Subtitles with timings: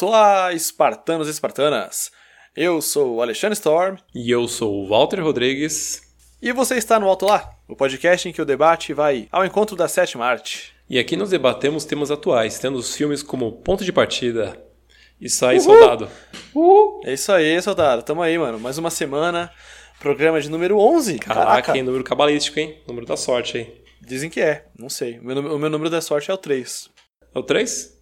[0.00, 2.10] Alto lá, espartanos e espartanas!
[2.56, 3.98] Eu sou o Alexandre Storm.
[4.14, 6.00] E eu sou o Walter Rodrigues.
[6.40, 9.76] E você está no Alto Lá, o podcast em que o debate vai ao encontro
[9.76, 10.72] da sétima arte.
[10.88, 14.56] E aqui nós debatemos temas atuais, tendo os filmes como ponto de partida.
[15.20, 15.64] Isso aí, Uhul.
[15.66, 16.08] soldado.
[16.54, 17.00] Uhul.
[17.04, 18.02] É isso aí, soldado.
[18.02, 18.58] Tamo aí, mano.
[18.58, 19.52] Mais uma semana.
[19.98, 21.18] Programa de número 11.
[21.18, 21.76] Caraca, Caraca.
[21.76, 21.82] hein?
[21.82, 22.80] Número cabalístico, hein?
[22.88, 23.74] Número da sorte, hein?
[24.00, 24.64] Dizem que é.
[24.78, 25.18] Não sei.
[25.18, 26.88] O meu, o meu número da sorte é o 3.
[27.34, 27.99] É o 3?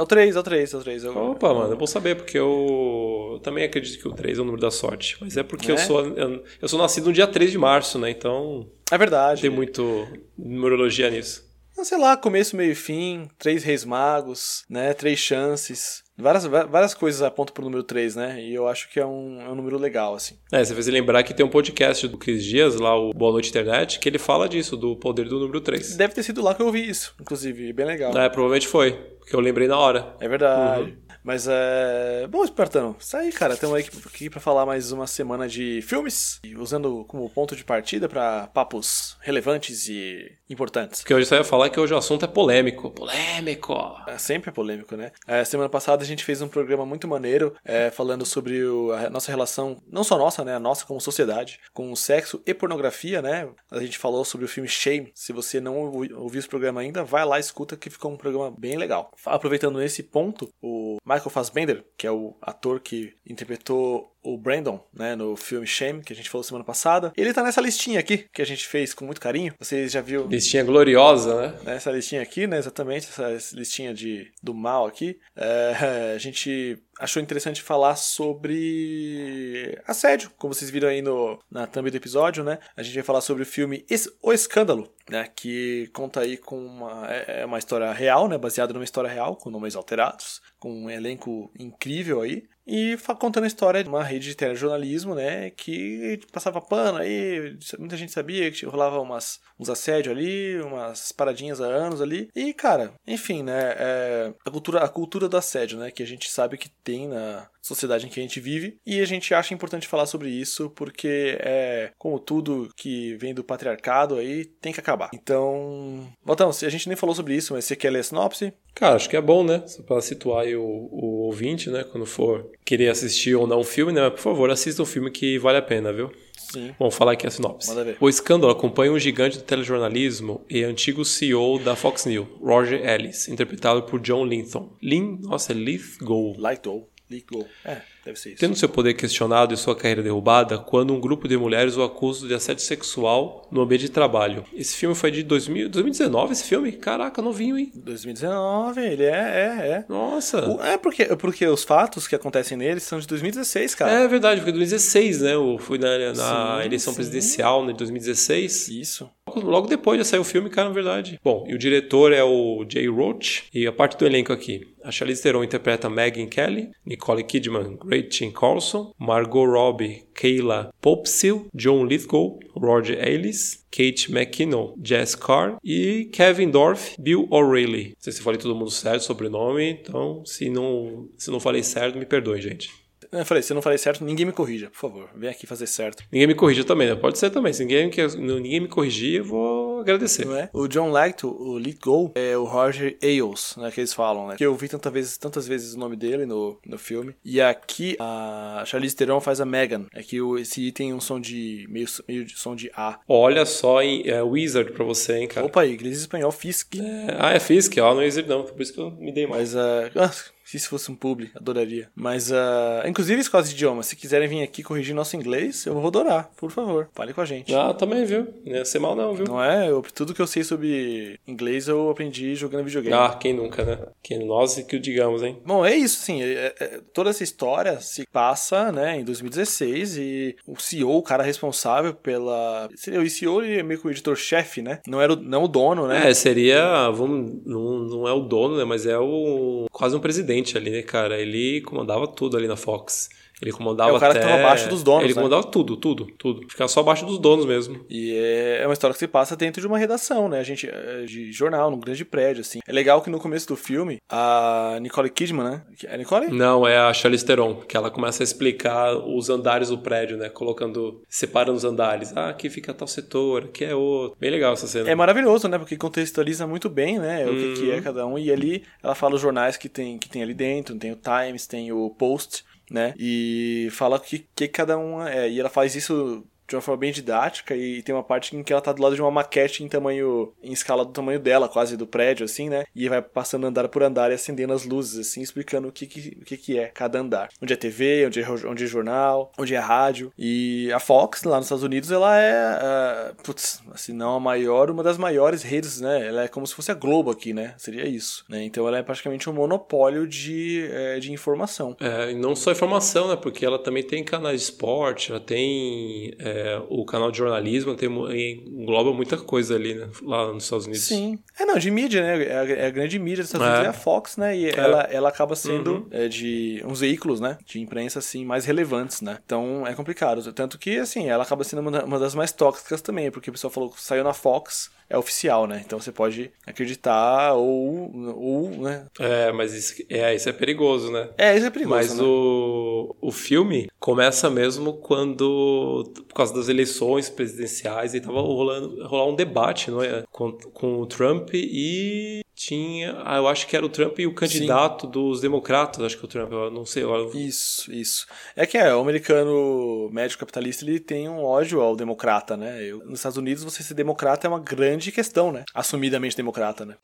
[0.00, 1.04] É o 3, é o 3, é o 3.
[1.04, 1.30] Eu...
[1.32, 3.32] Opa, mano, é bom saber, porque eu...
[3.34, 5.18] eu também acredito que o 3 é o número da sorte.
[5.20, 5.74] Mas é porque é?
[5.74, 8.08] eu, sou, eu, eu, sou nascido no dia 3 de março, né?
[8.08, 8.66] Então.
[8.90, 9.42] É verdade.
[9.42, 11.49] Tem muito numerologia nisso.
[11.82, 14.92] Sei lá, começo, meio e fim, três reis magos, né?
[14.92, 16.02] Três chances.
[16.16, 18.40] Várias, várias coisas apontam pro número 3, né?
[18.40, 20.36] E eu acho que é um, é um número legal, assim.
[20.52, 23.48] É, você fez lembrar que tem um podcast do Cris Dias, lá, o Boa Noite
[23.48, 25.96] Internet, que ele fala disso, do poder do número 3.
[25.96, 28.16] Deve ter sido lá que eu ouvi isso, inclusive, bem legal.
[28.16, 30.14] É, provavelmente foi, porque eu lembrei na hora.
[30.20, 30.82] É verdade.
[30.82, 31.09] Uhum.
[31.22, 32.26] Mas é.
[32.28, 33.54] Bom, Espartano, isso aí, cara.
[33.54, 38.08] Estamos aqui, aqui para falar mais uma semana de filmes, usando como ponto de partida
[38.08, 41.00] para papos relevantes e importantes.
[41.00, 42.90] Porque hoje você vai falar que hoje o assunto é polêmico.
[42.90, 43.74] Polêmico!
[44.06, 45.12] É sempre polêmico, né?
[45.26, 49.10] É, semana passada a gente fez um programa muito maneiro é, falando sobre o, a
[49.10, 50.54] nossa relação, não só nossa, né?
[50.54, 53.48] A nossa como sociedade, com o sexo e pornografia, né?
[53.70, 55.12] A gente falou sobre o filme Shame.
[55.14, 55.76] Se você não
[56.16, 59.12] ouviu esse programa ainda, vai lá, escuta que ficou um programa bem legal.
[59.26, 65.16] Aproveitando esse ponto, o Michael Fassbender, que é o ator que interpretou o Brandon, né,
[65.16, 67.12] no filme Shame, que a gente falou semana passada.
[67.16, 69.54] Ele tá nessa listinha aqui, que a gente fez com muito carinho.
[69.58, 70.26] Vocês já viu?
[70.26, 71.74] Listinha gloriosa, né?
[71.74, 75.18] Essa listinha aqui, né, exatamente, essa listinha de, do mal aqui.
[75.36, 81.90] É, a gente achou interessante falar sobre assédio, como vocês viram aí no, na thumb
[81.90, 82.58] do episódio, né?
[82.76, 83.86] A gente vai falar sobre o filme
[84.22, 85.28] O Escândalo, né?
[85.34, 88.36] Que conta aí com uma, é, é uma história real, né?
[88.36, 93.46] Baseada numa história real, com nomes alterados, com um elenco incrível aí e contando a
[93.48, 98.64] história de uma rede de telejornalismo, né, que passava pano aí, muita gente sabia que
[98.64, 104.32] rolava umas, uns assédios ali, umas paradinhas há anos ali, e cara, enfim, né, é,
[104.46, 108.06] a, cultura, a cultura do assédio, né, que a gente sabe que tem na, sociedade
[108.06, 111.92] em que a gente vive e a gente acha importante falar sobre isso porque é
[111.98, 115.10] como tudo que vem do patriarcado aí tem que acabar.
[115.14, 118.52] Então, Botão, se a gente nem falou sobre isso, mas você quer ler a sinopse?
[118.74, 119.62] Cara, acho que é bom, né?
[119.66, 121.84] Só pra situar o, o ouvinte, né?
[121.84, 124.08] Quando for querer assistir ou não um filme, né?
[124.08, 126.10] Por favor, assista um filme que vale a pena, viu?
[126.52, 126.74] Sim.
[126.78, 127.70] Vamos falar aqui a sinopse.
[128.00, 133.28] O escândalo acompanha um gigante do telejornalismo e antigo CEO da Fox News, Roger Ellis,
[133.28, 134.72] interpretado por John Linton.
[134.82, 136.34] Lin, nossa, é Lithgow.
[136.36, 136.88] Lithgow.
[137.10, 137.48] Ligou.
[137.64, 138.38] É, deve ser isso.
[138.38, 142.28] Tendo seu poder questionado e sua carreira derrubada, quando um grupo de mulheres o acusa
[142.28, 144.44] de assédio sexual no ambiente de trabalho.
[144.54, 146.70] Esse filme foi de 2000, 2019, esse filme?
[146.70, 147.72] Caraca, novinho, hein?
[147.74, 149.84] 2019, ele é, é, é.
[149.88, 150.48] Nossa.
[150.48, 153.90] O, é porque, porque os fatos que acontecem nele são de 2016, cara.
[153.90, 155.34] É verdade, foi 2016, né?
[155.34, 156.96] Eu fui na, na sim, eleição sim.
[156.96, 158.68] presidencial né, de 2016.
[158.68, 159.10] Isso.
[159.36, 161.18] Logo depois já saiu o filme, cara, na verdade.
[161.22, 163.44] Bom, e o diretor é o Jay Roach.
[163.52, 164.66] E a parte do elenco aqui.
[164.84, 171.84] A Charlize Theron interpreta Megan Kelly, Nicole Kidman, Gretchen Carlson, Margot Robbie, Kayla Popsil, John
[171.84, 177.88] Lithgow, Roger Ailes, Kate McKinnon, Jess Carr e Kevin Dorff, Bill O'Reilly.
[177.88, 181.98] Não sei se falei todo mundo certo, sobrenome, então se não, se não falei certo,
[181.98, 182.70] me perdoe, gente.
[183.12, 185.10] Eu falei, se eu não falei certo, ninguém me corrija, por favor.
[185.16, 186.04] Vem aqui fazer certo.
[186.12, 186.94] Ninguém me corrija também, né?
[186.94, 187.52] Pode ser também.
[187.52, 190.26] Se ninguém, ninguém me corrigir, eu vou agradecer.
[190.26, 190.50] Não é?
[190.52, 193.70] O John Lacto, o lead goal, é o Roger Ailes, né?
[193.70, 194.36] Que eles falam, né?
[194.36, 197.14] Que eu vi tantas vezes, tantas vezes o nome dele no, no filme.
[197.24, 199.86] E aqui a Charlize Theron faz a Megan.
[199.92, 201.66] É que esse item tem um som de.
[201.68, 202.98] meio, meio de som de A.
[203.06, 204.02] Olha só, hein?
[204.06, 205.46] É Wizard pra você, hein, cara.
[205.46, 206.76] Opa, inglês e espanhol, Fisk.
[206.76, 208.44] É, ah, é Fisk, ó, não é Wizard não.
[208.44, 209.54] Por isso que eu me dei mais.
[209.54, 211.88] Mas, uh, se isso fosse um publi, adoraria.
[211.94, 215.86] Mas, uh, inclusive, escolas de idioma, se quiserem vir aqui corrigir nosso inglês, eu vou
[215.86, 216.88] adorar, por favor.
[216.92, 217.54] Fale com a gente.
[217.54, 218.26] Ah, também, viu?
[218.44, 219.26] Não ia ser mal não, viu?
[219.26, 219.70] Não é?
[219.70, 222.96] Eu, tudo que eu sei sobre inglês eu aprendi jogando videogame.
[222.96, 223.78] Ah, quem nunca, né?
[224.02, 225.40] Quem nós que o digamos, hein?
[225.46, 226.20] Bom, é isso, sim.
[226.20, 231.22] É, é, toda essa história se passa, né, em 2016 e o CEO, o cara
[231.22, 232.68] responsável pela...
[232.74, 234.80] Seria o CEO e meio que o editor-chefe, né?
[234.88, 236.10] Não era o, não o dono, né?
[236.10, 236.90] É, seria...
[236.90, 238.64] Vamos, não, não é o dono, né?
[238.64, 241.20] Mas é o quase um presidente ali, né, cara?
[241.20, 243.08] Ele comandava tudo ali na Fox.
[243.42, 244.28] Ele comandava É o cara que até...
[244.28, 245.20] tava abaixo dos donos, Ele né?
[245.20, 246.46] comandava tudo, tudo, tudo.
[246.48, 247.84] Ficava só abaixo dos donos mesmo.
[247.88, 248.14] E
[248.60, 250.38] é uma história que se passa dentro de uma redação, né?
[250.40, 252.60] A gente, é, de jornal, num grande prédio, assim.
[252.66, 255.62] É legal que no começo do filme, a Nicole Kidman, né?
[255.84, 256.28] É a Nicole?
[256.28, 260.28] Não, é a Charlize Theron, que ela começa a explicar os andares do prédio, né?
[260.28, 262.12] Colocando, separando os andares.
[262.16, 264.16] Ah, aqui fica tal setor, aqui é outro.
[264.20, 264.90] Bem legal essa cena.
[264.90, 265.58] É maravilhoso, né?
[265.58, 267.26] Porque contextualiza muito bem, né?
[267.26, 267.82] O que, que é Uhum.
[267.82, 268.18] cada um.
[268.18, 270.74] E ali ela fala os jornais que tem, que tem ali dentro.
[270.78, 272.94] Tem o Times, tem o Post, né?
[272.98, 275.28] E fala que, que cada um é.
[275.28, 278.52] E ela faz isso de uma forma bem didática e tem uma parte em que
[278.52, 281.76] ela tá do lado de uma maquete em tamanho, em escala do tamanho dela, quase
[281.76, 282.64] do prédio, assim, né?
[282.74, 286.18] E vai passando andar por andar e acendendo as luzes, assim, explicando o que que,
[286.20, 287.28] o que, que é cada andar.
[287.40, 290.12] Onde é TV, onde é, onde é jornal, onde é rádio.
[290.18, 294.72] E a Fox, lá nos Estados Unidos, ela é, ah, putz, se não a maior,
[294.72, 296.08] uma das maiores redes, né?
[296.08, 297.54] Ela é como se fosse a Globo aqui, né?
[297.58, 298.42] Seria isso, né?
[298.42, 301.76] Então ela é praticamente um monopólio de, eh, de informação.
[301.78, 303.14] É, e não só informação, né?
[303.14, 307.88] Porque ela também tem canais de esporte, ela tem é, o canal de jornalismo, tem,
[307.88, 309.88] engloba muita coisa ali, né?
[310.02, 310.84] Lá nos Estados Unidos.
[310.84, 311.18] Sim.
[311.38, 312.24] É, não, de mídia, né?
[312.24, 313.50] É a, é a grande mídia dos Estados É.
[313.50, 314.36] Unidos é a Fox, né?
[314.36, 317.38] E ela, ela acaba sendo é, de uns veículos, né?
[317.44, 319.18] De imprensa, assim, mais relevantes, né?
[319.24, 320.32] Então é complicado.
[320.32, 323.70] Tanto que, assim, ela acaba sendo uma das mais tóxicas também, porque o pessoal falou
[323.70, 325.62] que saiu na Fox, é oficial, né?
[325.64, 328.86] Então você pode acreditar ou, ou né?
[328.98, 331.08] É, mas isso é, isso é perigoso, né?
[331.16, 332.02] É, isso é perigoso, Mas né?
[332.02, 339.06] o, o filme começa mesmo quando, por causa das eleições presidenciais, e tava rolando rolar
[339.06, 340.02] um debate não é?
[340.10, 342.96] com, com o Trump e tinha.
[343.04, 346.08] Ah, eu acho que era o Trump e o candidato dos democratas, acho que o
[346.08, 346.82] Trump, eu não sei.
[346.84, 348.06] Eu, Isso, isso.
[348.34, 352.62] É que é, o americano médio capitalista ele tem um ódio ao democrata, né?
[352.64, 355.44] Eu- nos Estados Unidos você ser democrata é uma grande questão, né?
[355.54, 356.76] Assumidamente democrata, né?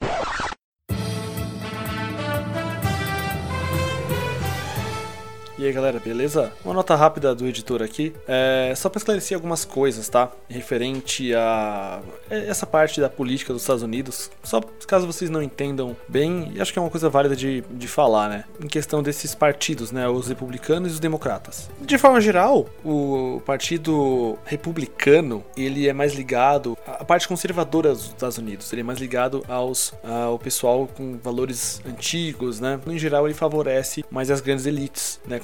[5.67, 6.53] E aí galera, beleza?
[6.65, 10.31] Uma nota rápida do editor aqui, é, só para esclarecer algumas coisas, tá?
[10.49, 16.53] Referente a essa parte da política dos Estados Unidos, só caso vocês não entendam bem,
[16.55, 18.45] e acho que é uma coisa válida de, de falar, né?
[18.63, 20.09] Em questão desses partidos, né?
[20.09, 21.69] Os republicanos e os democratas.
[21.81, 28.39] De forma geral, o partido republicano, ele é mais ligado à parte conservadora dos Estados
[28.39, 32.79] Unidos, ele é mais ligado aos, ao pessoal com valores antigos, né?
[32.87, 35.41] Em geral, ele favorece mais as grandes elites, né?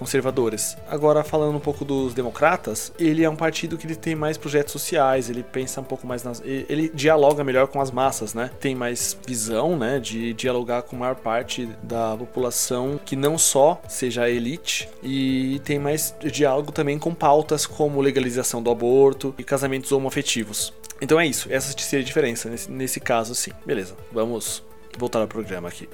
[0.88, 4.72] Agora, falando um pouco dos democratas, ele é um partido que ele tem mais projetos
[4.72, 6.42] sociais, ele pensa um pouco mais nas...
[6.44, 8.50] Ele dialoga melhor com as massas, né?
[8.60, 9.98] Tem mais visão, né?
[9.98, 15.78] De dialogar com a maior parte da população que não só seja elite e tem
[15.78, 20.72] mais diálogo também com pautas como legalização do aborto e casamentos homoafetivos.
[21.00, 23.50] Então é isso, essa seria a diferença nesse, nesse caso, sim.
[23.66, 24.62] Beleza, vamos
[24.96, 25.88] voltar ao programa aqui.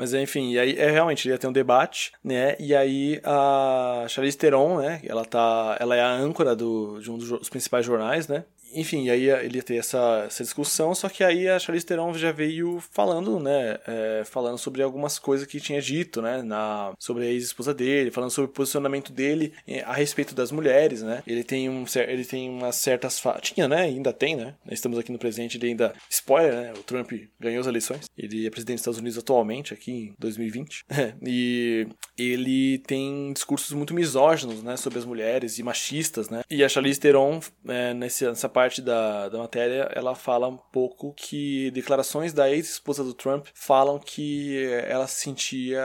[0.00, 2.56] Mas enfim, e aí é realmente ia ter um debate, né?
[2.58, 4.98] E aí a Charlize Theron, né?
[5.04, 8.44] Ela tá, ela é a âncora do, de um dos principais jornais, né?
[8.74, 12.32] Enfim, aí ele ia ter essa, essa discussão, só que aí a Charlize Theron já
[12.32, 13.78] veio falando, né?
[13.86, 16.42] é, falando sobre algumas coisas que tinha dito, né?
[16.42, 21.02] Na, sobre a ex-esposa dele, falando sobre o posicionamento dele eh, a respeito das mulheres,
[21.02, 21.22] né?
[21.26, 23.20] Ele tem, um, ele tem umas certas...
[23.42, 23.82] Tinha, né?
[23.82, 24.54] Ainda tem, né?
[24.70, 25.92] Estamos aqui no presente, ele ainda...
[26.08, 26.72] Spoiler, né?
[26.78, 28.06] O Trump ganhou as eleições.
[28.16, 30.84] Ele é presidente dos Estados Unidos atualmente, aqui em 2020.
[31.26, 31.86] e
[32.18, 34.76] ele tem discursos muito misóginos, né?
[34.76, 36.42] Sobre as mulheres e machistas, né?
[36.50, 41.70] E a Charlize Theron, é, nessa parte da, da matéria, ela fala um pouco que
[41.70, 45.80] declarações da ex-esposa do Trump falam que ela se sentia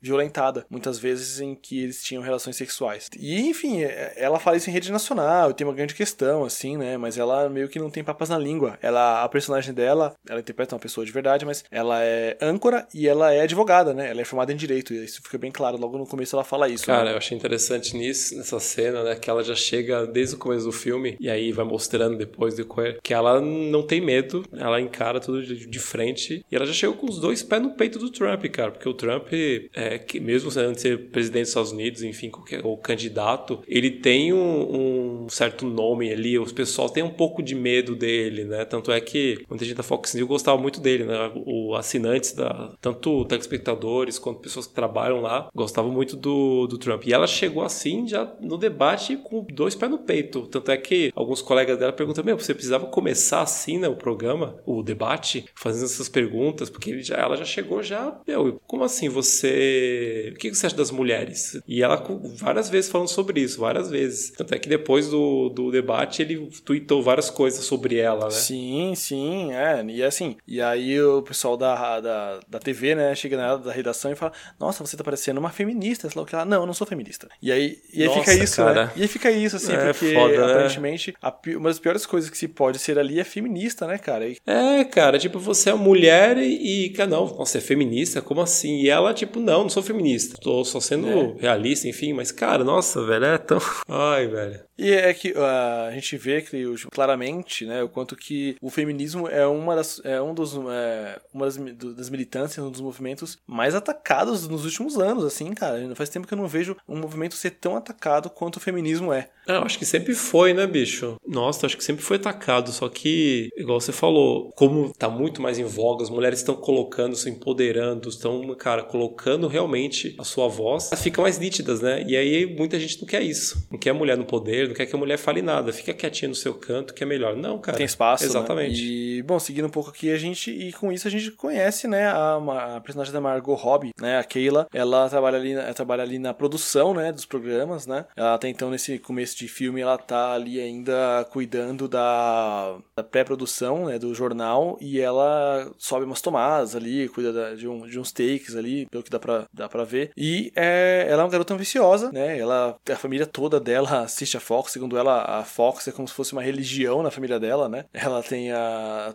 [0.00, 3.08] violentada, muitas vezes em que eles tinham relações sexuais.
[3.18, 6.96] E, enfim, é- ela fala isso em rede nacional, tem uma grande questão, assim, né?
[6.96, 8.78] Mas ela meio que não tem papas na língua.
[8.82, 13.08] Ela, a personagem dela, ela interpreta uma pessoa de verdade, mas ela é âncora e
[13.08, 14.10] ela é advogada, né?
[14.10, 15.76] Ela é formada em direito, e isso fica bem claro.
[15.76, 16.86] Logo no começo ela fala isso.
[16.86, 17.12] Cara, né?
[17.12, 19.14] eu achei interessante nisso, nessa cena, né?
[19.16, 22.64] Que ela já chega desde o começo do filme, e aí vai mostrando depois de
[22.64, 26.72] que- que ela não tem medo, ela encara tudo de, de frente, e ela já
[26.72, 30.20] chegou com os dois pés no peito do Trump, cara, porque o Trump, é, que
[30.20, 35.28] mesmo sendo ser presidente dos Estados Unidos, enfim, qualquer, ou candidato, ele tem um, um
[35.28, 38.64] certo nome ali, os pessoal tem um pouco de medo dele, né?
[38.64, 41.30] Tanto é que muita gente da Fox News gostava muito dele, né?
[41.34, 47.04] O assinantes da tanto telespectadores quanto pessoas que trabalham lá gostavam muito do, do Trump.
[47.06, 50.46] E ela chegou assim já no debate com dois pés no peito.
[50.48, 53.88] Tanto é que alguns colegas dela perguntam: Meu, você precisava começar assim, né?
[53.88, 58.18] O programa, o debate, fazendo essas perguntas, porque ele já, ela já chegou já.
[58.26, 60.32] Meu, como assim você.
[60.34, 61.60] O que você acha das mulheres?
[61.66, 62.02] E ela
[62.36, 64.30] várias vezes falando sobre isso, várias vezes.
[64.36, 68.30] Tanto é que depois do, do debate ele tweetou várias coisas sobre ela, né?
[68.30, 69.84] Sim, sim, é.
[69.86, 74.10] E assim, e aí o pessoal da, da, da TV, né, chega na da redação
[74.12, 76.08] e fala: Nossa, você tá parecendo uma feminista.
[76.08, 77.28] Sei lá o que não, eu não sou feminista.
[77.40, 78.66] E aí, e aí Nossa, fica isso, né?
[78.74, 78.92] cara.
[78.96, 80.52] E aí fica isso, assim, É porque foda, né?
[80.52, 81.30] aparentemente a
[81.66, 84.26] uma das piores coisas que se pode ser ali é feminista, né, cara?
[84.28, 88.22] E- É, cara, tipo, você é mulher e, cara, não, você é feminista?
[88.22, 88.80] Como assim?
[88.82, 90.38] E ela, tipo, não, não sou feminista.
[90.40, 91.34] Tô só sendo É.
[91.38, 93.58] realista, enfim, mas, cara, nossa, velho, é tão.
[93.88, 94.60] Ai, velho.
[94.78, 99.26] E é que ah, a gente vê que claramente, né, o quanto que o feminismo
[99.26, 101.56] é uma das, é um dos, é, uma das,
[101.96, 105.94] das militâncias, um dos movimentos mais atacados nos últimos anos, assim, cara.
[105.94, 109.28] Faz tempo que eu não vejo um movimento ser tão atacado quanto o feminismo é.
[109.48, 111.14] É, eu acho que sempre foi, né, bicho?
[111.26, 115.58] Nossa, acho que sempre foi atacado, só que, igual você falou, como tá muito mais
[115.58, 120.90] em voga, as mulheres estão colocando, se empoderando, estão, cara, colocando realmente a sua voz,
[120.92, 122.04] elas ficam mais nítidas, né?
[122.06, 123.66] E aí muita gente não quer isso.
[123.70, 126.28] Não quer a mulher no poder, não quer que a mulher fale nada, fica quietinha
[126.28, 127.36] no seu canto que é melhor.
[127.36, 127.76] Não, cara.
[127.76, 128.30] Tem espaço, né?
[128.30, 128.82] Exatamente.
[128.82, 132.06] E, bom, seguindo um pouco aqui, a gente, e com isso a gente conhece, né,
[132.06, 136.18] a, a personagem da Margot Robbie, né, a Keila, ela trabalha ali, ela trabalha ali
[136.18, 140.32] na produção, né, dos programas, né, ela até então, nesse começo de filme, ela tá
[140.32, 147.08] ali ainda cuidando da, da pré-produção, né, do jornal, e ela sobe umas tomadas ali,
[147.08, 150.10] cuida da- de, um, de uns takes ali, pelo que dá pra, dá pra ver,
[150.16, 154.40] e é, ela é uma garota ambiciosa, né, ela, a família toda dela assiste a
[154.40, 157.84] Fox, segundo ela, a Fox é como se fosse uma religião na família dela, né,
[157.92, 159.14] ela tem a,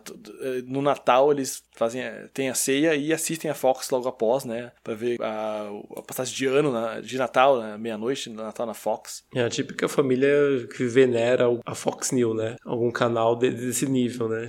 [0.66, 2.02] no Natal eles fazem,
[2.34, 6.34] tem a ceia e assistem a Fox logo após, né, pra ver a, a passagem
[6.34, 9.22] de ano, na- de Natal, né, meia-noite, no Natal na Fox.
[9.34, 10.30] É a típica família
[10.76, 12.56] que venera a Fox News, né?
[12.64, 14.46] Algum canal de- desse nível, né?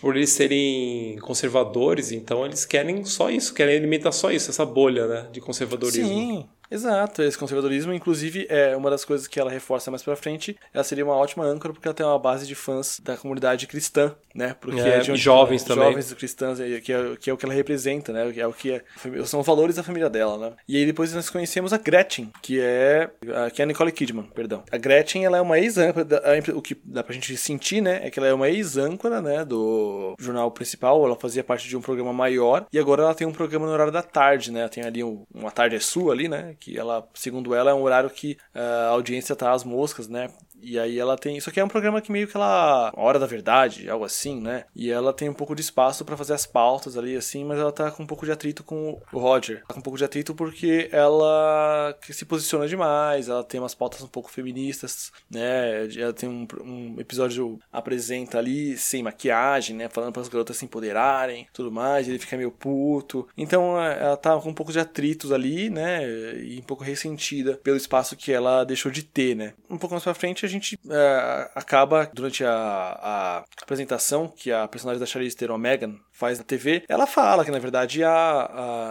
[0.00, 5.06] Por eles serem conservadores, então eles querem só isso, querem alimentar só isso, essa bolha,
[5.06, 5.28] né?
[5.32, 6.06] De conservadorismo.
[6.06, 7.22] Sim, exato.
[7.22, 10.56] Esse conservadorismo, inclusive, é uma das coisas que ela reforça mais pra frente.
[10.74, 14.14] Ela seria uma ótima âncora porque ela tem uma base de fãs da comunidade cristã,
[14.34, 14.54] né?
[14.60, 15.88] Porque É, de e jovens também.
[15.88, 18.32] Jovens cristãs, é, que é, que é o que ela representa, né?
[18.36, 18.82] É o que é,
[19.24, 20.56] são os valores da família dela, né?
[20.68, 24.24] E aí depois nós conhecemos a Gretchen, que é a, que é a Nicole Kidman,
[24.34, 24.62] perdão.
[24.70, 26.06] A Gretchen, ela é uma ex-âncora,
[26.54, 28.00] o que dá pra gente sentir, né?
[28.04, 29.44] É que ela é uma ex-âncora, né?
[29.44, 33.32] Do jornal principal, ela fazia parte de um programa maior e agora ela tem um
[33.32, 34.60] programa no horário da tarde, né?
[34.60, 36.54] Ela tem ali um, uma tarde é sua ali, né?
[36.58, 40.28] Que ela, segundo ela, é um horário que ah, a audiência tá às moscas, né?
[40.62, 41.36] E aí ela tem.
[41.36, 42.92] Isso aqui é um programa que meio que ela.
[42.96, 44.64] Hora da verdade, algo assim, né?
[44.74, 47.72] E ela tem um pouco de espaço pra fazer as pautas ali, assim, mas ela
[47.72, 49.62] tá com um pouco de atrito com o Roger.
[49.66, 54.02] Tá com um pouco de atrito porque ela se posiciona demais, ela tem umas pautas
[54.02, 55.88] um pouco feministas, né?
[55.96, 59.88] Ela tem um, um episódio apresenta ali sem maquiagem, né?
[59.88, 62.08] Falando para as garotas se empoderarem, tudo mais.
[62.08, 63.28] Ele fica meio puto.
[63.36, 66.04] Então é, ela tá com um pouco de atritos ali, né?
[66.40, 69.54] E um pouco ressentida pelo espaço que ela deixou de ter, né?
[69.68, 75.00] Um pouco mais pra frente gente é, acaba durante a, a apresentação que a personagem
[75.00, 78.10] da Charlize Theron, Megan, faz na TV, ela fala que na verdade a,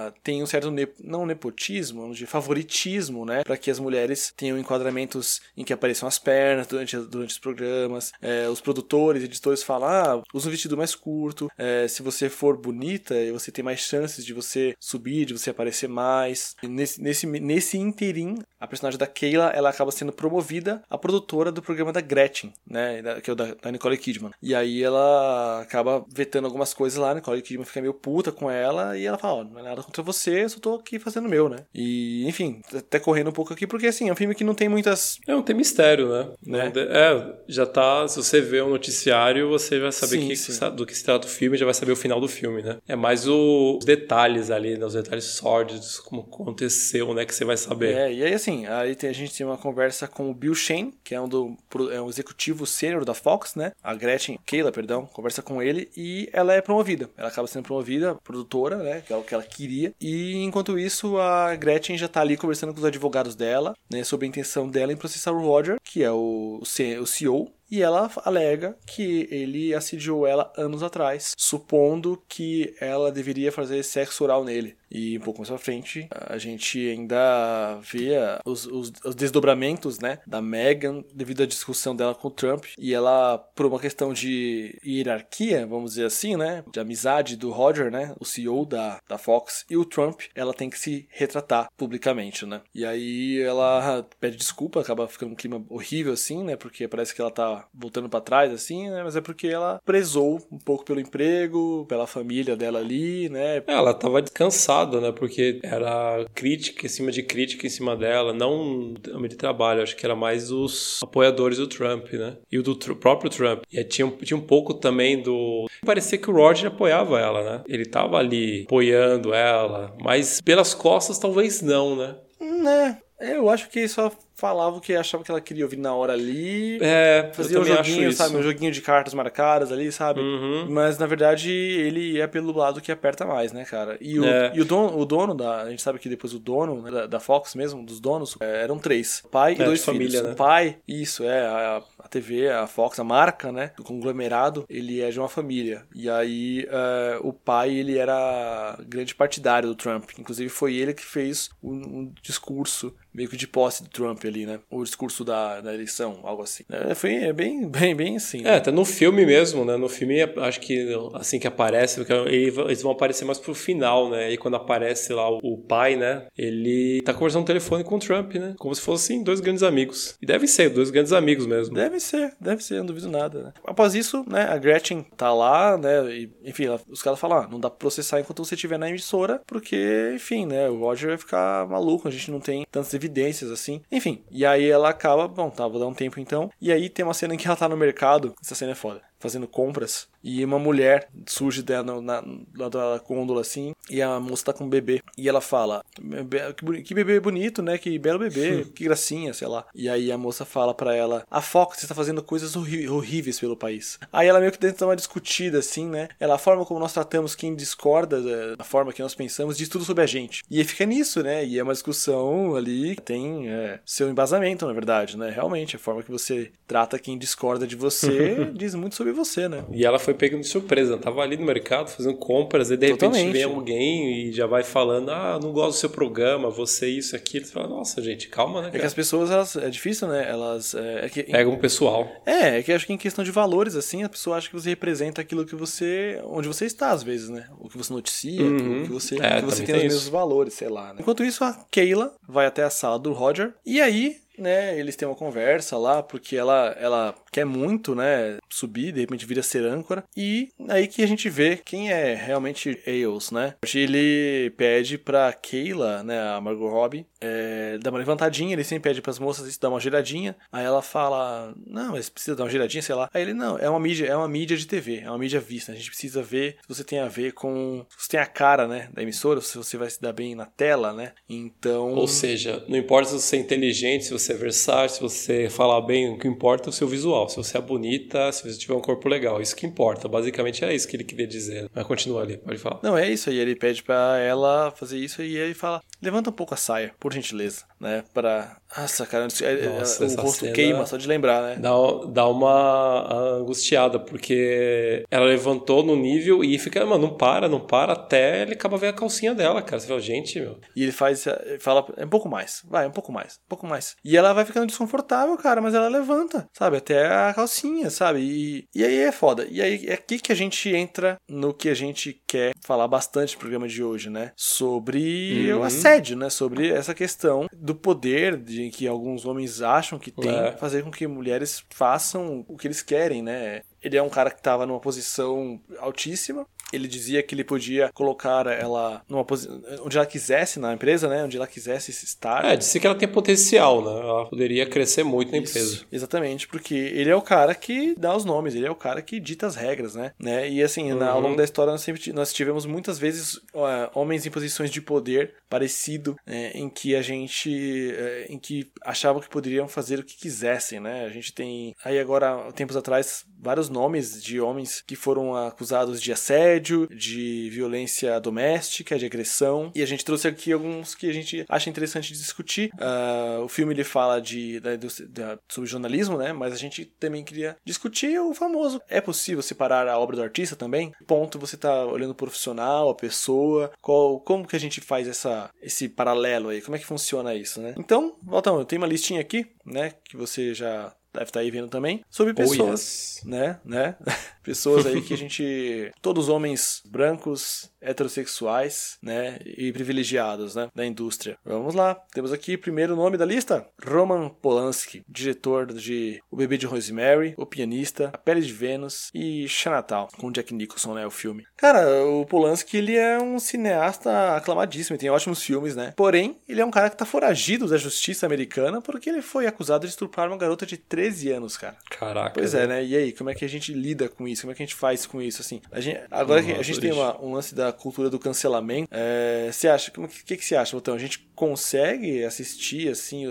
[0.07, 0.73] a- tem um certo
[1.03, 6.17] não nepotismo, dizer, favoritismo, né, para que as mulheres tenham enquadramentos em que apareçam as
[6.17, 8.11] pernas durante, durante os programas.
[8.21, 11.49] É, os produtores, editores falam, ah, usa um vestido mais curto.
[11.57, 15.87] é, se você for bonita, você tem mais chances de você subir, de você aparecer
[15.87, 16.55] mais.
[16.63, 21.61] Nesse nesse nesse interim, a personagem da Keila, ela acaba sendo promovida a produtora do
[21.61, 24.31] programa da Gretchen, né, que é o da, da Nicole Kidman.
[24.41, 28.49] E aí ela acaba vetando algumas coisas lá, a Nicole Kidman fica meio puta com
[28.49, 31.25] ela e ela fala, ó, não é nada contra você, eu só tô aqui fazendo
[31.25, 31.59] o meu, né?
[31.73, 34.67] E, enfim, até correndo um pouco aqui, porque assim, é um filme que não tem
[34.69, 35.19] muitas...
[35.27, 36.27] É, não tem mistério, né?
[36.45, 36.71] Né?
[36.75, 38.07] É, já tá.
[38.07, 40.69] Se você vê um noticiário, você vai saber Sim, que- sim.
[40.75, 42.77] do que se trata o filme, já vai saber o final do filme, né?
[42.87, 44.85] É mais o- os detalhes ali, né?
[44.85, 47.25] Os detalhes sórdidos, como aconteceu, né?
[47.25, 47.95] Que você vai saber.
[47.95, 50.93] É, e aí assim, aí tem- a gente tem uma conversa com o Bill Shane,
[51.03, 51.57] que é um, do,
[51.91, 53.71] é um executivo sênior da Fox, né?
[53.83, 57.09] A Gretchen, Keila, perdão, conversa com ele e ela é promovida.
[57.17, 59.01] Ela acaba sendo promovida, produtora, né?
[59.05, 59.93] Que é o que ela queria.
[59.99, 64.03] E enquanto isso, a Gretchen já tá ali conversando com os advogados dela, né?
[64.03, 67.51] Sobre a intenção dela em processar o Roger, que é o, o CEO.
[67.71, 74.23] E ela alega que ele assediou ela anos atrás, supondo que ela deveria fazer sexo
[74.23, 74.75] oral nele.
[74.91, 79.99] E um pouco mais pra frente, a gente ainda vê a- os, os- os desdobramentos,
[79.99, 82.65] né, da Meghan devido à discussão dela com o Trump.
[82.77, 87.91] E ela, por uma questão de hierarquia, vamos dizer assim, né, de amizade do Roger,
[87.91, 92.45] né, o CEO da, da Fox, e o Trump, ela tem que se retratar publicamente,
[92.45, 92.61] né.
[92.73, 97.21] E aí ela pede desculpa, acaba ficando um clima horrível assim, né, porque parece que
[97.21, 100.99] ela tá voltando pra trás assim, né, mas é porque ela prezou um pouco pelo
[100.99, 105.11] emprego, pela família dela ali, né, É, Ela tava cansada engraçado, né?
[105.11, 109.95] Porque era crítica em cima de crítica em cima dela, não o de trabalho, acho
[109.95, 112.37] que era mais os apoiadores do Trump, né?
[112.51, 113.63] E o do tr próprio Trump.
[113.71, 115.67] E tinha, tinha um pouco também do.
[115.85, 117.63] Parecia que o Roger apoiava ela, né?
[117.67, 122.15] Ele tava ali apoiando ela, mas pelas costas talvez não, né?
[122.39, 122.97] Né?
[123.19, 126.79] Eu acho que só falava o que achava que ela queria ouvir na hora ali.
[126.81, 128.35] É, fazia um joguinho, sabe?
[128.37, 130.19] Um joguinho de cartas marcadas ali, sabe?
[130.21, 130.67] Uhum.
[130.69, 133.97] Mas na verdade ele é pelo lado que aperta mais, né, cara?
[133.99, 134.51] E o, É.
[134.55, 135.63] e o, dono, o dono da.
[135.63, 138.63] A gente sabe que depois o dono né, da, da Fox mesmo, dos donos, é,
[138.63, 140.23] eram três: pai e É, dois de família, filhos.
[140.27, 140.31] né?
[140.33, 143.71] O pai, isso, é, a, a TV, a Fox, a marca, né?
[143.77, 145.83] Do conglomerado, ele é de uma família.
[145.93, 150.09] E aí é, o pai, ele era grande partidário do Trump.
[150.17, 154.45] Inclusive foi ele que fez um, um discurso meio que de posse do Trump ali,
[154.45, 154.59] né?
[154.69, 156.63] O discurso da, da eleição, algo assim.
[156.69, 158.45] É, foi é bem, bem, bem assim.
[158.45, 159.75] É, até no filme mesmo, né?
[159.77, 164.31] No filme, acho que assim que aparece, eles vão aparecer mais pro final, né?
[164.31, 166.27] E quando aparece lá o, pai, né?
[166.37, 168.55] Ele tá conversando no telefone com o Trump, né?
[168.57, 170.17] Como se fossem dois grandes amigos.
[170.21, 171.75] E devem ser, dois grandes amigos mesmo.
[171.75, 173.53] Deve ser, deve ser, não duvido nada, né?
[173.65, 177.57] Após isso, né, a Gretchen tá lá, né, e, enfim, os caras falam, ah, não
[177.57, 181.65] dá pra processar enquanto você estiver na emissora, porque, enfim, né, o Roger vai ficar
[181.67, 183.81] maluco, a gente não tem tantas evidências assim.
[183.89, 187.05] Enfim, e aí ela acaba, bom, tá, vou dar um tempo então, e aí tem
[187.05, 190.43] uma cena em que ela tá no mercado, essa cena é foda, fazendo compras, e
[190.43, 192.23] uma mulher surge dela na,
[192.57, 196.81] lá da gôndola assim, e a moça tá com um bebê, e ela fala, "Be-
[196.83, 199.65] que bebê bonito, né, que belo bebê, que gracinha, sei lá.
[199.73, 203.55] E aí a moça fala pra ela, a Fox está fazendo coisas horri- horríveis pelo
[203.55, 203.99] país.
[204.11, 207.35] Aí ela meio que tenta uma discutida assim, né, ela, a forma como nós tratamos
[207.35, 210.43] quem discorda da da forma que nós pensamos, diz tudo sobre a gente.
[210.49, 214.65] E aí fica nisso, né, e é uma discussão ali que tem é, seu embasamento,
[214.65, 218.95] na verdade, né, realmente, a forma que você trata quem discorda de você diz muito
[218.95, 219.63] sobre você, né.
[219.71, 222.85] E ela foi pega de surpresa, ela tava ali no mercado fazendo compras, e de
[222.87, 223.31] repente Totalmente.
[223.33, 227.45] vem alguém e já vai falando: Ah, não gosto do seu programa, você isso, aquilo.
[227.45, 228.67] Você fala, nossa, gente, calma, né?
[228.67, 228.87] É que Cara?
[228.87, 230.27] as pessoas, elas, é difícil, né?
[230.29, 230.73] Elas.
[230.75, 232.07] É, é que, Pega um pessoal.
[232.25, 234.69] É, é que acho que em questão de valores, assim, a pessoa acha que você
[234.69, 236.21] representa aquilo que você.
[236.25, 237.47] onde você está, às vezes, né?
[237.59, 238.81] O que você noticia, Uhum.
[238.81, 240.93] o que você, É, o que você também tem os tem mesmos valores, sei lá.
[240.93, 240.97] Né?
[240.99, 244.17] Enquanto isso, a Keila vai até a sala do Roger, e aí.
[244.39, 249.25] Né, eles têm uma conversa lá, porque ela, ela quer muito, né, subir, de repente
[249.25, 253.55] vira ser âncora, e aí que a gente vê quem é realmente Ailes, né.
[253.75, 259.01] Ele pede pra Keila, né, a Margot Robbie, é, dar uma levantadinha, ele sempre pede
[259.01, 260.35] pras moças dar uma giradinha.
[260.51, 263.09] Aí ela fala, não, mas precisa dar uma giradinha, sei lá.
[263.13, 265.71] Aí ele, não, é uma mídia, é uma mídia de TV, é uma mídia vista.
[265.71, 267.85] A gente precisa ver se você tem a ver com.
[267.89, 270.45] Se você tem a cara, né, da emissora, se você vai se dar bem na
[270.45, 271.13] tela, né?
[271.27, 271.93] Então.
[271.93, 275.81] Ou seja, não importa se você é inteligente, se você é versátil, se você falar
[275.81, 277.29] bem, o que importa é o seu visual.
[277.29, 279.41] Se você é bonita, se você tiver um corpo legal.
[279.41, 280.07] Isso que importa.
[280.07, 281.69] Basicamente era isso que ele queria dizer.
[281.73, 282.79] Mas continua ali, pode falar.
[282.83, 283.37] Não, é isso aí.
[283.37, 287.13] Ele pede pra ela fazer isso e ele fala: levanta um pouco a saia, por
[287.13, 288.03] gentileza, né?
[288.13, 288.57] Pra.
[288.77, 291.55] Nossa, cara, é- é- Nossa, o rosto queima só de lembrar, né?
[291.59, 291.71] Dá,
[292.07, 297.93] dá uma angustiada, porque ela levantou no nível e fica, mano, não para, não para,
[297.93, 299.79] até ele acaba vendo a calcinha dela, cara.
[299.79, 300.59] Você fala, gente, meu.
[300.75, 301.25] E ele faz,
[301.59, 303.95] fala, é um pouco mais, vai, um pouco mais, um pouco mais.
[304.03, 308.19] E ela vai ficando desconfortável, cara, mas ela levanta, sabe, até a calcinha, sabe?
[308.19, 309.47] E, e aí é foda.
[309.49, 313.33] E aí é aqui que a gente entra no que a gente quer falar bastante
[313.33, 314.31] no programa de hoje, né?
[314.35, 315.59] Sobre Uhum.
[315.59, 316.29] o assédio, né?
[316.29, 320.51] Sobre essa questão do poder de que alguns homens acham que tem É.
[320.53, 323.61] fazer com que mulheres façam o que eles querem, né?
[323.81, 326.45] Ele é um cara que estava numa posição altíssima.
[326.71, 329.47] Ele dizia que ele podia colocar ela numa posi...
[329.83, 331.23] onde ela quisesse na empresa, né?
[331.23, 332.45] Onde ela quisesse estar.
[332.45, 333.91] É, disse que ela tem potencial, né?
[334.01, 335.85] Ela poderia crescer muito na Isso, empresa.
[335.91, 339.19] Exatamente, porque ele é o cara que dá os nomes, ele é o cara que
[339.19, 340.11] dita as regras, né?
[340.19, 340.49] né?
[340.49, 341.23] E assim, na- ao Uhum.
[341.23, 345.33] longo da história nós, sempre, nós tivemos muitas vezes ó, homens em posições de poder
[345.49, 350.15] parecido, né, em que a gente, é, em que achavam que poderiam fazer o que
[350.17, 351.05] quisessem, né?
[351.05, 356.11] A gente tem aí agora, tempos atrás, vários nomes de homens que foram acusados de
[356.11, 361.45] assédio, de violência doméstica, de agressão, e a gente trouxe aqui alguns que a gente
[361.47, 362.69] acha interessante discutir.
[362.79, 366.33] Ah, o filme ele fala de, da, da- sobre jornalismo, né?
[366.33, 368.81] Mas a gente também queria discutir o famoso.
[368.89, 370.91] É possível separar a obra do artista também?
[371.07, 375.49] Ponto você tá olhando o profissional, a pessoa, qual, como que a gente faz essa,
[375.61, 376.61] esse paralelo aí?
[376.61, 377.73] Como é que funciona isso, né?
[377.77, 379.93] Então, Valtão, eu tenho uma listinha aqui, né?
[380.03, 383.23] Que você já deve estar aí vendo também, sobre Oh, pessoas yes.
[383.25, 383.95] né, né?
[384.43, 391.37] Pessoas aí que a gente, todos homens brancos, heterossexuais, né, e privilegiados, né, da indústria.
[391.43, 396.65] Vamos lá, temos aqui primeiro nome da lista, Roman Polanski, diretor de O Bebê de
[396.65, 401.45] Rosemary, O Pianista, A Pele de Vênus e Chinatown, com Jack Nicholson, né, o filme.
[401.57, 406.61] Cara, o Polanski, ele é um cineasta aclamadíssimo, ele tem ótimos filmes, né, porém, ele
[406.61, 410.27] é um cara que tá foragido da justiça americana porque ele foi acusado de estuprar
[410.27, 411.77] uma garota de 13 anos, cara.
[411.89, 412.33] Caraca.
[412.33, 414.41] Pois é, né, e aí, como é que a gente lida com isso?
[414.41, 415.61] Como é que a gente faz com isso, assim?
[415.71, 419.49] A gente, agora que a gente tem uma, um lance da cultura do cancelamento, é,
[419.51, 420.93] você acha, o que, que você acha, Botão?
[420.93, 423.25] A gente consegue assistir, assim,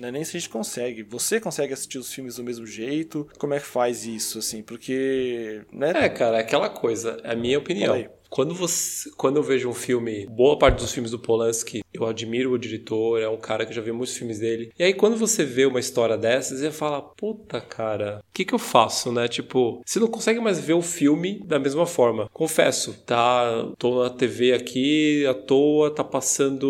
[0.00, 3.28] não é nem se a gente consegue, você consegue assistir os filmes do mesmo jeito?
[3.38, 4.62] Como é que faz isso, assim?
[4.62, 5.92] Porque, né?
[5.94, 7.94] É, cara, é aquela coisa, é a minha opinião.
[8.34, 12.50] Quando, você, quando eu vejo um filme, boa parte dos filmes do Polanski, eu admiro
[12.50, 14.72] o diretor, é um cara que eu já vi muitos filmes dele.
[14.76, 18.52] E aí, quando você vê uma história dessas, você fala, puta, cara, o que que
[18.52, 19.28] eu faço, né?
[19.28, 22.28] Tipo, você não consegue mais ver o filme da mesma forma.
[22.32, 23.70] Confesso, tá?
[23.78, 26.64] Tô na TV aqui, à toa, tá passando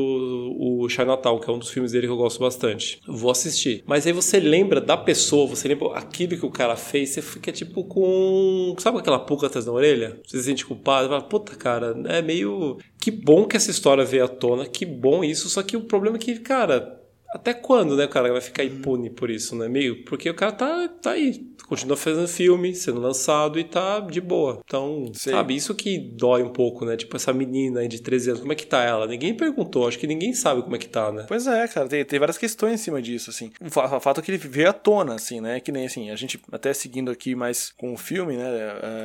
[0.59, 3.01] o Chinatown, que é um dos filmes dele que eu gosto bastante.
[3.09, 3.83] Vou assistir.
[3.87, 7.51] Mas aí você lembra da pessoa, você lembra aquilo que o cara fez, você fica
[7.51, 8.77] tipo com.
[8.79, 10.21] Sabe aquela pulga atrás da orelha?
[10.27, 12.79] Você se sente culpado, fala, puta, cara, é meio.
[13.01, 16.17] Que bom que essa história veio à tona, que bom isso, só que o problema
[16.17, 17.01] é que, cara,
[17.35, 19.69] até quando, né, o cara vai ficar impune por isso, né?
[19.69, 24.21] Meio, porque o cara tá, tá aí, continua fazendo filme, sendo lançado e tá de
[24.21, 24.61] boa.
[24.65, 25.33] Então, Sim.
[25.33, 26.97] sabe, isso que dói um pouco, né?
[26.97, 29.09] Tipo, essa menina aí de 13 anos, como é que tá ela?
[29.09, 31.25] Ninguém perguntou, acho que ninguém sabe como é que tá, né?
[31.27, 33.51] Pois é, cara, tem, tem várias questões em cima disso, assim.
[33.61, 35.59] O fato é que ele veio à tona, assim, né?
[35.59, 38.47] Que nem assim, a gente, até seguindo aqui mais com o filme, né?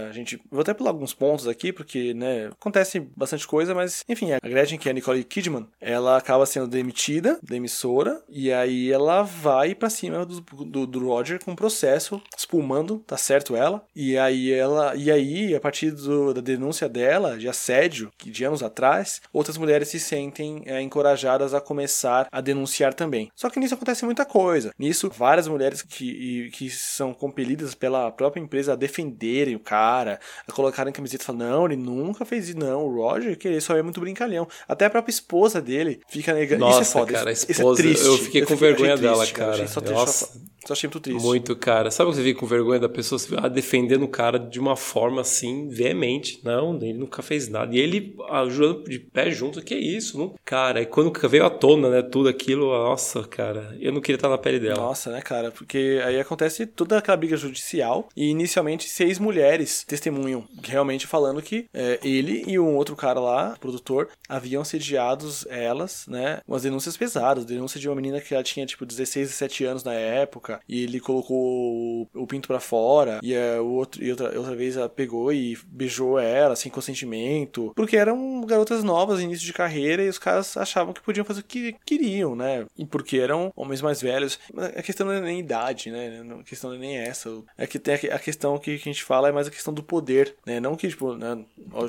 [0.07, 0.39] A gente.
[0.51, 2.47] Vou até pular alguns pontos aqui, porque, né?
[2.47, 6.67] Acontece bastante coisa, mas, enfim, a Gretchen, que é a Nicole Kidman, ela acaba sendo
[6.67, 12.21] demitida da emissora, e aí ela vai para cima do, do, do Roger com processo
[12.37, 13.83] espumando, tá certo ela.
[13.95, 18.43] E aí ela e aí a partir do, da denúncia dela de assédio que de
[18.43, 23.31] anos atrás, outras mulheres se sentem é, encorajadas a começar a denunciar também.
[23.35, 24.71] Só que nisso acontece muita coisa.
[24.77, 30.51] Nisso várias mulheres que, que são compelidas pela própria empresa a defenderem o cara, a
[30.51, 33.75] colocarem camiseta e falar não, ele nunca fez isso não, o Roger que ele só
[33.75, 34.47] é muito brincalhão.
[34.67, 36.61] Até a própria esposa dele fica negando.
[36.61, 38.08] Nossa, isso é foda, cara, isso, a esposa, isso é triste.
[38.13, 39.67] Eu fiquei com vergonha dela, cara.
[39.67, 40.41] Só, Nossa.
[40.65, 41.21] só achei muito triste.
[41.23, 41.91] Muito, cara.
[41.91, 43.19] Sabe que você fica com vergonha da pessoa
[43.49, 46.39] defendendo o cara de uma forma assim, veemente?
[46.43, 47.75] Não, ele nunca fez nada.
[47.75, 50.17] E ele ajudando de pé junto, que é isso?
[50.17, 50.35] Não?
[50.45, 54.29] Cara, e quando veio à tona, né, tudo aquilo, nossa, cara, eu não queria estar
[54.29, 54.77] na pele dela.
[54.79, 55.51] Nossa, né, cara?
[55.51, 61.65] Porque aí acontece toda aquela briga judicial e inicialmente seis mulheres testemunham, realmente falando que
[61.73, 67.45] é, ele e um outro cara lá, produtor, haviam assediados elas, né, umas denúncias pesadas,
[67.45, 70.99] denúncia de uma menina que ela tinha tipo 16, 17 anos na época e ele
[70.99, 74.89] colocou o, o pinto para fora e, é, o outro, e outra, outra vez ela
[74.89, 80.19] pegou e beijou ela sem consentimento, porque eram garotas novas, início de carreira e os
[80.19, 84.39] caras achavam que podiam fazer o que queriam, né, e porque eram homens mais velhos.
[84.75, 87.29] A questão não é nem idade, né, a questão não é nem essa.
[87.57, 90.35] É que tem a questão que a gente fala é mais a questão do poder,
[90.45, 91.43] né, não que, tipo, né,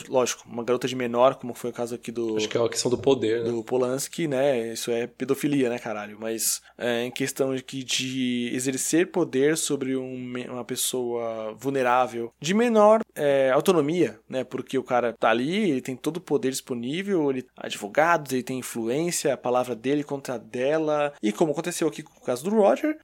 [0.09, 2.37] lógico, uma garota de menor, como foi o caso aqui do...
[2.37, 3.51] Acho que é a questão do poder, né?
[3.51, 9.09] Do Polanski, né, isso é pedofilia, né, caralho, mas é, em questão de, de exercer
[9.09, 14.45] poder sobre um, uma pessoa vulnerável, de menor é, autonomia, né?
[14.45, 18.59] Porque o cara tá ali, ele tem todo o poder disponível, ele advogados, ele tem
[18.59, 21.13] influência, a palavra dele contra a dela.
[21.21, 22.97] E como aconteceu aqui com o caso do Roger,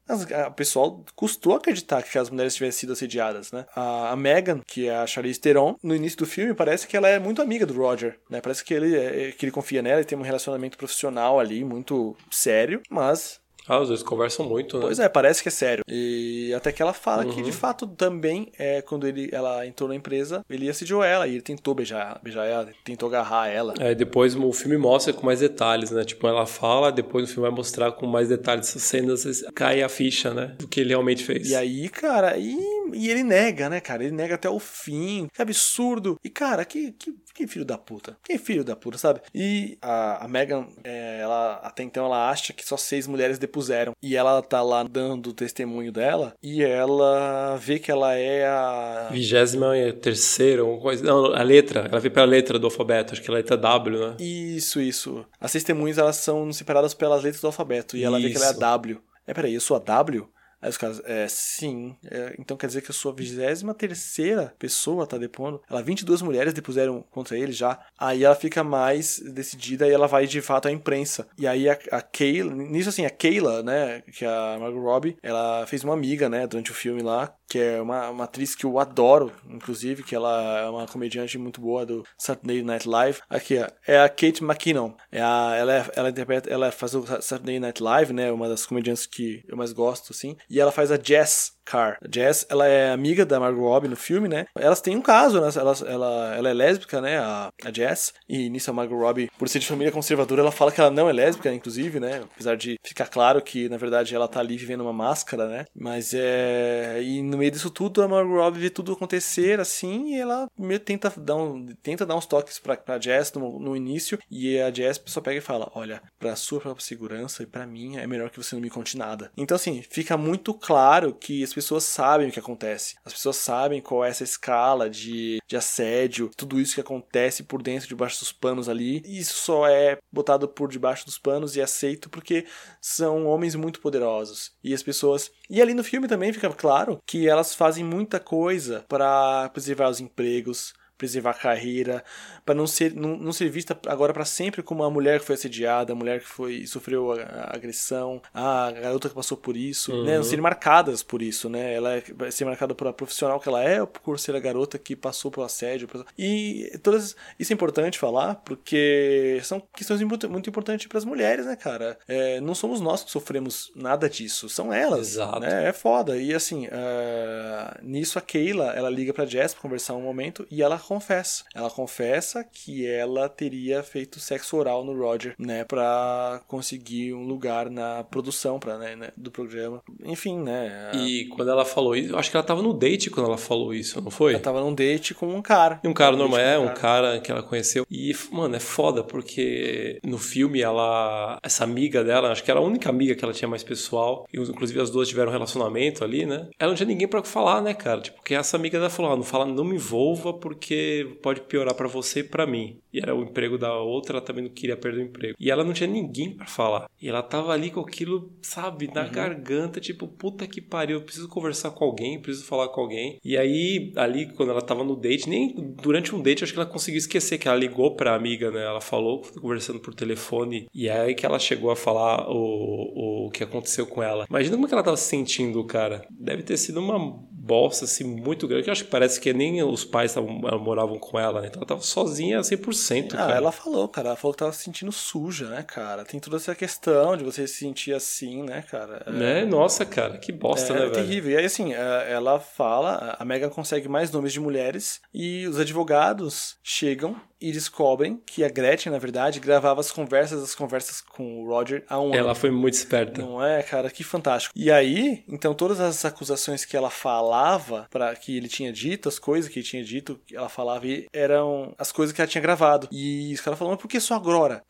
[0.47, 3.67] o pessoal custou acreditar que as mulheres tivessem sido assediadas, né?
[3.75, 7.09] A, a Megan, que é a Charlize Theron, no início do filme parece que ela
[7.09, 8.41] é muito amiga do Roger, né?
[8.41, 12.17] Parece que ele, é, que ele confia nela e tem um relacionamento profissional ali muito
[12.31, 14.83] sério, mas ah, os dois conversam muito, né?
[14.85, 15.83] Pois é, parece que é sério.
[15.89, 17.33] E até que ela fala uhum.
[17.33, 21.33] que, de fato, também, é, quando ele, ela entrou na empresa, ele assediou ela e
[21.33, 23.75] ele tentou beijar, beijar ela, tentou agarrar ela.
[23.79, 26.05] É, depois o filme mostra com mais detalhes, né?
[26.05, 29.89] Tipo, ela fala, depois o filme vai mostrar com mais detalhes essas cenas, cai a
[29.89, 30.55] ficha, né?
[30.59, 31.51] Do que ele realmente fez.
[31.51, 32.57] E aí, cara, e,
[32.95, 34.05] e ele nega, né, cara?
[34.05, 35.27] Ele nega até o fim.
[35.35, 36.17] Que absurdo.
[36.23, 38.17] E, cara, que, que que filho da puta.
[38.25, 39.21] Que filho da puta, sabe?
[39.35, 43.93] E a, a Megan, é, ela até então ela acha que só seis mulheres depuseram.
[44.03, 46.35] E ela tá lá dando o testemunho dela.
[46.43, 49.09] E ela vê que ela é a.
[49.11, 51.05] Vigésima terceira, ou coisa.
[51.05, 51.89] Não, a letra.
[51.91, 53.13] Ela vê pela letra do alfabeto.
[53.13, 54.17] Acho que é a letra W, né?
[54.19, 55.27] Isso, isso.
[55.39, 57.97] As testemunhas elas são separadas pelas letras do alfabeto.
[57.97, 58.29] E ela isso.
[58.29, 59.01] vê que ela é a W.
[59.27, 60.27] É, peraí, eu sou a W?
[60.61, 61.97] Aí os caras, é, sim.
[62.05, 65.61] É, então quer dizer que a sua 23 terceira pessoa tá depondo.
[65.71, 67.79] Ela, 22 mulheres depuseram contra ele já.
[67.99, 71.29] Aí ela fica mais decidida e ela vai de fato à imprensa.
[71.39, 75.17] E aí a, a Kayla, nisso assim, a Kayla, né, que é a Margot Robbie,
[75.23, 78.65] ela fez uma amiga, né, durante o filme lá, que é uma, uma atriz que
[78.65, 83.21] eu adoro, inclusive, que ela é uma comediante muito boa do Saturday Night Live.
[83.31, 84.93] Aqui, ó, é a Kate McKinnon.
[85.13, 88.67] É a, ela, é, ela interpreta, ela faz o Saturday Night Live, né, uma das
[88.67, 90.37] comediantes que eu mais gosto, assim.
[90.49, 91.99] E ela faz a Jess Carr.
[92.01, 94.47] A Jess, ela é amiga da Margot Robbie no filme, né?
[94.55, 95.49] Elas têm um caso, né?
[95.55, 97.19] Ela, ela, ela é lésbica, né?
[97.19, 98.15] A, a Jess.
[98.29, 101.11] E nisso a Margot Robbie, por ser de família conservadora, ela fala que ela não
[101.11, 102.23] é lésbica, inclusive, né?
[102.35, 105.65] Apesar de ficar claro que, na verdade, ela tá ali vivendo uma máscara, né?
[105.75, 107.01] Mas é...
[107.03, 110.79] E no meio disso tudo, a Margot Robbie vê tudo acontecer, assim, e ela meio
[110.79, 114.73] tenta dar, um, tenta dar uns toques pra, pra Jess no, no início, e a
[114.73, 118.31] Jess só pega e fala, olha, pra sua própria segurança e pra mim, é melhor
[118.31, 119.33] que você não me conte nada.
[119.37, 122.97] Então, assim, fica muito claro que as pessoas sabem o que acontece.
[123.05, 127.63] As pessoas sabem qual é essa escala de, de assédio, tudo isso que acontece por
[127.63, 129.03] dentro, debaixo dos panos ali.
[129.05, 132.47] E isso só é botado por debaixo dos panos e aceito porque
[132.81, 134.53] são homens muito poderosos.
[134.63, 135.31] E as pessoas.
[135.49, 140.01] E ali no filme também fica claro que elas fazem muita coisa para preservar os
[140.01, 142.05] empregos, preservar a carreira,
[142.45, 145.35] para não ser, não, não ser vista agora para sempre como a mulher que foi
[145.35, 149.93] assediada, a mulher que foi sofreu a, a agressão, a garota que passou por isso,
[149.93, 150.05] uhum.
[150.05, 150.17] né?
[150.17, 151.75] Não serem marcadas por isso, né?
[151.75, 154.79] Ela vai ser marcada por a profissional que ela é ou por ser a garota
[154.79, 155.89] que passou pelo assédio.
[156.19, 161.47] E todas isso é importante falar porque são questões muito, muito importantes para as mulheres,
[161.47, 161.99] né, cara?
[162.07, 165.13] É, não somos nós que sofremos nada disso, são elas.
[165.13, 165.41] Exato.
[165.41, 165.69] Né?
[165.69, 166.17] É foda.
[166.17, 170.63] E assim, uh, nisso a Keila, ela liga pra Jess pra conversar um momento e
[170.63, 171.45] ela confessa.
[171.55, 177.69] Ela confessa que ela teria feito sexo oral no Roger, né, para conseguir um lugar
[177.71, 179.83] na produção para né, né, do programa.
[180.05, 180.91] Enfim, né.
[180.93, 180.97] A...
[180.97, 183.75] E quando ela falou isso, eu acho que ela tava no date quando ela falou
[183.75, 184.35] isso, não foi?
[184.35, 185.81] Ela tava num date com um cara.
[185.83, 187.21] E um cara normal, é, um cara.
[187.21, 187.87] que ela conheceu.
[187.91, 192.63] E, mano, é foda porque no filme ela, essa amiga dela, acho que era a
[192.63, 196.25] única amiga que ela tinha mais pessoal, e inclusive as duas tiveram um relacionamento ali,
[196.25, 196.49] né?
[196.59, 198.01] Ela não tinha ninguém para falar, né, cara?
[198.01, 201.41] Tipo, porque essa amiga dela falou, ah, não fala, não me envolva porque porque pode
[201.43, 202.79] piorar para você e para mim.
[202.93, 205.37] E era o emprego da outra, ela também não queria perder o emprego.
[205.39, 206.89] E ela não tinha ninguém para falar.
[207.01, 209.13] E ela tava ali com aquilo, sabe, na uhum.
[209.13, 213.19] garganta, tipo, puta que pariu, eu preciso conversar com alguém, preciso falar com alguém.
[213.25, 216.69] E aí, ali, quando ela tava no date, nem durante um date, acho que ela
[216.69, 218.65] conseguiu esquecer que ela ligou pra amiga, né?
[218.65, 223.31] Ela falou, conversando por telefone, e é aí que ela chegou a falar o, o
[223.31, 224.27] que aconteceu com ela.
[224.29, 226.07] Imagina como que ela tava se sentindo, cara.
[226.11, 229.63] Deve ter sido uma bosta assim, muito grande, que eu acho que parece que nem
[229.63, 231.47] os pais tavam, moravam com ela, né?
[231.47, 233.15] Então ela tava sozinha 100%.
[233.15, 233.35] Ah, cara.
[233.37, 236.05] ela falou, cara, ela falou que tava se sentindo suja, né, cara?
[236.05, 239.05] Tem toda essa questão de você se sentir assim, né, cara?
[239.07, 239.11] É...
[239.11, 239.45] Né?
[239.45, 240.95] Nossa, cara, que bosta, é, né, é velho?
[240.95, 241.31] terrível.
[241.33, 245.61] E aí, assim, é, ela fala, a Megan consegue mais nomes de mulheres e os
[245.61, 251.43] advogados chegam e descobrem que a Gretchen, na verdade, gravava as conversas, as conversas com
[251.43, 252.35] o Roger há um Ela ano.
[252.35, 253.21] foi muito esperta.
[253.21, 253.91] Não é, cara?
[253.91, 254.53] Que fantástico.
[254.57, 259.19] E aí, então, todas as acusações que ela falava, para que ele tinha dito, as
[259.19, 262.89] coisas que ele tinha dito, que ela falava, eram as coisas que ela tinha gravado.
[262.93, 264.63] E os caras falaram, mas por que só agora?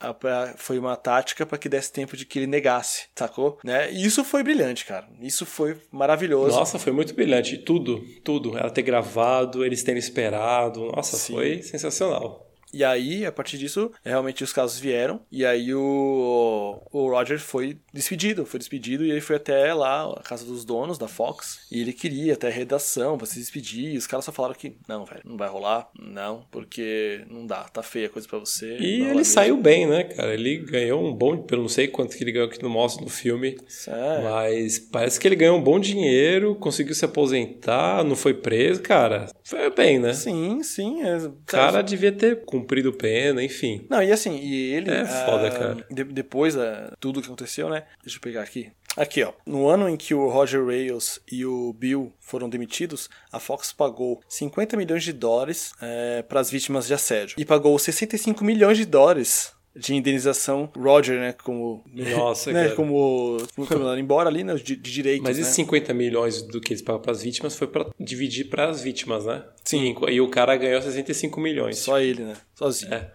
[0.57, 3.59] Foi uma tática para que desse tempo de que ele negasse, sacou?
[3.65, 3.93] Né?
[3.93, 5.09] E isso foi brilhante, cara.
[5.21, 6.57] Isso foi maravilhoso.
[6.57, 7.59] Nossa, foi muito brilhante.
[7.59, 8.57] Tudo, tudo.
[8.57, 10.91] Ela ter gravado, eles terem esperado.
[10.95, 11.35] Nossa, Sim.
[11.35, 12.47] foi sensacional.
[12.73, 15.21] E aí, a partir disso, realmente os casos vieram.
[15.31, 18.45] E aí o, o Roger foi despedido.
[18.45, 21.67] Foi despedido e ele foi até lá, a casa dos donos da Fox.
[21.71, 23.95] E ele queria até a redação pra se despedir.
[23.95, 25.89] E os caras só falaram que, não, velho, não vai rolar.
[25.99, 28.77] Não, porque não dá, tá feia a coisa pra você.
[28.79, 30.35] E ele saiu bem, né, cara?
[30.35, 31.37] Ele ganhou um bom.
[31.37, 33.57] Pelo não sei quanto que ele ganhou aqui no mostra no filme.
[33.67, 34.25] Sério?
[34.31, 39.27] Mas parece que ele ganhou um bom dinheiro, conseguiu se aposentar, não foi preso, cara.
[39.43, 40.13] Foi bem, né?
[40.13, 41.03] Sim, sim.
[41.03, 41.17] É...
[41.17, 43.87] O cara devia ter cumprido pena, enfim.
[43.89, 44.91] Não, e assim, e ele.
[44.91, 45.87] É foda, ah, cara.
[45.91, 47.85] De, depois ah, tudo que aconteceu, né?
[48.03, 48.71] Deixa eu pegar aqui.
[48.97, 49.33] Aqui, ó.
[49.45, 54.23] No ano em que o Roger Railes e o Bill foram demitidos, a Fox pagou
[54.27, 57.37] 50 milhões de dólares é, para as vítimas de assédio.
[57.39, 63.69] E pagou 65 milhões de dólares de indenização Roger, né, como Nossa, né, como, como
[63.71, 65.65] mandando embora ali, né, de, de direitos, Mas esses né?
[65.65, 69.27] 50 milhões do que eles pagam para as vítimas foi para dividir para as vítimas,
[69.27, 69.45] né?
[69.65, 69.95] Sim.
[70.09, 71.79] E, e, o cara ganhou 65 milhões.
[71.79, 72.35] Só ele, né?
[72.55, 72.95] Sozinho.
[72.95, 73.11] É.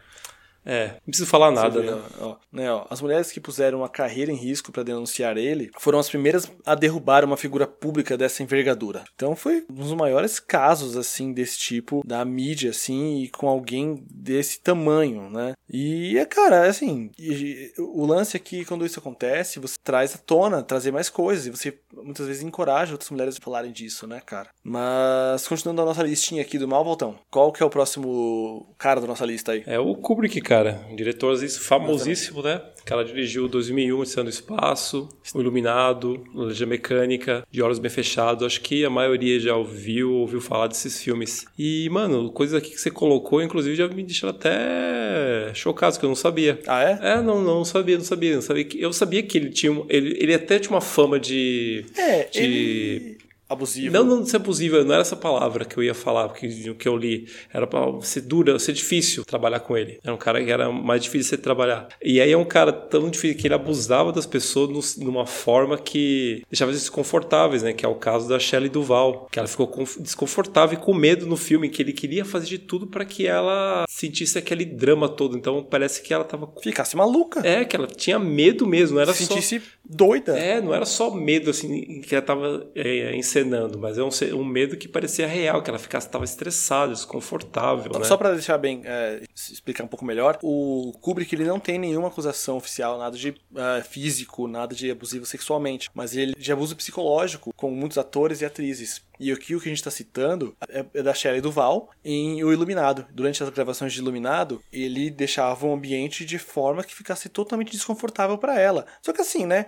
[0.66, 2.02] É, não preciso falar nada, vê, né?
[2.20, 5.98] ó, né, ó, as mulheres que puseram a carreira em risco para denunciar ele foram
[6.00, 9.04] as primeiras a derrubar uma figura pública dessa envergadura.
[9.16, 14.04] Então foi um dos maiores casos assim desse tipo da mídia assim e com alguém
[14.10, 15.54] desse tamanho, né?
[15.74, 20.62] E é cara, assim, e- o lance aqui quando isso acontece, você traz à tona,
[20.62, 24.50] trazer mais coisas e você muitas vezes encoraja outras mulheres a falarem disso, né, cara?
[24.64, 27.16] Mas continuando a nossa listinha aqui do mal, Voltão.
[27.30, 29.64] Qual que é o próximo cara da nossa lista aí?
[29.66, 30.82] É o Kubrick, cara.
[30.92, 32.62] Um diretor famosíssimo, né?
[32.82, 38.44] O cara dirigiu 2001, Odisseia no Espaço, O Iluminado, Legia Mecânica, De Olhos Bem Fechados.
[38.46, 41.46] Acho que a maioria já ouviu, ouviu falar desses filmes.
[41.58, 46.10] E, mano, coisas aqui que você colocou, inclusive, já me deixaram até chocado, que eu
[46.10, 46.60] não sabia.
[46.68, 47.00] Ah, é?
[47.02, 48.64] É, não, não sabia, não sabia, não sabia.
[48.66, 51.86] que- Eu sabia que ele tinha, ele, ele até tinha uma fama de...
[51.98, 53.18] É, de- ele...
[53.52, 53.94] abusivo.
[53.94, 56.96] Não, não ser abusivo, não era essa palavra que eu ia falar, o que eu
[56.98, 60.00] li era pra ser dura, ser difícil trabalhar com ele.
[60.04, 61.88] Era um cara que era mais difícil de trabalhar.
[62.04, 65.78] E aí é um cara tão difícil que ele abusava das pessoas no- numa forma
[65.78, 67.74] que deixava eles desconfortáveis, né?
[67.74, 71.26] Que é o caso da Shelley Duval, que ela ficou conf- desconfortável e com medo
[71.26, 75.38] no filme, que ele queria fazer de tudo para que ela sentisse aquele drama todo.
[75.38, 76.52] Então parece que ela tava.
[76.62, 77.42] Ficasse maluca.
[77.46, 79.34] É, que ela tinha medo mesmo, não era se só.
[79.34, 80.38] sentisse doida.
[80.38, 84.46] É, não era só medo assim que ela tava é, encenando, mas é um, um
[84.46, 88.06] medo que parecia real, que ela ficasse tava estressada, desconfortável, né?
[88.06, 92.08] Só pra deixar bem, é, explicar um pouco melhor, o Kubrick ele não tem nenhuma
[92.08, 97.54] acusação oficial, nada de é, físico, nada de abusivo sexualmente, mas ele de abuso psicológico
[97.56, 99.02] com muitos atores e atrizes.
[99.22, 102.52] E aqui o que a gente está citando é, é da Shelley Duval em O
[102.52, 103.06] Iluminado.
[103.14, 108.36] Durante as gravações de Iluminado, ele deixava o ambiente de forma que ficasse totalmente desconfortável
[108.40, 108.88] pra ela.
[109.00, 109.68] Só que assim, né?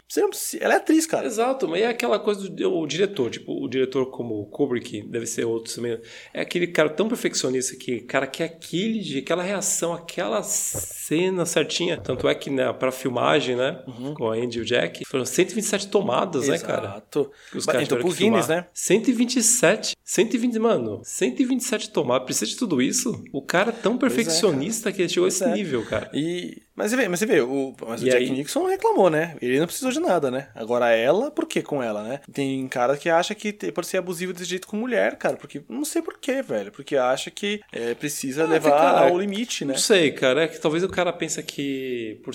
[0.60, 1.28] Ela é atriz, cara.
[1.28, 5.26] Exato, mas é aquela coisa do o diretor, tipo, o diretor como o Kubrick, deve
[5.26, 6.00] ser outros também,
[6.34, 12.28] é aquele cara tão perfeccionista que, cara, que aquele, aquela reação, aquela cena certinha, tanto
[12.28, 13.82] é que né, pra filmagem, né,
[14.16, 16.88] com a Andy e o Jack, foram 127 tomadas, né, cara?
[16.88, 17.32] Exato.
[17.52, 18.64] que os caras Então, pro que Guinness, filmar.
[18.64, 18.68] né?
[18.74, 23.24] 127, 120, mano, 127 tomadas, precisa de tudo isso?
[23.32, 25.56] O cara é tão perfeccionista que ele chegou a esse Pois é.
[25.56, 26.10] nível, cara.
[26.14, 28.30] E, mas você vê, mas você vê o, mas o Jack aí?
[28.32, 29.36] Nixon reclamou, né?
[29.42, 30.48] Ele não precisou de nada, né?
[30.56, 32.20] Agora ela, por que com ela, né?
[32.32, 35.36] Tem cara que acha que pode ser abusivo desse jeito com mulher, cara.
[35.38, 36.72] Porque não sei por quê, velho.
[36.72, 39.74] Porque acha que é, precisa Ah, levar cara, ao limite, né?
[39.74, 40.44] Não sei, cara.
[40.44, 42.34] É que talvez o cara pensa que por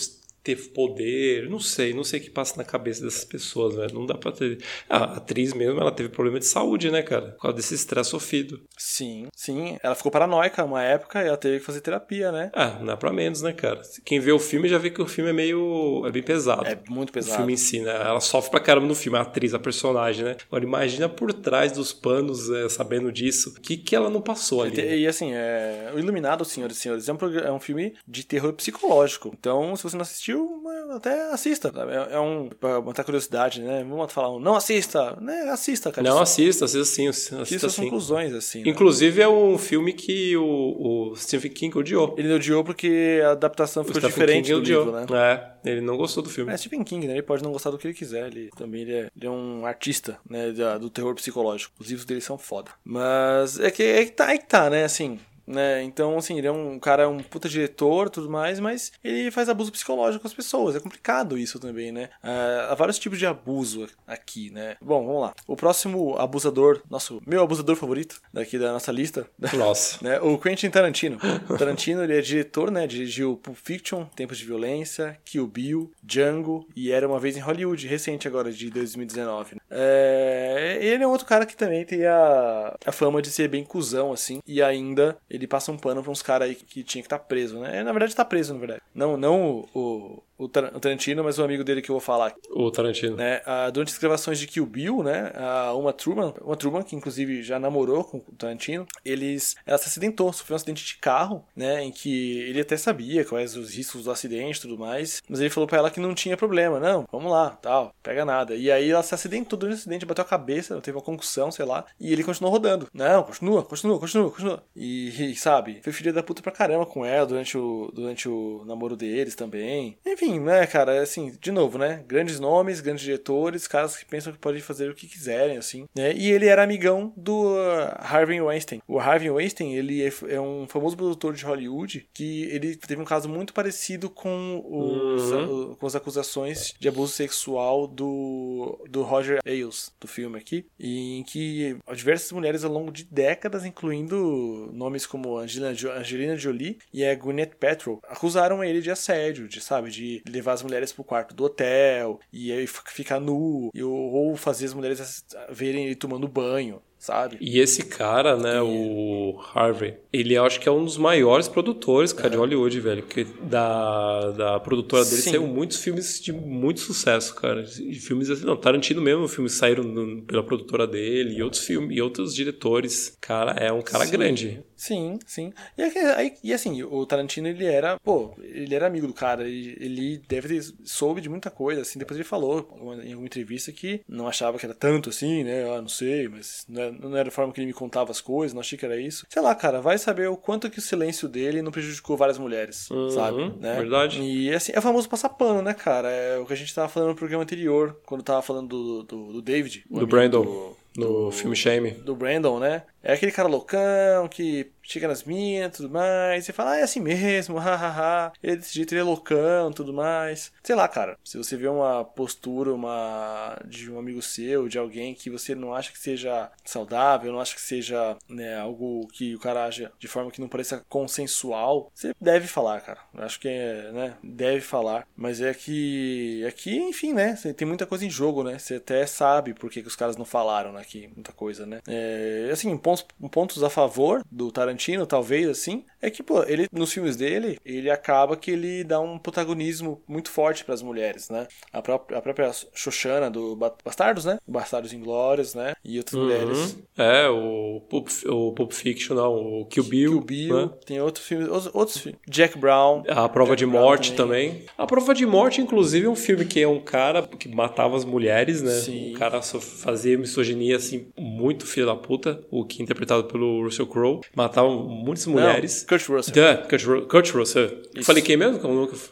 [0.56, 3.86] ter poder, não sei, não sei o que passa na cabeça dessas pessoas, né?
[3.92, 4.58] Não dá pra ter.
[4.88, 7.32] A atriz mesmo, ela teve problema de saúde, né, cara?
[7.32, 8.60] Por causa desse estresse sofrido.
[8.76, 9.76] Sim, sim.
[9.82, 12.50] Ela ficou paranoica uma época e ela teve que fazer terapia, né?
[12.54, 13.82] Ah, não é pra menos, né, cara?
[14.04, 16.04] Quem vê o filme já vê que o filme é meio.
[16.06, 16.66] é bem pesado.
[16.66, 17.36] É muito O pesado.
[17.36, 17.90] filme em si, né?
[17.94, 20.36] Ela sofre pra caramba no filme, a atriz, a personagem, né?
[20.46, 24.62] Agora imagina por trás dos panos, é, sabendo disso, o que, que ela não passou
[24.62, 24.76] ali.
[24.76, 24.96] né?
[24.96, 25.90] E, e, assim, é...
[25.94, 29.34] O Iluminado, Senhoras e Senhores, é um, progr- é um filme de terror psicológico.
[29.38, 31.72] Então, se você não assistiu, é, até assista.
[31.72, 31.92] sabe?
[31.92, 32.48] É, é um.
[32.48, 33.84] Pra matar curiosidade, né?
[33.88, 34.38] Vamos falar.
[34.38, 35.16] Não assista!
[35.20, 35.48] Né?
[35.50, 36.08] Assista, cara.
[36.08, 37.82] Não, assista, assista sim, assista as sim.
[37.84, 38.62] conclusões, assim.
[38.62, 38.70] né?
[38.70, 42.14] Inclusive é um filme que o, o Stephen King odiou.
[42.18, 44.84] Ele odiou porque a adaptação ficou diferente King do odiou.
[44.84, 45.52] livro, né?
[45.64, 46.52] É, ele não gostou do filme.
[46.52, 47.14] É Stephen King, né?
[47.14, 48.26] Ele pode não gostar do que ele quiser.
[48.28, 50.52] Ele também ele é, ele é um artista, né?
[50.80, 51.72] do terror psicológico.
[51.78, 52.70] Os livros dele são foda.
[52.84, 54.84] Mas é que, é que tá, é que tá, né?
[54.84, 55.18] Assim.
[55.48, 55.82] Né?
[55.82, 59.72] Então, assim, ele é um cara, um puta diretor tudo mais, mas ele faz abuso
[59.72, 60.76] psicológico com as pessoas.
[60.76, 62.10] É complicado isso também, né?
[62.22, 64.76] Ah, há vários tipos de abuso aqui, né?
[64.80, 65.34] Bom, vamos lá.
[65.46, 69.98] O próximo abusador, nosso meu abusador favorito daqui da nossa lista, Nossa.
[70.02, 70.20] né?
[70.20, 71.18] O Quentin Tarantino.
[71.58, 72.86] Tarantino ele é diretor, né?
[72.86, 77.86] Dirigiu Pulp Fiction, Tempos de Violência, Kill Bill, Django e Era Uma Vez em Hollywood,
[77.86, 79.54] recente agora, de 2019.
[79.54, 79.60] né?
[79.70, 80.78] É...
[80.80, 84.12] Ele é um outro cara que também tem a, a fama de ser bem cuzão,
[84.12, 87.18] assim, e ainda ele passa um pano pra uns caras aí que tinha que estar
[87.18, 87.82] preso, né?
[87.82, 88.82] Na verdade tá preso, na verdade.
[88.94, 92.32] Não, não o, o Tar- o Tarantino, mas o amigo dele que eu vou falar
[92.50, 93.16] O Tarantino.
[93.16, 93.40] né?
[93.44, 95.32] Ah, durante as gravações de Kill Bill, né?
[95.34, 99.88] A Uma Truman, uma Truman que inclusive já namorou com o Tarantino, eles, ela se
[99.88, 101.82] acidentou, sofreu um acidente de carro, né?
[101.82, 105.50] Em que ele até sabia quais os riscos do acidente e tudo mais, mas ele
[105.50, 108.54] falou pra ela que não tinha problema, não, vamos lá, tal, pega nada.
[108.54, 111.64] E aí ela se acidentou durante o acidente, bateu a cabeça, teve uma concussão, sei
[111.64, 112.86] lá, e ele continuou rodando.
[112.92, 114.62] Não, continua, continua, continua, continua.
[114.76, 118.62] E, e, sabe, foi filha da puta pra caramba com ela durante o, durante o
[118.66, 119.96] namoro deles também.
[120.06, 122.04] Enfim, enfim, né, cara, assim, de novo, né?
[122.06, 126.12] Grandes nomes, grandes diretores, caras que pensam que podem fazer o que quiserem, assim, né?
[126.14, 128.82] E ele era amigão do uh, Harvey Weinstein.
[128.86, 133.04] O Harvey Weinstein, ele é, é, um famoso produtor de Hollywood que ele teve um
[133.04, 135.74] caso muito parecido com, os, uhum.
[135.74, 141.76] com as acusações de abuso sexual do, do Roger Ailes, do filme aqui, em que
[141.94, 147.56] diversas mulheres ao longo de décadas, incluindo nomes como Angelina, Angelina Jolie e a Gwyneth
[147.58, 152.20] Paltrow, acusaram ele de assédio, de, sabe, de levar as mulheres pro quarto do hotel
[152.32, 157.38] e aí ficar nu, ou fazer as mulheres verem ele tomando banho sabe?
[157.40, 158.60] E esse cara, né, e...
[158.60, 162.30] o Harvey, ele acho que é um dos maiores produtores, cara, é.
[162.30, 163.02] de Hollywood, velho.
[163.02, 165.30] Que da, da produtora dele Sim.
[165.30, 167.62] saiu muitos filmes de muito sucesso, cara.
[167.62, 171.96] E filmes assim, não, Tarantino mesmo, filmes saíram no, pela produtora dele e outros filmes,
[171.96, 173.16] e outros diretores.
[173.20, 174.12] Cara, é um cara Sim.
[174.12, 174.62] grande.
[174.78, 175.52] Sim, sim.
[175.76, 179.76] E, aí, e, assim, o Tarantino, ele era, pô, ele era amigo do cara, ele,
[179.80, 184.00] ele deve ter soube de muita coisa, assim, depois ele falou em alguma entrevista que
[184.08, 187.28] não achava que era tanto assim, né, ah, não sei, mas não era, não era
[187.28, 189.26] a forma que ele me contava as coisas, não achei que era isso.
[189.28, 192.88] Sei lá, cara, vai saber o quanto que o silêncio dele não prejudicou várias mulheres,
[192.88, 193.52] uhum, sabe?
[193.58, 193.74] Né?
[193.80, 194.22] Verdade.
[194.22, 196.08] E, assim, é o famoso passar pano, né, cara?
[196.08, 199.32] É o que a gente tava falando no programa anterior, quando tava falando do, do,
[199.32, 199.84] do David.
[199.90, 200.44] Do Brandon.
[200.44, 201.92] Do, no do, filme Shame.
[201.92, 202.82] Do Brandon, né?
[203.02, 206.48] É aquele cara loucão que chega nas minas tudo mais.
[206.48, 208.32] E fala, ah, é assim mesmo, hahaha.
[208.42, 210.52] Ele desse jeito ele é loucão tudo mais.
[210.62, 211.16] Sei lá, cara.
[211.22, 215.74] Se você vê uma postura uma de um amigo seu, de alguém que você não
[215.74, 220.08] acha que seja saudável, não acha que seja né, algo que o cara age de
[220.08, 223.00] forma que não pareça consensual, você deve falar, cara.
[223.14, 224.16] Eu acho que é, né?
[224.22, 225.06] Deve falar.
[225.16, 226.44] Mas é que.
[226.46, 227.34] Aqui, é enfim, né?
[227.56, 228.58] Tem muita coisa em jogo, né?
[228.58, 231.10] Você até sabe por que, que os caras não falaram aqui.
[231.14, 231.80] Muita coisa, né?
[231.86, 236.92] É, assim, pontos, pontos a favor do Tarantino, talvez, assim, é que, pô, ele, nos
[236.92, 241.46] filmes dele, ele acaba que ele dá um protagonismo muito forte para as mulheres, né?
[241.72, 244.38] A própria, a própria Xoxana do Bastardos, né?
[244.46, 245.74] Bastardos Inglórios, né?
[245.84, 246.24] E outras uhum.
[246.24, 246.78] mulheres.
[246.96, 250.12] É, o Pulp, o Pulp Fiction, não, o Kill Bill.
[250.12, 250.70] Kill Bill, né?
[250.86, 252.20] tem outros filmes, outros filmes.
[252.28, 253.02] Jack Brown.
[253.08, 254.50] A Prova Jack de Morte também.
[254.50, 254.66] também.
[254.78, 258.04] A Prova de Morte, inclusive, é um filme que é um cara que matava as
[258.04, 258.72] mulheres, né?
[258.72, 259.10] Sim.
[259.10, 263.86] Um cara fazia misoginia, assim, muito filho da puta, o que é interpretado pelo Russell
[263.86, 264.20] Crowe.
[264.34, 265.80] Matava muitas mulheres.
[265.82, 266.34] Não, Kurt Russell.
[266.36, 267.82] Yeah, Kurt, Kurt Russell.
[267.94, 268.04] Isso.
[268.04, 268.58] Falei quem mesmo?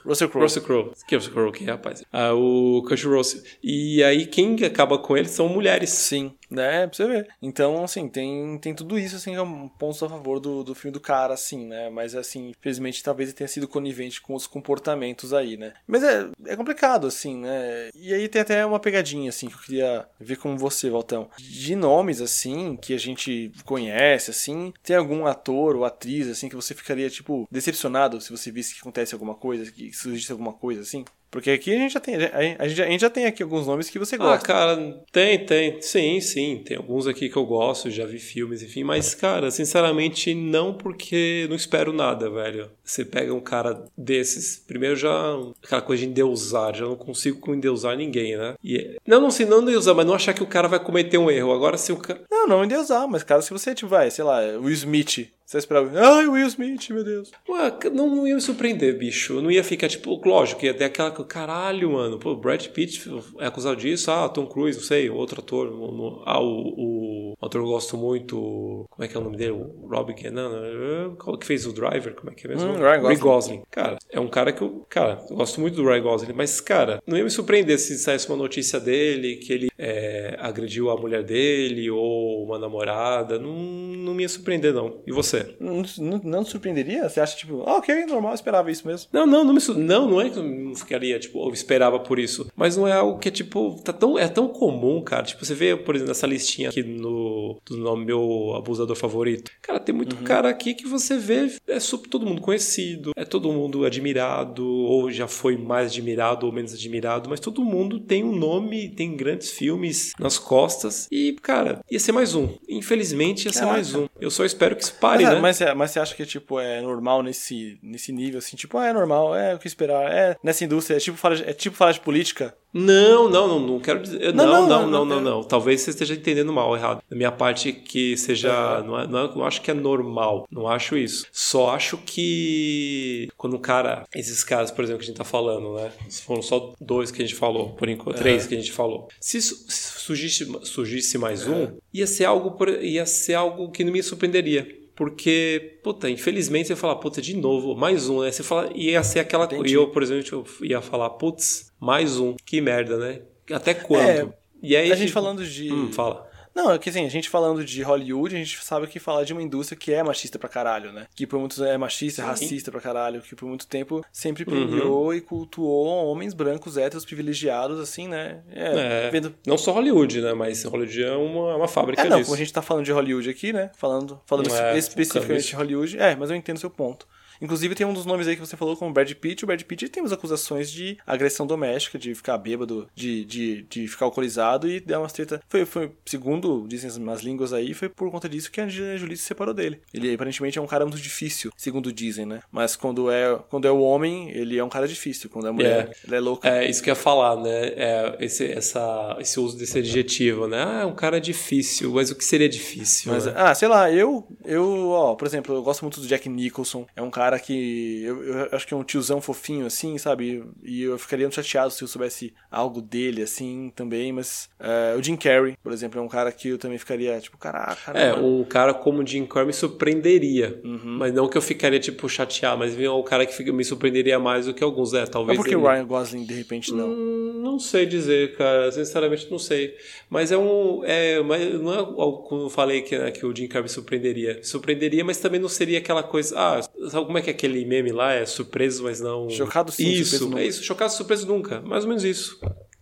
[0.05, 0.45] Russell Crowe.
[0.45, 0.91] Russell Crowe.
[1.07, 2.03] Que é Russell Crowe, que rapaz.
[2.13, 3.43] Ah, o Kurt Russell.
[3.63, 5.91] E aí quem acaba com ele são mulheres.
[5.91, 6.33] Sim.
[6.51, 7.29] Né pra você ver.
[7.41, 10.93] Então, assim, tem, tem tudo isso, assim, é um ponto a favor do, do filme
[10.93, 11.91] do cara, assim, né?
[11.91, 15.73] Mas, assim, infelizmente, talvez ele tenha sido conivente com os comportamentos aí, né?
[15.87, 17.91] Mas é, é complicado, assim, né?
[17.95, 21.29] E aí tem até uma pegadinha, assim, que eu queria ver com você, Valtão.
[21.39, 26.57] De nomes, assim, que a gente conhece, assim, tem algum ator ou atriz, assim, que
[26.57, 30.83] você ficaria, tipo, decepcionado se você visse que acontece alguma coisa, que surgisse alguma coisa,
[30.83, 31.05] assim?
[31.31, 32.15] Porque aqui a gente já tem.
[32.15, 34.45] A gente, a gente já tem aqui alguns nomes que você ah, gosta.
[34.45, 35.83] Ah, cara, tem, tem.
[35.83, 36.63] Sim, sim.
[36.65, 38.85] Tem alguns aqui que eu gosto, já vi filmes, enfim.
[38.85, 42.71] Mas, cara, sinceramente, não porque não espero nada, velho.
[42.83, 45.37] Você pega um cara desses, primeiro já.
[45.63, 48.55] Aquela coisa de endeusar, já não consigo endeusar ninguém, né?
[48.63, 51.31] E, não, não sei, não endeusar, mas não achar que o cara vai cometer um
[51.31, 51.53] erro.
[51.53, 52.23] Agora, se o cara.
[52.31, 55.91] Não, não endeusar, mas, cara, se você, tipo, vai, sei lá, Will Smith você esperava,
[55.97, 57.31] ai, Will Smith, meu Deus.
[57.49, 59.35] Ué, não, não ia me surpreender, bicho.
[59.35, 63.47] Eu não ia ficar, tipo, lógico, ia ter aquela, caralho, mano, pô, Brad Pitt é
[63.47, 67.69] acusado disso, ah, Tom Cruise, não sei, outro ator, no, ah, o, o ator que
[67.69, 69.53] eu gosto muito, como é que é o nome dele?
[69.53, 72.69] O Rob Kenan, qual que fez o Driver, como é que é mesmo?
[72.69, 73.19] Hum, Ryan Gosling.
[73.21, 73.63] Gosling.
[73.71, 77.01] Cara, é um cara que eu, cara, eu gosto muito do Ryan Gosling, mas, cara,
[77.07, 81.23] não ia me surpreender se saísse uma notícia dele, que ele é, agrediu a mulher
[81.23, 85.01] dele, ou uma namorada, não, não me ia surpreender, não.
[85.07, 85.36] E você?
[85.37, 85.57] Você?
[85.61, 87.09] Não, não, não te surpreenderia?
[87.09, 89.09] Você acha, tipo, ah, ok, normal, esperava isso mesmo?
[89.13, 92.19] Não, não, não, me, não, não é que eu não ficaria, tipo, eu esperava por
[92.19, 92.51] isso.
[92.57, 95.25] Mas não é algo que é, tipo, tá tão, é tão comum, cara.
[95.25, 99.51] Tipo, você vê, por exemplo, nessa listinha aqui no, do nome meu abusador favorito.
[99.61, 100.25] Cara, tem muito uhum.
[100.25, 105.11] cara aqui que você vê, é super todo mundo conhecido, é todo mundo admirado, ou
[105.11, 109.51] já foi mais admirado ou menos admirado, mas todo mundo tem um nome, tem grandes
[109.51, 111.09] filmes nas costas.
[111.11, 112.49] E, cara, ia ser mais um.
[112.69, 114.07] Infelizmente, ia ser mais um.
[114.21, 115.67] Eu só espero que isso pare, mas, né?
[115.67, 118.57] Mas, mas você acha que tipo, é normal nesse, nesse nível, assim?
[118.57, 120.11] Tipo, ah, é normal, é o que esperar.
[120.11, 122.55] É nessa indústria, é tipo falar de, é tipo falar de política?
[122.79, 124.35] Não, não, não, não quero dizer.
[124.35, 125.43] Não, não, não, não, não, não.
[125.43, 127.03] Talvez você esteja entendendo mal, errado.
[127.09, 128.83] Da minha parte, que seja.
[128.83, 130.47] Não, é, não, é, não acho que é normal.
[130.51, 131.27] Não acho isso.
[131.33, 133.29] Só acho que.
[133.35, 134.05] Quando um cara.
[134.15, 135.91] Esses caras, por exemplo, que a gente tá falando, né?
[136.27, 138.19] Foram só dois que a gente falou, por enquanto.
[138.19, 139.09] Três que a gente falou.
[139.19, 144.86] Se, surgisse, surgisse mais um, ia ser algo, ia ser algo que não me surpreenderia
[144.97, 148.33] porque, puta, infelizmente você fala, puta, de novo, mais um, né?
[148.33, 149.69] Você fala, ia ser aquela coisa.
[149.69, 153.21] E eu, por exemplo, eu ia falar, putz, mais um, que merda, né?
[153.53, 154.09] Até quando?
[154.09, 154.29] É,
[154.63, 155.71] e aí, a gente falando de.
[155.71, 156.27] Hum, fala.
[156.57, 159.35] Não, é que assim, a gente falando de Hollywood, a gente sabe que fala de
[159.35, 161.07] uma indústria que é machista pra caralho, né?
[161.15, 162.29] Que por muitos é machista, Sim.
[162.29, 164.67] racista pra caralho, que por muito tempo sempre uhum.
[164.67, 165.13] premiou uhum.
[165.13, 168.41] e cultuou homens brancos, héteros, privilegiados, assim, né?
[168.51, 169.35] É, é vendo...
[169.47, 170.33] Não só Hollywood, né?
[170.33, 172.31] Mas Hollywood é uma, é uma fábrica é, não, disso.
[172.31, 173.71] Como a gente tá falando de Hollywood aqui, né?
[173.77, 175.99] Falando, falando é, especificamente de Hollywood.
[175.99, 177.07] É, mas eu entendo o seu ponto.
[177.41, 179.45] Inclusive tem um dos nomes aí que você falou como Brad Pitt.
[179.45, 183.89] O Brad Pitt tem umas acusações de agressão doméstica, de ficar bêbado, de, de, de
[183.89, 185.41] ficar alcoolizado e dar umas treta.
[185.49, 189.17] Foi, foi, segundo dizem as línguas aí, foi por conta disso que a Angelina Jolie
[189.17, 189.81] se separou dele.
[189.93, 192.41] Ele aparentemente é um cara muito difícil, segundo dizem, né?
[192.51, 195.31] Mas quando é, quando é o homem, ele é um cara difícil.
[195.31, 196.07] Quando é a mulher, é.
[196.07, 196.47] ele é louco.
[196.47, 197.67] É, isso que eu ia falar, né?
[197.69, 200.63] É, esse, essa, esse uso desse adjetivo, né?
[200.63, 201.93] Ah, é um cara difícil.
[201.93, 203.13] Mas o que seria difícil?
[203.13, 203.33] Mas, né?
[203.37, 206.87] Ah, sei lá, eu, eu, ó, por exemplo, eu gosto muito do Jack Nicholson.
[206.95, 210.45] É um cara cara que eu, eu, acho que é um tiozão fofinho, assim, sabe?
[210.63, 214.13] E eu ficaria chateado se eu soubesse algo dele, assim, também.
[214.13, 217.37] Mas uh, o Jim Carrey, por exemplo, é um cara que eu também ficaria, tipo,
[217.37, 217.91] caraca.
[217.93, 220.61] É, um cara como o Jim Carrey me surpreenderia.
[220.65, 220.97] Uhum.
[220.99, 224.47] Mas não que eu ficaria, tipo, chateado, mas é um cara que me surpreenderia mais
[224.47, 225.37] do que alguns, é, talvez.
[225.37, 225.63] É porque ele...
[225.63, 226.89] o Ryan Gosling, de repente, não?
[226.89, 228.71] Hum, não sei dizer, cara.
[228.71, 229.75] Sinceramente, não sei.
[230.09, 230.83] Mas é um.
[230.85, 234.41] É, mas não é como eu falei que, né, que o Jim Carrey me surpreenderia.
[234.45, 236.39] Surpreenderia, mas também não seria aquela coisa.
[236.39, 238.13] Ah, sabe como é que é aquele meme lá?
[238.13, 239.31] É surpreso, mas não.
[239.31, 240.63] Chocado sim, Isso, é isso.
[240.63, 241.63] Chocado, surpreso nunca.
[241.63, 242.39] Mais ou menos isso.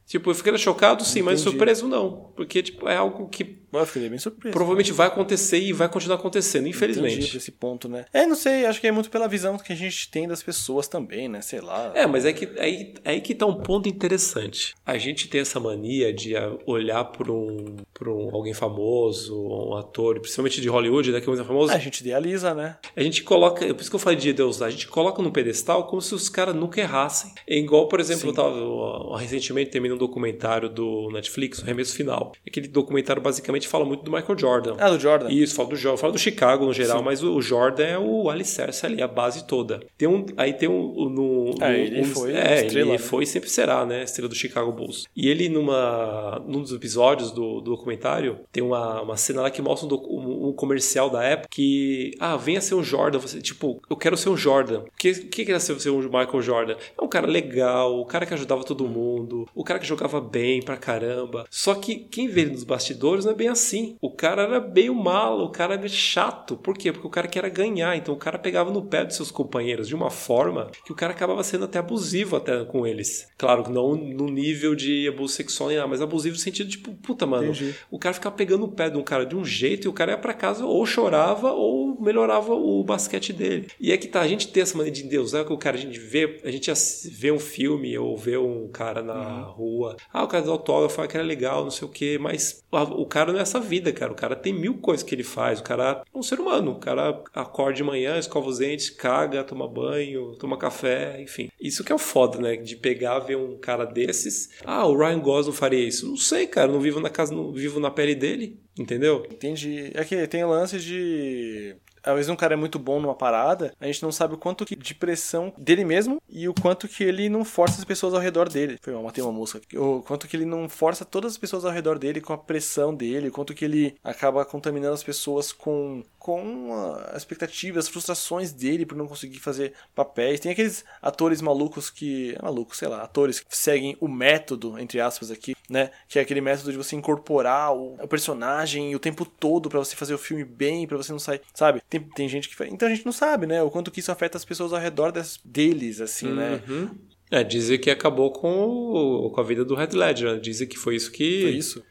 [0.07, 1.24] Tipo, eu fiquei chocado sim, Entendi.
[1.24, 2.32] mas surpreso não.
[2.35, 3.45] Porque, tipo, é algo que
[3.83, 4.53] eu fiquei bem surpreso.
[4.53, 7.18] Provavelmente vai acontecer e vai continuar acontecendo, infelizmente.
[7.18, 8.05] Entendi esse ponto, né?
[8.12, 10.89] É, não sei, acho que é muito pela visão que a gente tem das pessoas
[10.89, 11.41] também, né?
[11.41, 11.93] Sei lá.
[11.95, 14.75] É, mas é que aí, aí que tá um ponto interessante.
[14.85, 16.35] A gente tem essa mania de
[16.66, 21.20] olhar por um, por um alguém famoso, um ator, principalmente de Hollywood, né?
[21.20, 21.72] Que é muito famoso.
[21.72, 22.77] A gente idealiza, né?
[22.97, 25.87] A gente coloca, por isso que eu falei de Deus a gente coloca no pedestal
[25.87, 27.33] como se os caras nunca errassem.
[27.47, 28.29] É igual, por exemplo, Sim.
[28.29, 32.33] eu tava recentemente terminei um documentário do Netflix, o Remesso Final.
[32.47, 34.77] Aquele documentário basicamente fala muito do Michael Jordan.
[34.79, 35.31] Ah, do Jordan.
[35.31, 37.05] Isso, fala do Jordan, fala do Chicago no geral, Sim.
[37.05, 39.81] mas o, Jordan é o alicerce ali, a base toda.
[39.97, 42.99] Tem um, aí tem um, no, é, ele um, foi é, estrela, ele né?
[42.99, 45.07] foi e sempre será, né, estrela do Chicago Bulls.
[45.15, 49.61] E ele numa num dos episódios do, do documentário tem uma, uma cena lá que
[49.61, 53.81] mostra um, um, um, comercial da época que ah, venha ser um Jordan, você tipo,
[53.89, 54.81] eu quero ser um Jordan.
[54.81, 56.77] O que que era ser, ser um Michael Jordan?
[56.99, 60.62] É um cara legal, o cara que ajudava todo mundo, o cara que jogava bem
[60.62, 61.47] pra caramba.
[61.51, 63.96] Só que quem vê nos bastidores não é bem assim.
[64.00, 66.57] O cara era meio malo, o cara era chato.
[66.57, 66.92] Por quê?
[66.92, 67.96] Porque o cara queria ganhar.
[67.96, 71.12] Então o cara pegava no pé dos seus companheiros de uma forma que o cara
[71.12, 73.28] acabava sendo até abusivo até com eles.
[73.38, 77.26] Claro, não no nível de abuso sexual nem nada, mas abusivo no sentido tipo, puta,
[77.26, 77.74] mano, Entendi.
[77.90, 80.12] o cara ficava pegando o pé de um cara de um jeito e o cara
[80.12, 83.68] ia pra casa ou chorava ou melhorava o basquete dele.
[83.80, 85.76] E é que tá, a gente tem essa maneira de Deus, é que o cara,
[85.76, 86.70] a gente vê, a gente
[87.11, 89.52] vê um filme ou vê um cara na uhum.
[89.52, 92.62] rua, ah, o cara do autógrafo, ah, que era legal, não sei o que, mas
[92.70, 94.12] o cara é essa vida cara.
[94.12, 95.61] O cara tem mil coisas que ele faz.
[95.61, 96.72] O cara é um ser humano.
[96.72, 101.51] O cara acorda de manhã, escova os dentes, caga, toma banho, toma café, enfim.
[101.61, 102.57] Isso que é o foda, né?
[102.57, 104.51] De pegar, ver um cara desses.
[104.64, 106.09] Ah, o Ryan Gosling faria isso.
[106.09, 106.70] Não sei, cara.
[106.70, 108.59] Não vivo na casa, não vivo na pele dele.
[108.78, 109.24] Entendeu?
[109.30, 109.91] Entendi.
[109.95, 113.86] É que tem lance de às vezes um cara é muito bom numa parada, a
[113.86, 117.28] gente não sabe o quanto que de pressão dele mesmo e o quanto que ele
[117.28, 118.78] não força as pessoas ao redor dele.
[118.82, 119.61] Foi, eu matei uma mosca.
[119.74, 122.94] O quanto que ele não força todas as pessoas ao redor dele com a pressão
[122.94, 126.72] dele, o quanto que ele acaba contaminando as pessoas com com
[127.09, 130.40] as expectativas, as frustrações dele por não conseguir fazer papéis.
[130.40, 132.34] Tem aqueles atores malucos que.
[132.42, 135.90] Malucos, sei lá, atores que seguem o método, entre aspas, aqui, né?
[136.09, 139.94] Que é aquele método de você incorporar o, o personagem o tempo todo para você
[139.94, 141.42] fazer o filme bem, para você não sair.
[141.52, 141.82] Sabe?
[141.95, 142.64] Tem, tem gente que.
[142.64, 143.62] Então a gente não sabe, né?
[143.62, 146.61] O quanto que isso afeta as pessoas ao redor des, deles, assim, né?
[146.68, 146.84] uhum.
[146.86, 146.90] né?
[147.30, 150.32] É, dizem que acabou com, com a vida do Red Ledger.
[150.32, 150.38] Né?
[150.38, 151.42] Dizem que foi isso que.
[151.42, 151.84] Foi isso?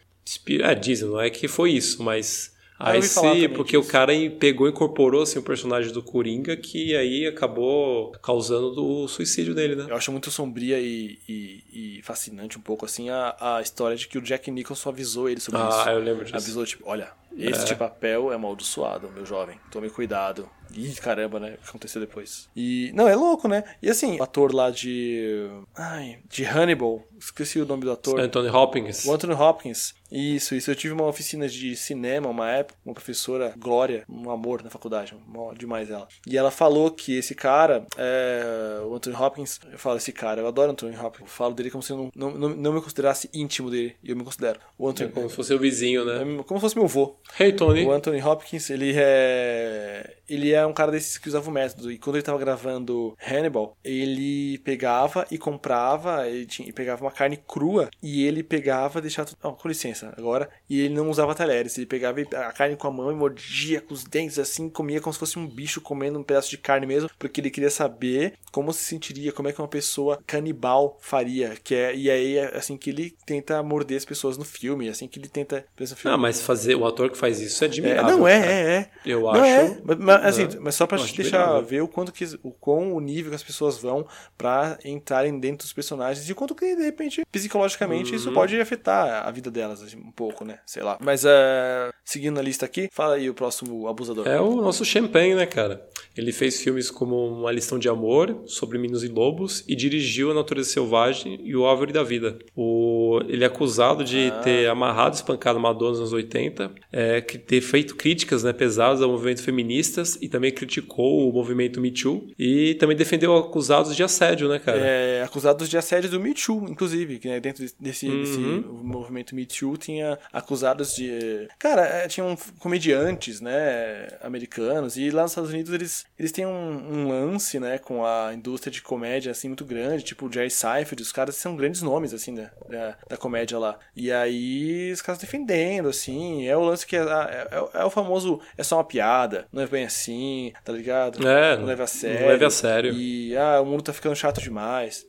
[0.62, 3.88] É, dizem, não é que foi isso, mas Aí sim, porque disso.
[3.88, 9.08] o cara pegou e incorporou assim, o personagem do Coringa que aí acabou causando o
[9.08, 9.86] suicídio dele, né?
[9.90, 14.08] Eu acho muito sombria e, e, e, fascinante um pouco assim a, a história de
[14.08, 15.90] que o Jack Nicholson avisou ele sobre ah, isso.
[15.90, 16.36] Ah, eu lembro disso.
[16.36, 17.76] Avisou, tipo, olha, este é.
[17.76, 19.60] papel é amaldiçoado, meu jovem.
[19.72, 20.50] Tome cuidado.
[20.76, 21.54] Ih, caramba, né?
[21.54, 22.50] O que aconteceu depois.
[22.56, 22.92] E.
[22.96, 23.64] Não, é louco, né?
[23.82, 25.48] E assim, o ator lá de.
[25.76, 27.04] Ai, de Hannibal.
[27.20, 28.20] Esqueci o nome do ator.
[28.20, 29.06] Anthony Hopkins.
[29.06, 29.94] O Anthony Hopkins.
[30.12, 30.70] Isso, isso.
[30.70, 35.16] Eu tive uma oficina de cinema uma época, uma professora, Glória, um amor na faculdade,
[35.58, 36.08] demais ela.
[36.28, 40.48] E ela falou que esse cara, é, o Anthony Hopkins, eu falo esse cara, eu
[40.48, 43.30] adoro o Anthony Hopkins, eu falo dele como se eu não, não, não me considerasse
[43.34, 44.60] íntimo dele, e eu me considero.
[44.78, 46.22] O Anthony, é como se fosse o vizinho, né?
[46.22, 47.16] É, como se fosse meu avô.
[47.40, 47.86] Hey, Tony.
[47.86, 51.92] O Anthony Hopkins, ele é ele é um cara desses que usava o método.
[51.92, 57.12] E quando ele tava gravando Hannibal, ele pegava e comprava, ele tinha, ele pegava uma
[57.12, 59.30] carne crua e ele pegava, deixava.
[59.44, 60.50] Oh, com licença, agora.
[60.70, 61.78] E ele não usava talheres.
[61.78, 65.14] Ele pegava a carne com a mão e mordia com os dentes assim, comia como
[65.14, 68.72] se fosse um bicho comendo um pedaço de carne mesmo, porque ele queria saber como
[68.72, 71.56] se sentiria, como é que uma pessoa canibal faria.
[71.64, 75.08] Que é, e aí é assim que ele tenta morder as pessoas no filme, assim
[75.08, 75.66] que ele tenta.
[76.06, 78.10] Ah, mas fazer o ator que faz isso é admirável.
[78.10, 78.90] É, não, é, é, é.
[79.06, 79.46] Eu não acho.
[79.46, 83.00] É, mas, assim, mas só pra te deixar ver o quanto que o quão o
[83.00, 84.06] nível que as pessoas vão
[84.38, 88.18] para entrarem dentro dos personagens e o quanto que de repente psicologicamente uhum.
[88.18, 90.60] isso pode afetar a vida delas assim, um pouco, né?
[90.66, 90.98] Sei lá.
[91.00, 94.28] Mas uh, seguindo a lista aqui, fala aí o próximo abusador.
[94.28, 95.88] É o nosso Champagne, né, cara?
[96.16, 100.34] Ele fez filmes como Uma Lição de Amor, Sobre Minos e Lobos e dirigiu A
[100.34, 102.38] Natureza Selvagem e O Árvore da Vida.
[102.56, 103.20] O...
[103.28, 104.42] Ele é acusado de ah.
[104.42, 109.02] ter amarrado e espancado Madonna nos anos 80, é, que ter feito críticas né, pesadas
[109.02, 114.04] ao movimento feministas e também criticou o movimento Me Too e também defendeu acusados de
[114.04, 114.80] assédio, né, cara?
[114.80, 118.20] É, acusados de assédio do Me Too, inclusive, que né, dentro desse, uhum.
[118.22, 121.48] desse movimento Me Too tinha acusados de...
[121.60, 126.50] Cara, é, tinham comediantes, né, americanos e lá nos Estados Unidos eles, eles têm um,
[126.50, 131.02] um lance, né, com a indústria de comédia, assim, muito grande, tipo o Jerry Seinfeld,
[131.02, 133.80] os caras são grandes nomes, assim, da, da, da comédia lá.
[133.96, 137.90] E aí os caras defendendo, assim, é o lance que é, é, é, é o
[137.90, 141.28] famoso, é só uma piada, não é bem assim, tá ligado?
[141.28, 142.22] É, não leva a sério.
[142.22, 142.94] Não leva a sério.
[142.94, 145.06] E, ah, o mundo tá ficando chato demais.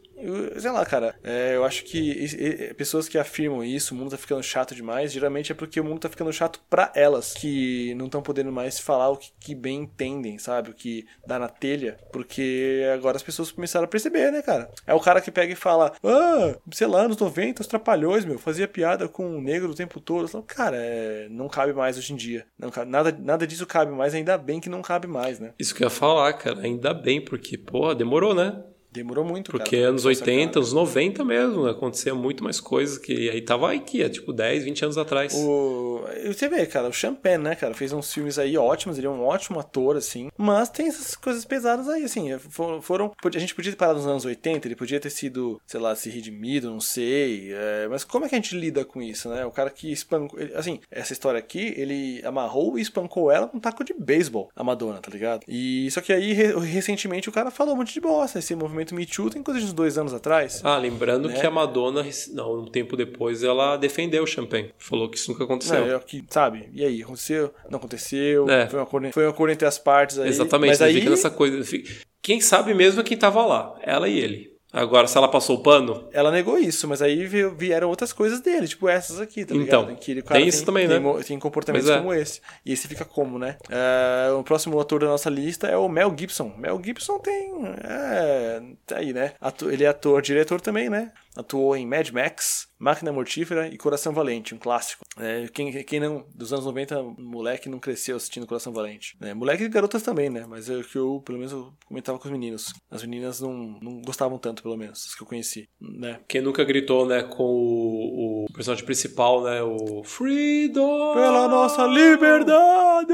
[0.58, 4.42] Sei lá, cara, é, eu acho que pessoas que afirmam isso, o mundo tá ficando
[4.42, 8.22] chato demais, geralmente é porque o mundo tá ficando chato para elas, que não estão
[8.22, 10.70] podendo mais falar o que, que, bem entendem, sabe?
[10.70, 14.70] O que dá na telha, porque agora as pessoas começaram a perceber, né, cara?
[14.86, 18.38] É o cara que pega e fala, ah, sei lá, nos 90, os trapalhões, meu,
[18.38, 20.28] fazia piada com o negro o tempo todo.
[20.28, 22.46] Falo, cara, é, não cabe mais hoje em dia.
[22.58, 25.52] Não, nada, nada disso cabe mais, ainda bem que não cabe mais, né?
[25.58, 28.62] Isso que eu ia falar, cara, ainda bem, porque, porra, demorou, né?
[28.94, 31.72] Demorou muito, Porque cara, anos 80, anos 90 mesmo, né?
[31.72, 35.34] acontecia muito mais coisas que aí tava a IKEA, tipo 10, 20 anos atrás.
[35.34, 36.04] O...
[36.26, 39.24] Você vê, cara, o Champagne, né, cara, fez uns filmes aí ótimos, ele é um
[39.24, 43.12] ótimo ator, assim, mas tem essas coisas pesadas aí, assim, foram...
[43.24, 46.08] A gente podia ter parado nos anos 80, ele podia ter sido, sei lá, se
[46.08, 47.88] redimido, não sei, é...
[47.88, 49.44] mas como é que a gente lida com isso, né?
[49.44, 50.38] O cara que espancou...
[50.54, 54.62] Assim, essa história aqui, ele amarrou e espancou ela com um taco de beisebol, a
[54.62, 55.42] Madonna, tá ligado?
[55.48, 58.94] E só que aí, recentemente, o cara falou um monte de bosta, esse movimento movimento
[58.94, 60.60] Me Too tem coisa de uns dois anos atrás.
[60.62, 61.40] Ah, lembrando né?
[61.40, 64.70] que a Madonna, não, um tempo depois, ela defendeu o champanhe.
[64.78, 65.96] Falou que isso nunca aconteceu.
[65.96, 66.68] É, que, sabe?
[66.72, 67.52] E aí, aconteceu?
[67.70, 68.48] Não aconteceu?
[68.50, 68.68] É.
[68.68, 70.28] Foi, um acordo, foi um acordo entre as partes aí.
[70.28, 70.94] Exatamente, mas aí...
[70.94, 71.64] fica nessa coisa.
[72.20, 74.53] Quem sabe mesmo é quem tava lá, ela e ele.
[74.74, 76.08] Agora, se ela passou o pano.
[76.12, 79.84] Ela negou isso, mas aí vieram outras coisas dele, tipo essas aqui, tá ligado?
[79.84, 81.22] Então, que ele, tem isso tem, também, tem, né?
[81.22, 81.98] Tem comportamentos é.
[81.98, 82.40] como esse.
[82.66, 83.56] E esse fica como, né?
[83.68, 86.52] Uh, o próximo ator da nossa lista é o Mel Gibson.
[86.58, 87.52] Mel Gibson tem.
[87.84, 89.34] É, tá aí, né?
[89.70, 91.12] Ele é ator, diretor também, né?
[91.36, 95.04] Atuou em Mad Max, Máquina Mortífera e Coração Valente, um clássico.
[95.18, 99.16] É, quem, quem não, dos anos 90, moleque não cresceu assistindo Coração Valente.
[99.20, 100.44] É, moleque e garotas também, né?
[100.48, 102.72] Mas é o que eu, pelo menos, eu comentava com os meninos.
[102.90, 106.20] As meninas não, não gostavam tanto, pelo menos, as que eu conheci, né?
[106.28, 111.14] Quem nunca gritou, né, com o, o personagem principal, né, o Freedom!
[111.14, 113.12] Pela nossa liberdade!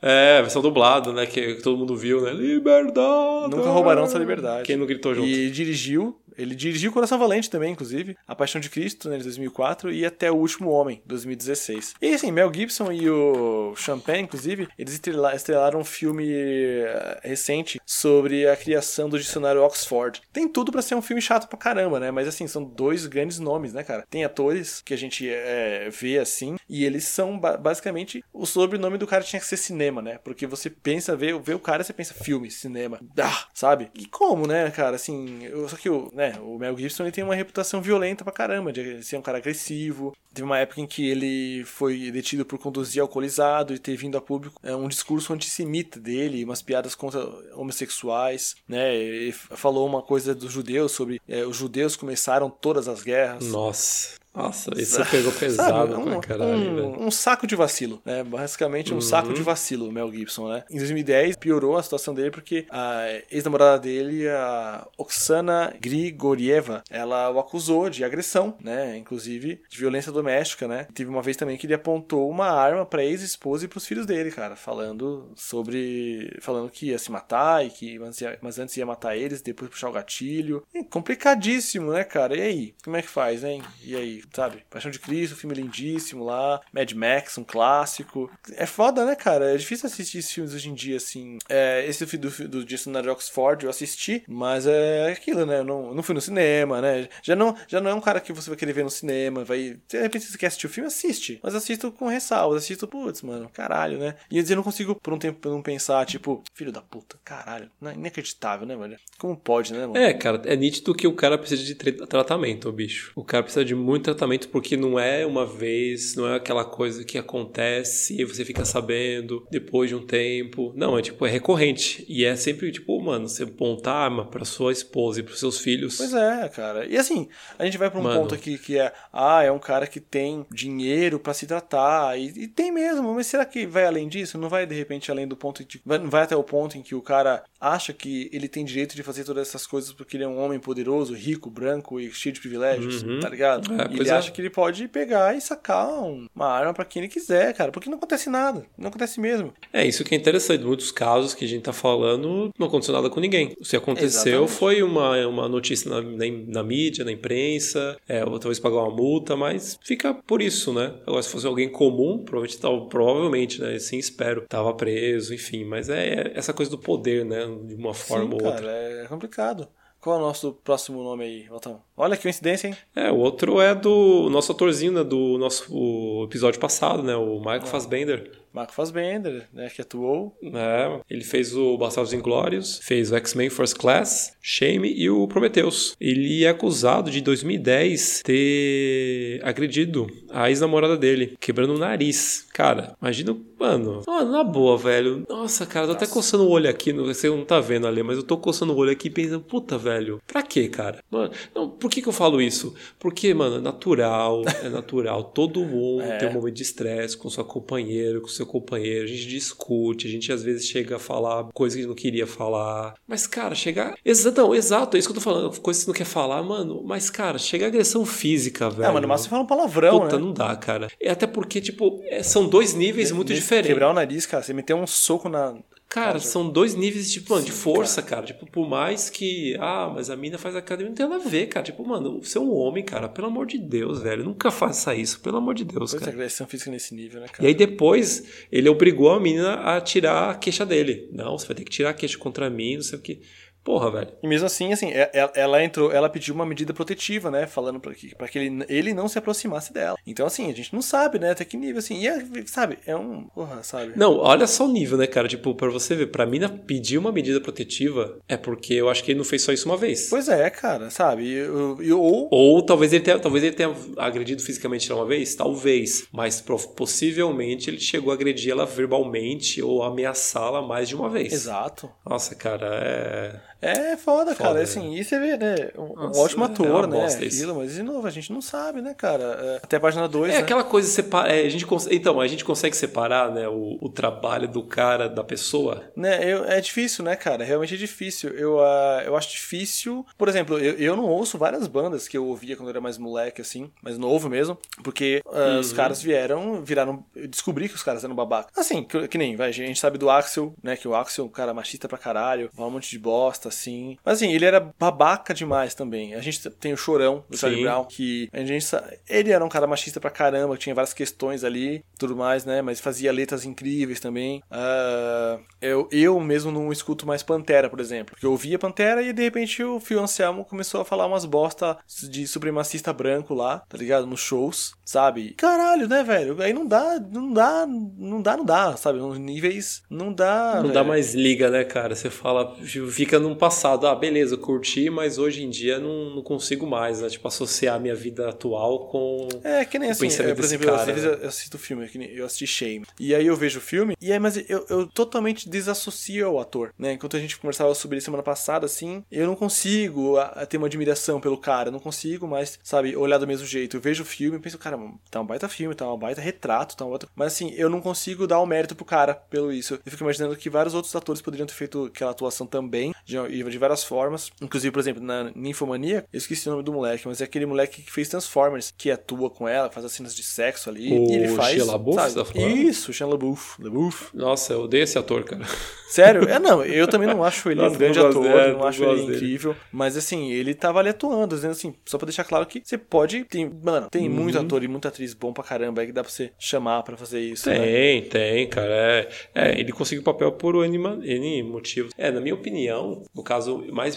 [0.00, 2.32] É, versão dublado, né, que todo mundo viu, né?
[2.32, 3.54] Liberdade!
[3.54, 4.64] Nunca roubarão essa liberdade.
[4.64, 5.26] Quem não gritou junto?
[5.26, 9.92] E dirigiu ele dirigiu Coração Valente também, inclusive, A Paixão de Cristo, né, de 2004,
[9.92, 11.94] e Até o Último Homem, 2016.
[12.00, 15.00] E assim, Mel Gibson e o Champagne, inclusive, eles
[15.34, 20.20] estrelaram um filme eh, recente sobre a criação do dicionário Oxford.
[20.32, 22.10] Tem tudo para ser um filme chato pra caramba, né?
[22.10, 24.04] Mas assim, são dois grandes nomes, né, cara?
[24.08, 29.06] Tem atores que a gente é, vê assim, e eles são basicamente o sobrenome do
[29.06, 30.18] cara tinha que ser cinema, né?
[30.22, 33.90] Porque você pensa, vê, vê o cara, você pensa filme, cinema, ah, sabe?
[33.94, 34.96] E como, né, cara?
[34.96, 38.24] Assim, eu, só que o, né, né, o Mel Gibson ele tem uma reputação violenta
[38.24, 40.16] pra caramba, de ser um cara agressivo.
[40.32, 44.20] Teve uma época em que ele foi detido por conduzir alcoolizado e ter vindo a
[44.20, 47.20] público é, um discurso antissemita dele, umas piadas contra
[47.54, 48.94] homossexuais, né?
[48.94, 53.46] Ele falou uma coisa dos judeus sobre é, os judeus começaram todas as guerras.
[53.46, 54.16] Nossa.
[54.36, 58.22] Nossa, isso pegou pesado Sabe, um, caralho, um, um, saco de vacilo, né?
[58.22, 59.00] Basicamente um uhum.
[59.00, 60.64] saco de vacilo, Mel Gibson, né?
[60.70, 67.38] Em 2010 piorou a situação dele porque a ex-namorada dele, a Oksana Grigorieva, ela o
[67.38, 68.98] acusou de agressão, né?
[68.98, 70.86] Inclusive de violência doméstica, né?
[70.92, 74.30] Teve uma vez também que ele apontou uma arma pra ex-esposa e pros filhos dele,
[74.30, 76.36] cara, falando sobre.
[76.40, 79.70] falando que ia se matar e que mas, ia, mas antes ia matar eles, depois
[79.70, 80.62] puxar o gatilho.
[80.74, 82.36] É complicadíssimo, né, cara?
[82.36, 82.74] E aí?
[82.84, 83.62] Como é que faz, hein?
[83.82, 84.22] E aí?
[84.32, 84.64] Sabe?
[84.70, 88.30] Paixão de Cristo, filme lindíssimo lá, Mad Max, um clássico.
[88.52, 89.54] É foda, né, cara?
[89.54, 91.38] É difícil assistir esses filmes hoje em dia, assim.
[91.48, 92.76] É, esse do, do, de
[93.10, 95.58] Oxford eu assisti, mas é aquilo, né?
[95.58, 97.08] Eu não, não fui no cinema, né?
[97.22, 99.78] Já não, já não é um cara que você vai querer ver no cinema, vai...
[99.88, 101.40] De repente você quer assistir o filme, assiste.
[101.42, 104.14] Mas assisto com ressalvas, assisto, putz, mano, caralho, né?
[104.30, 107.70] E eu não consigo por um tempo não pensar, tipo, filho da puta, caralho.
[107.84, 108.98] É inacreditável, né, velho?
[109.18, 109.96] Como pode, né, mano?
[109.96, 113.12] É, cara, é nítido que o cara precisa de tratamento, o bicho.
[113.14, 117.04] O cara precisa de muito tratamento porque não é uma vez, não é aquela coisa
[117.04, 120.72] que acontece e você fica sabendo depois de um tempo.
[120.74, 122.04] Não, é tipo, é recorrente.
[122.08, 125.98] E é sempre, tipo, mano, você apontar arma pra sua esposa e pros seus filhos.
[125.98, 126.86] Pois é, cara.
[126.86, 128.20] E assim, a gente vai pra um mano.
[128.20, 132.18] ponto aqui que é, ah, é um cara que tem dinheiro para se tratar.
[132.18, 134.38] E, e, tem mesmo, mas será que vai além disso?
[134.38, 135.80] Não vai de repente além do ponto de.
[135.84, 139.02] Vai, vai até o ponto em que o cara acha que ele tem direito de
[139.02, 142.40] fazer todas essas coisas porque ele é um homem poderoso, rico, branco e cheio de
[142.40, 143.20] privilégios, uhum.
[143.20, 143.72] tá ligado?
[143.74, 144.12] É, ele é.
[144.12, 147.88] acha que ele pode pegar e sacar uma arma para quem ele quiser, cara, porque
[147.88, 149.52] não acontece nada, não acontece mesmo.
[149.72, 153.10] É, isso que é interessante, muitos casos que a gente tá falando, não aconteceu nada
[153.10, 153.54] com ninguém.
[153.54, 154.52] Que aconteceu Exatamente.
[154.52, 158.94] foi uma, uma notícia na, na, na mídia, na imprensa, é, ou talvez pagar uma
[158.94, 160.94] multa, mas fica por isso, né?
[161.06, 166.32] Agora, se fosse alguém comum, provavelmente, provavelmente né, assim espero, tava preso, enfim, mas é
[166.34, 167.46] essa coisa do poder, né?
[167.64, 168.66] de uma forma Sim, ou outra.
[168.66, 169.68] Cara, é complicado.
[170.00, 171.82] Qual é o nosso próximo nome aí, Otão?
[171.96, 172.76] Olha que coincidência, hein?
[172.94, 177.16] É, o outro é do nosso atorzinho né, do nosso episódio passado, né?
[177.16, 177.66] O Michael é.
[177.66, 178.30] Fassbender.
[178.56, 180.34] Michael Fassbender, né, que atuou.
[180.42, 185.94] É, ele fez o Bastardos Inglórios, fez o X-Men First Class, Shame e o Prometheus.
[186.00, 192.46] Ele é acusado de, em 2010, ter agredido a ex-namorada dele, quebrando o nariz.
[192.54, 195.26] Cara, imagina, mano, na boa, velho.
[195.28, 196.04] Nossa, cara, tô Nossa.
[196.04, 198.76] até coçando o olho aqui, você não tá vendo ali, mas eu tô coçando o
[198.76, 201.02] olho aqui pensando, puta, velho, pra quê, cara?
[201.10, 202.74] Mano, não, por que que eu falo isso?
[202.98, 205.22] Porque, mano, é natural, é natural.
[205.22, 206.18] Todo mundo é.
[206.18, 210.10] tem um momento de estresse com sua companheira, com seu companheiro, a gente discute, a
[210.10, 212.94] gente às vezes chega a falar coisas que não queria falar.
[213.06, 213.94] Mas, cara, chegar.
[214.04, 215.60] Exato, é isso que eu tô falando.
[215.60, 216.82] Coisas que você não quer falar, mano.
[216.84, 218.88] Mas, cara, chega a agressão física, velho.
[218.88, 220.00] É, mano, mas você fala um palavrão.
[220.00, 220.24] Puta, né?
[220.24, 220.88] não dá, cara.
[221.00, 223.68] É até porque, tipo, é, são dois níveis muito diferentes.
[223.68, 224.42] Quebrar o nariz, cara.
[224.42, 225.54] Você meter um soco na,
[225.96, 228.16] Cara, são dois níveis tipo, mano, de força, cara.
[228.16, 228.26] cara.
[228.26, 229.56] Tipo, por mais que.
[229.58, 231.64] Ah, mas a mina faz academia, não tem nada a ver, cara.
[231.64, 233.08] Tipo, mano, você é um homem, cara.
[233.08, 234.22] Pelo amor de Deus, velho.
[234.22, 236.12] Nunca faça isso, pelo amor de Deus, pois cara.
[236.12, 237.42] É, agressão física nesse nível, né, cara?
[237.42, 241.08] E aí depois ele obrigou a menina a tirar a queixa dele.
[241.12, 243.22] Não, você vai ter que tirar a queixa contra mim, não sei o que.
[243.66, 244.12] Porra, velho.
[244.22, 247.48] E mesmo assim, assim, é, é, ela entrou, ela pediu uma medida protetiva, né?
[247.48, 249.98] Falando pra que, pra que ele, ele não se aproximasse dela.
[250.06, 251.32] Então, assim, a gente não sabe, né?
[251.32, 252.00] Até que nível, assim.
[252.00, 253.24] E, é, sabe, é um.
[253.24, 253.94] Porra, sabe?
[253.96, 255.26] Não, olha só o nível, né, cara?
[255.26, 259.10] Tipo, pra você ver, pra mina pedir uma medida protetiva é porque eu acho que
[259.10, 260.08] ele não fez só isso uma vez.
[260.08, 261.42] Pois é, cara, sabe?
[261.48, 262.28] Ou...
[262.30, 266.06] ou talvez ele tenha, talvez ele tenha agredido fisicamente ela uma vez, talvez.
[266.12, 266.40] Mas
[266.76, 271.32] possivelmente ele chegou a agredir ela verbalmente ou ameaçá-la mais de uma vez.
[271.32, 271.90] Exato.
[272.08, 273.55] Nossa, cara, é.
[273.60, 274.60] É foda, foda cara.
[274.60, 274.62] É.
[274.62, 275.70] Assim, e você vê, né?
[275.76, 277.06] Um, Nossa, um ótimo é ator, é né?
[277.06, 279.24] Aquilo, mas de novo, a gente não sabe, né, cara?
[279.24, 280.30] É, até a página 2.
[280.30, 280.42] É né?
[280.42, 281.34] aquela coisa separa.
[281.34, 285.24] É, a gente Então, a gente consegue separar, né, o, o trabalho do cara da
[285.24, 285.84] pessoa.
[285.96, 287.44] Né, eu, é difícil, né, cara?
[287.44, 288.30] Realmente é difícil.
[288.30, 290.04] Eu, uh, eu acho difícil.
[290.18, 292.98] Por exemplo, eu, eu não ouço várias bandas que eu ouvia quando eu era mais
[292.98, 295.60] moleque, assim, mais novo mesmo, porque uh, uhum.
[295.60, 297.04] os caras vieram, viraram.
[297.14, 298.50] Eu descobri que os caras eram babaca.
[298.56, 300.76] Assim, que, que nem, vai, a gente sabe do Axel, né?
[300.76, 303.96] Que o Axel é um cara machista pra caralho, fala um monte de bosta assim.
[304.04, 306.14] Mas assim, ele era babaca demais também.
[306.14, 308.66] A gente tem o Chorão, do Charlie Brown, que a gente
[309.08, 312.62] ele era um cara machista pra caramba, tinha várias questões ali, tudo mais, né?
[312.62, 314.42] Mas fazia letras incríveis também.
[314.50, 318.14] Uh, eu, eu mesmo não escuto mais Pantera, por exemplo.
[318.14, 321.78] Porque eu ouvia Pantera e de repente o Phil Anselmo começou a falar umas bosta
[322.08, 324.06] de supremacista branco lá, tá ligado?
[324.06, 325.34] Nos shows, sabe?
[325.34, 326.40] Caralho, né, velho?
[326.42, 328.98] Aí não dá, não dá, não dá, não dá, sabe?
[328.98, 330.54] Nos níveis não dá.
[330.56, 330.74] Não velho.
[330.74, 331.94] dá mais liga, né, cara?
[331.94, 332.56] Você fala,
[332.90, 337.08] fica num passado ah, beleza, curti, mas hoje em dia não, não consigo mais, né?
[337.08, 339.28] Tipo, associar a minha vida atual com.
[339.44, 341.18] É, que nem assim, é, por exemplo, cara, às vezes né?
[341.22, 342.86] eu assisto filme, eu assisti Shame.
[342.98, 346.72] E aí eu vejo o filme, e aí, mas eu, eu totalmente desassocia o ator,
[346.78, 346.94] né?
[346.94, 350.56] Enquanto a gente conversava sobre isso semana passada, assim, eu não consigo a, a ter
[350.56, 353.76] uma admiração pelo cara, eu não consigo mais, sabe, olhar do mesmo jeito.
[353.76, 354.78] Eu vejo o filme e penso, cara,
[355.10, 357.08] tá um baita filme, tá um baita retrato, tá um baita...
[357.14, 359.74] Mas assim, eu não consigo dar o um mérito pro cara pelo isso.
[359.74, 363.58] Eu fico imaginando que vários outros atores poderiam ter feito aquela atuação também, de, de
[363.58, 364.30] várias formas.
[364.40, 367.82] Inclusive, por exemplo, na Ninfomania, eu esqueci o nome do moleque, mas é aquele moleque
[367.82, 370.92] que fez Transformers, que atua com ela, faz as cenas de sexo ali.
[370.98, 371.52] O e ele faz.
[371.54, 372.32] Shia LaBeouf, sabe?
[372.32, 373.62] tá Isso, Shia LaBeouf.
[373.62, 374.16] LaBeouf.
[374.16, 375.44] Nossa, eu odeio esse ator, cara.
[375.88, 376.28] Sério?
[376.28, 378.82] É, não, eu também não acho ele Nossa, um grande ator, dele, não não acho
[378.84, 379.14] ele dele.
[379.16, 382.76] incrível, mas assim, ele tava ali atuando, dizendo assim, só pra deixar claro que você
[382.76, 384.14] pode, tem, mano, tem Uhum.
[384.14, 386.96] muito ator e muita atriz bom pra caramba aí que dá pra você chamar pra
[386.96, 387.56] fazer isso, né?
[387.58, 388.68] Tem, tem, cara.
[388.72, 391.92] É, é, ele conseguiu o papel por N, N motivos.
[391.96, 393.96] É, na minha opinião, no caso, mais,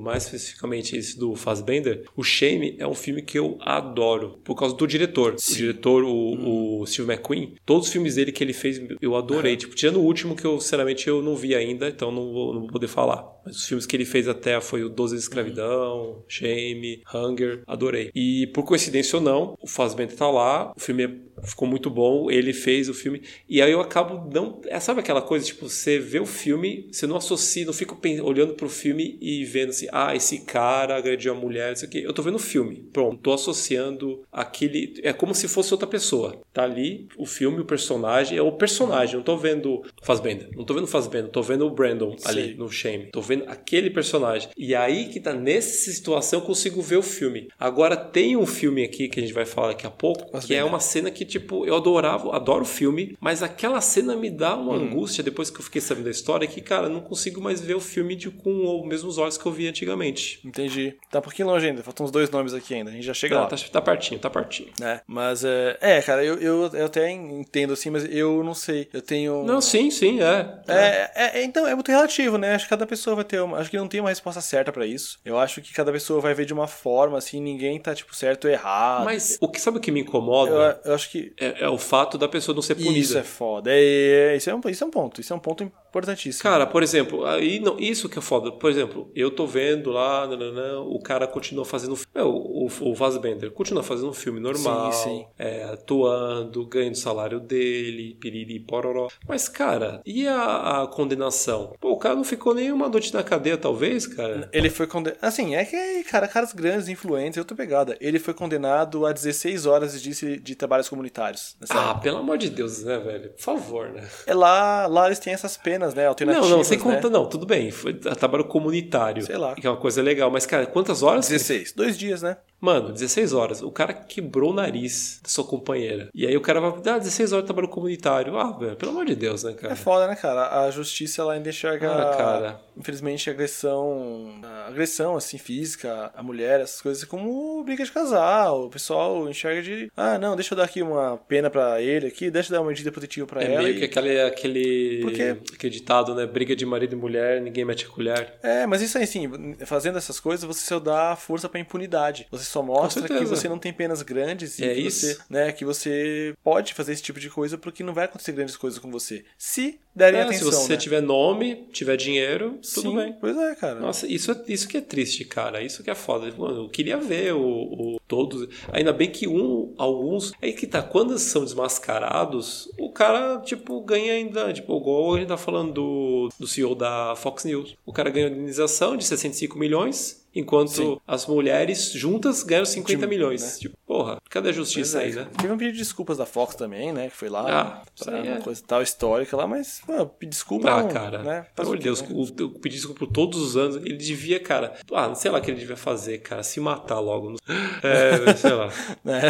[0.00, 4.74] mais especificamente esse do Fassbender, o Shame é um filme que eu adoro, por causa
[4.74, 5.34] do diretor.
[5.34, 9.56] O diretor, o, o Steve McQueen, todos os filmes dele que ele fez, eu adorei.
[9.56, 12.60] Tipo, tirando o último que eu, sinceramente, eu não vi ainda, então não vou, não
[12.62, 13.35] vou poder falar.
[13.46, 18.10] Mas os filmes que ele fez até foi o Doze de Escravidão, Shame, Hunger, adorei.
[18.14, 22.30] E por coincidência ou não, o Fassbender tá lá, o filme é- ficou muito bom,
[22.30, 24.60] ele fez o filme, e aí eu acabo não.
[24.66, 28.20] É, sabe aquela coisa, tipo, você vê o filme, você não associa, não fica pen-
[28.20, 32.02] olhando pro filme e vendo assim, ah, esse cara agrediu a mulher, isso aqui.
[32.02, 34.94] Eu tô vendo o filme, pronto, tô associando aquele.
[35.02, 36.40] É como se fosse outra pessoa.
[36.52, 40.74] Tá ali o filme, o personagem, é o personagem, não tô vendo Fassbender, não tô
[40.74, 42.54] vendo o Fassbender, tô vendo o Brandon ali Sei.
[42.54, 44.48] no Shame, tô vendo aquele personagem.
[44.56, 47.48] E aí que tá nessa situação eu consigo ver o filme.
[47.58, 50.32] Agora tem um filme aqui que a gente vai falar daqui a pouco, que é
[50.32, 50.66] Fassbender.
[50.66, 54.72] uma cena que, tipo, eu adorava, adoro o filme, mas aquela cena me dá uma
[54.74, 54.86] Hum.
[54.86, 57.74] angústia depois que eu fiquei sabendo da história que, cara, eu não consigo mais ver
[57.74, 60.40] o filme de, com os mesmos olhos que eu vi antigamente.
[60.44, 60.94] Entendi.
[61.10, 63.34] Tá um pouquinho longe ainda, faltam uns dois nomes aqui ainda, a gente já chega
[63.34, 63.48] Não, lá.
[63.48, 64.68] tá, tá pertinho, tá pertinho.
[64.80, 65.00] né?
[65.06, 68.88] Mas é, é, cara, eu, eu, eu até entendo assim, mas eu não sei.
[68.92, 69.44] Eu tenho.
[69.44, 70.58] Não, sim, sim, é.
[70.68, 72.54] É, é, é, então, é muito relativo, né?
[72.54, 73.58] Acho que cada pessoa vai ter uma.
[73.58, 75.18] Acho que não tem uma resposta certa pra isso.
[75.24, 78.46] Eu acho que cada pessoa vai ver de uma forma, assim, ninguém tá, tipo, certo
[78.46, 79.04] ou errado.
[79.04, 80.80] Mas o que sabe o que me incomoda?
[80.84, 81.32] eu, eu acho que.
[81.38, 82.98] É, é o fato da pessoa não ser punida.
[82.98, 83.70] Isso é foda.
[83.72, 85.20] É, é, isso, é um, isso é um ponto.
[85.20, 86.42] Isso é um ponto importantíssimo.
[86.42, 88.52] Cara, por exemplo, aí não, isso que é foda.
[88.52, 91.98] Por exemplo, eu tô vendo lá, nananã, o cara continua fazendo.
[92.14, 95.26] O, o, Fassbender continua fazendo um filme normal, Sim, sim.
[95.38, 99.08] é, atuando, ganhando o salário dele, piriri, pororó.
[99.28, 101.74] Mas, cara, e a, a condenação?
[101.80, 104.48] Pô, o cara não ficou nem uma noite na cadeia, talvez, cara?
[104.52, 105.18] Ele foi condenado.
[105.22, 107.96] Assim, é que, cara, caras grandes, influentes, eu tô pegada.
[108.00, 111.56] Ele foi condenado a 16 horas de, de trabalhos comunitários.
[111.70, 113.30] Ah, pelo amor de Deus, né, velho?
[113.30, 114.06] Por favor, né?
[114.26, 116.02] É lá, lá eles têm essas penas, né?
[116.02, 116.50] Não, Alternativas.
[116.50, 116.84] não, sem né?
[116.84, 117.70] conta, não, tudo bem.
[117.70, 119.24] Foi trabalho comunitário.
[119.24, 119.54] Sei lá.
[119.54, 120.30] Que é uma coisa legal.
[120.30, 121.28] Mas, cara, quantas horas?
[121.28, 121.72] 16.
[121.72, 122.36] Dois dias, né?
[122.60, 123.62] Mano, 16 horas.
[123.62, 126.08] O cara quebrou o nariz da sua companheira.
[126.14, 128.38] E aí o cara vai dar 16 horas de trabalho comunitário.
[128.38, 129.72] Ah, velho, pelo amor de Deus, né, cara?
[129.72, 130.62] É foda, né, cara?
[130.64, 132.60] A justiça ela ainda enxerga, Ah, cara.
[132.76, 138.64] infelizmente, a agressão, a agressão assim física, a mulher, essas coisas como briga de casal.
[138.64, 142.30] O pessoal enxerga de, ah, não, deixa eu dar aqui uma pena pra ele aqui,
[142.30, 143.62] deixa eu dar uma medida protetiva pra É ela.
[143.62, 145.36] meio e- que aquele, aquele, Por quê?
[145.54, 146.26] aquele ditado, né?
[146.26, 148.34] Briga de marido e mulher, ninguém mete a colher.
[148.42, 152.26] É, mas isso aí sim, fazendo essas coisas, você só dá força pra impunidade.
[152.30, 155.06] Você só mostra que você não tem penas grandes e É que isso.
[155.06, 158.56] você, né, que você pode fazer esse tipo de coisa porque não vai acontecer grandes
[158.56, 159.24] coisas com você.
[159.36, 160.78] Se derem É, atenção, se você né?
[160.78, 163.16] tiver nome, tiver dinheiro, tudo Sim, bem.
[163.20, 163.80] Pois é, cara.
[163.80, 165.62] Nossa, isso, é, isso que é triste, cara.
[165.62, 166.30] Isso que é foda.
[166.36, 168.48] Mano, eu queria ver o, o- todos.
[168.72, 170.32] Ainda bem que um, alguns.
[170.40, 174.52] Aí que tá, quando são desmascarados, o cara, tipo, ganha ainda.
[174.52, 177.76] Tipo, igual a gente tá falando do, do CEO da Fox News.
[177.84, 180.25] O cara ganha indenização de 65 milhões.
[180.36, 181.00] Enquanto Sim.
[181.06, 183.42] as mulheres juntas ganham 50 Tipo, milhões.
[183.42, 183.58] né?
[183.58, 185.26] Tipo, porra, cadê a justiça é, aí, né?
[185.40, 187.08] Teve um pedido de desculpas da Fox também, né?
[187.08, 187.40] Que foi lá.
[187.48, 188.40] Ah, pra uma é.
[188.40, 189.80] coisa tal histórica lá, mas,
[190.18, 190.70] pedir desculpa.
[190.70, 191.46] Ah, não, cara, Né?
[191.54, 192.08] pelo amor de Deus, né?
[192.12, 193.76] o, o pedi desculpa por todos os anos.
[193.76, 194.74] Ele devia, cara.
[194.92, 196.42] Ah, sei lá o que ele devia fazer, cara.
[196.42, 197.30] Se matar logo.
[197.30, 197.36] no-
[197.82, 198.68] É, sei lá.
[199.04, 199.20] né?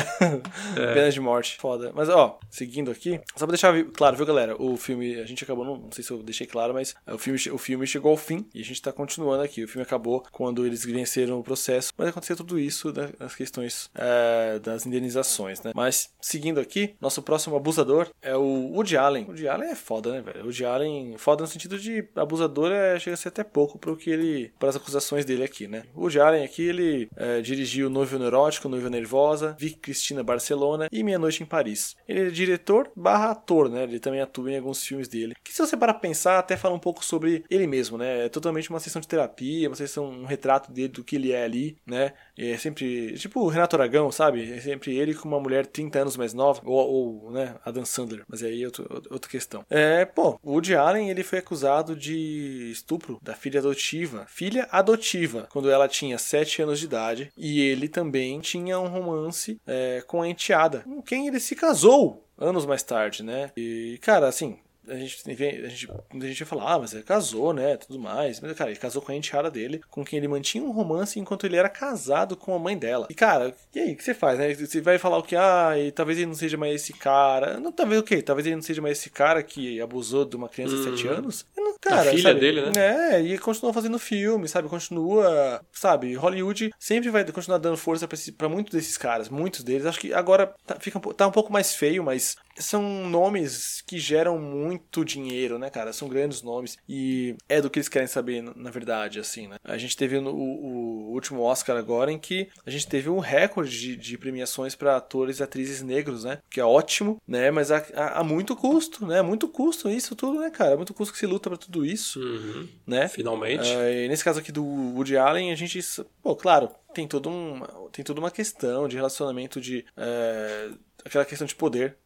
[0.75, 1.57] Pena de morte.
[1.61, 1.93] Foda.
[1.95, 4.61] Mas, ó, seguindo aqui, só pra deixar claro, viu, galera?
[4.61, 7.39] O filme, a gente acabou, não, não sei se eu deixei claro, mas o filme,
[7.53, 9.63] o filme chegou ao fim e a gente tá continuando aqui.
[9.65, 13.91] O filme acabou quando eles venceram o processo, mas aconteceu tudo isso né, nas questões
[13.95, 15.73] é, das indenizações, né?
[15.75, 19.25] Mas, seguindo aqui, nosso próximo abusador é o Woody Allen.
[19.25, 20.41] O Woody Allen é foda, né, velho?
[20.41, 23.97] O Woody Allen, foda no sentido de abusador é, chega a ser até pouco pro
[23.97, 25.85] que ele, para as acusações dele aqui, né?
[25.95, 31.03] O Woody Allen aqui, ele é, dirigiu Noivo Neurótico, Noiva Nervosa, Vi Cristina Barcelona e
[31.03, 31.97] Meia Noite em Paris.
[32.09, 33.83] Ele é diretor barra ator, né?
[33.83, 35.35] Ele também atua em alguns filmes dele.
[35.45, 38.27] Que se você parar pra pensar, até fala um pouco sobre ele mesmo, né?
[38.27, 41.45] É totalmente uma sessão de terapia, uma sessão, um retrato dele do que ele é
[41.45, 42.13] ali, né?
[42.37, 44.53] É sempre, tipo o Renato Aragão, sabe?
[44.53, 47.85] É sempre ele com uma mulher 30 anos mais nova, ou, ou né, a Dan
[47.85, 49.65] Sandler, mas aí é outro, outra questão.
[49.71, 55.49] É, pô, o Woody Allen, ele foi acusado de estupro da filha adotiva, filha adotiva,
[55.51, 60.23] quando ela tinha 7 anos de idade, e ele também tinha um romance é, com
[60.23, 63.51] a enteada, com quem ele se casou anos mais tarde, né?
[63.57, 64.59] E, cara, assim,
[64.89, 68.41] a gente, a gente, a gente ia falar, ah, mas ele casou, né, tudo mais.
[68.41, 71.45] Mas, cara, ele casou com a enteada dele, com quem ele mantinha um romance enquanto
[71.45, 73.07] ele era casado com a mãe dela.
[73.11, 74.53] E, cara, e aí, o que você faz, né?
[74.55, 77.59] Você vai falar o que, ah, e talvez ele não seja mais esse cara.
[77.59, 78.23] Não, talvez o quê?
[78.23, 81.15] Talvez ele não seja mais esse cara que abusou de uma criança de 7 uhum.
[81.15, 81.47] anos.
[81.57, 82.41] Não, cara, a filha sabe?
[82.41, 83.17] dele, né?
[83.17, 84.69] É, e continua fazendo filme, sabe?
[84.69, 86.15] Continua, sabe?
[86.15, 89.87] Hollywood sempre vai continuar dando força para muitos desses caras, muitos deles.
[89.87, 94.39] Acho que agora tá, fica, tá um pouco mais feio, mas são nomes que geram
[94.39, 95.93] muito dinheiro, né, cara?
[95.93, 99.57] São grandes nomes e é do que eles querem saber, na verdade, assim, né?
[99.65, 103.71] A gente teve o, o último Oscar agora em que a gente teve um recorde
[103.71, 106.39] de, de premiações para atores e atrizes negros, né?
[106.51, 107.51] Que é ótimo, né?
[107.51, 109.23] Mas há, há, há, muito custo, né?
[109.23, 110.77] Muito custo isso tudo, né, cara?
[110.77, 112.69] Muito custo que se luta para tudo isso, uhum.
[112.87, 113.09] né?
[113.09, 113.69] Finalmente.
[113.69, 115.81] Uh, nesse caso aqui do Woody Allen, a gente,
[116.23, 117.61] pô, claro, tem todo um,
[117.93, 121.97] tem toda uma questão de relacionamento de uh, aquela questão de poder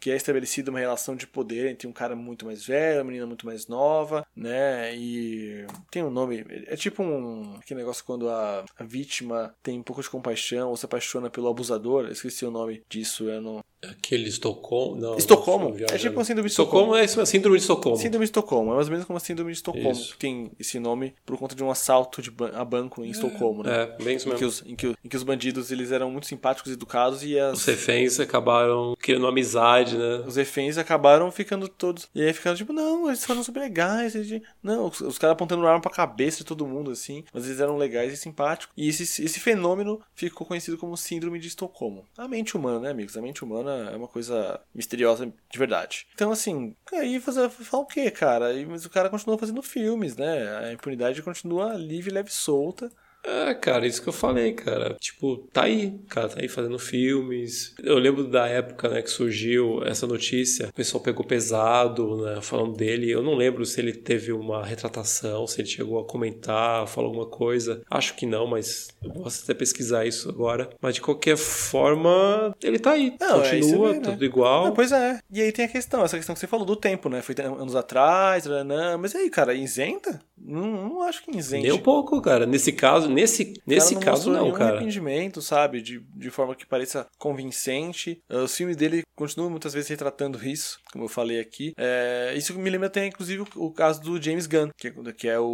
[0.00, 3.26] que é estabelecida uma relação de poder entre um cara muito mais velho, uma menina
[3.26, 4.94] muito mais nova, né?
[4.96, 9.82] E tem um nome, é tipo um aquele negócio quando a, a vítima tem um
[9.82, 12.06] pouco de compaixão ou se apaixona pelo abusador.
[12.06, 15.00] Eu esqueci o nome disso, eu não Aquele Estocolmo?
[15.00, 15.74] Não, Estocolmo?
[15.90, 16.94] É tipo uma síndrome de Estocolmo.
[16.94, 17.96] Estocolmo é isso, síndrome de Estocolmo.
[17.96, 19.90] Síndrome de Estocolmo, é mais ou menos como a síndrome de Estocolmo.
[19.90, 20.16] Isso.
[20.18, 23.62] Tem esse nome por conta de um assalto de ban a banco em é, Estocolmo,
[23.62, 23.82] né?
[23.82, 24.36] É, bem isso mesmo.
[24.36, 27.24] Em que, os, em, que, em que os bandidos eles eram muito simpáticos e educados
[27.24, 27.58] e as...
[27.58, 30.24] Os reféns acabaram criando amizade, né?
[30.26, 32.06] Os reféns acabaram ficando todos...
[32.14, 34.14] E aí ficando tipo, não, eles foram super legais.
[34.14, 34.42] Eles...
[34.62, 37.24] Não, os, os caras apontando arma pra cabeça de todo mundo, assim.
[37.32, 38.74] Mas eles eram legais e simpáticos.
[38.76, 42.04] E esse, esse fenômeno ficou conhecido como síndrome de Estocolmo.
[42.18, 43.16] A mente humana, né, amigos?
[43.16, 46.06] A mente humana é uma coisa misteriosa de verdade.
[46.14, 48.46] Então, assim, aí fazer, falar o quê, cara?
[48.68, 50.56] Mas o cara continua fazendo filmes, né?
[50.58, 52.90] A impunidade continua livre, leve, solta.
[53.24, 54.96] É, cara, isso que eu falei, cara.
[54.98, 57.74] Tipo, tá aí, cara, tá aí fazendo filmes.
[57.82, 60.68] Eu lembro da época, né, que surgiu essa notícia.
[60.68, 63.10] O pessoal pegou pesado, né, falando dele.
[63.10, 67.26] Eu não lembro se ele teve uma retratação, se ele chegou a comentar, falou alguma
[67.26, 67.82] coisa.
[67.90, 70.70] Acho que não, mas eu posso até pesquisar isso agora.
[70.80, 73.14] Mas de qualquer forma, ele tá aí.
[73.20, 74.10] Não, é continua, é vê, né?
[74.10, 74.64] tudo igual.
[74.66, 75.18] Não, pois é.
[75.30, 77.20] E aí tem a questão, essa questão que você falou do tempo, né?
[77.22, 80.20] Foi anos atrás, não, mas aí, cara, isenta?
[80.42, 81.62] Não, não acho que isenta.
[81.62, 82.46] Nem um pouco, cara.
[82.46, 84.76] Nesse caso, nesse, nesse não caso não, cara.
[84.76, 85.80] arrependimento, sabe?
[85.80, 88.22] De, de forma que pareça convincente.
[88.30, 91.72] Uh, os filmes dele continuam muitas vezes retratando isso, como eu falei aqui.
[91.76, 95.44] É, isso me lembra até, inclusive, o caso do James Gunn, que, que é o,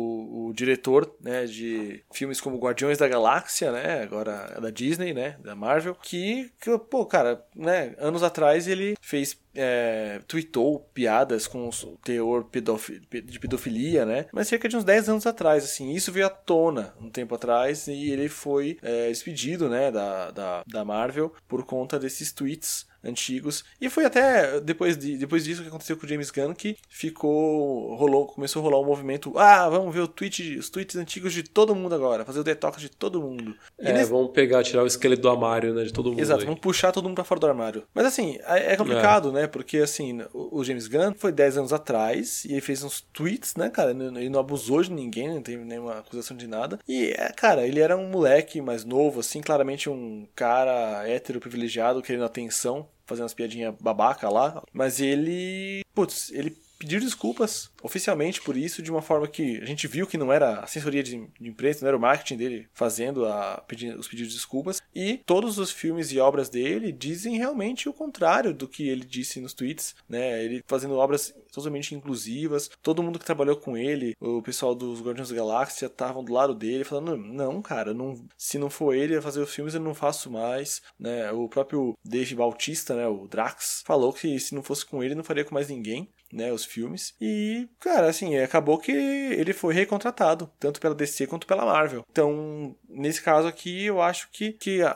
[0.49, 4.03] o, diretor né, de filmes como Guardiões da Galáxia, né?
[4.03, 5.37] Agora é da Disney, né?
[5.43, 5.97] Da Marvel.
[5.97, 7.95] Que, que pô, cara, né?
[7.99, 11.69] Anos atrás ele fez é, tweetou piadas com
[12.05, 12.47] teor
[13.25, 14.27] de pedofilia, né?
[14.33, 15.93] Mas cerca de uns 10 anos atrás, assim.
[15.93, 19.11] Isso veio à tona um tempo atrás e ele foi é,
[19.69, 23.65] né, da, da, da Marvel por conta desses tweets antigos.
[23.81, 27.95] E foi até depois, de, depois disso que aconteceu com o James Gunn que ficou.
[27.97, 29.33] rolou, começou a rolar um movimento.
[29.37, 32.81] Ah, vamos ver o tweet, os tweets antigos de todo mundo agora, fazer o detox
[32.81, 33.55] de todo mundo.
[33.81, 35.85] E é, vamos pegar, tirar o esqueleto do armário, né?
[35.85, 36.21] De todo mundo.
[36.21, 36.47] Exato, aí.
[36.47, 37.85] vamos puxar todo mundo pra fora do armário.
[37.95, 39.33] Mas assim, é, é complicado, é.
[39.33, 39.47] né?
[39.47, 43.71] Porque assim, o, James Gunn foi 10 anos atrás e ele fez uns tweets, né,
[43.71, 43.91] cara?
[43.91, 46.79] Ele não abusou de ninguém, não teve nenhuma acusação de nada.
[46.89, 52.03] E, é, cara, ele era um moleque mais novo, assim, claramente um cara hétero privilegiado,
[52.03, 58.57] querendo atenção fazendo umas piadinhas babaca lá, mas ele, putz, ele pediu desculpas oficialmente por
[58.57, 61.49] isso, de uma forma que a gente viu que não era a assessoria de, de
[61.49, 63.63] imprensa, não era o marketing dele fazendo a,
[63.99, 64.83] os pedidos de desculpas.
[64.95, 69.41] E todos os filmes e obras dele dizem realmente o contrário do que ele disse
[69.41, 70.43] nos tweets, né?
[70.43, 75.31] Ele fazendo obras totalmente inclusivas, todo mundo que trabalhou com ele, o pessoal dos Guardiões
[75.31, 79.23] da Galáxia estavam do lado dele, falando: não, cara, não, se não for ele a
[79.23, 81.31] fazer os filmes, eu não faço mais, né?
[81.33, 83.07] O próprio Dave Bautista, né?
[83.07, 86.53] O Drax, falou que se não fosse com ele, não faria com mais ninguém né,
[86.53, 87.15] os filmes.
[87.21, 92.05] E, cara, assim, acabou que ele foi recontratado, tanto pela DC quanto pela Marvel.
[92.11, 94.93] Então, nesse caso aqui, eu acho que, que há,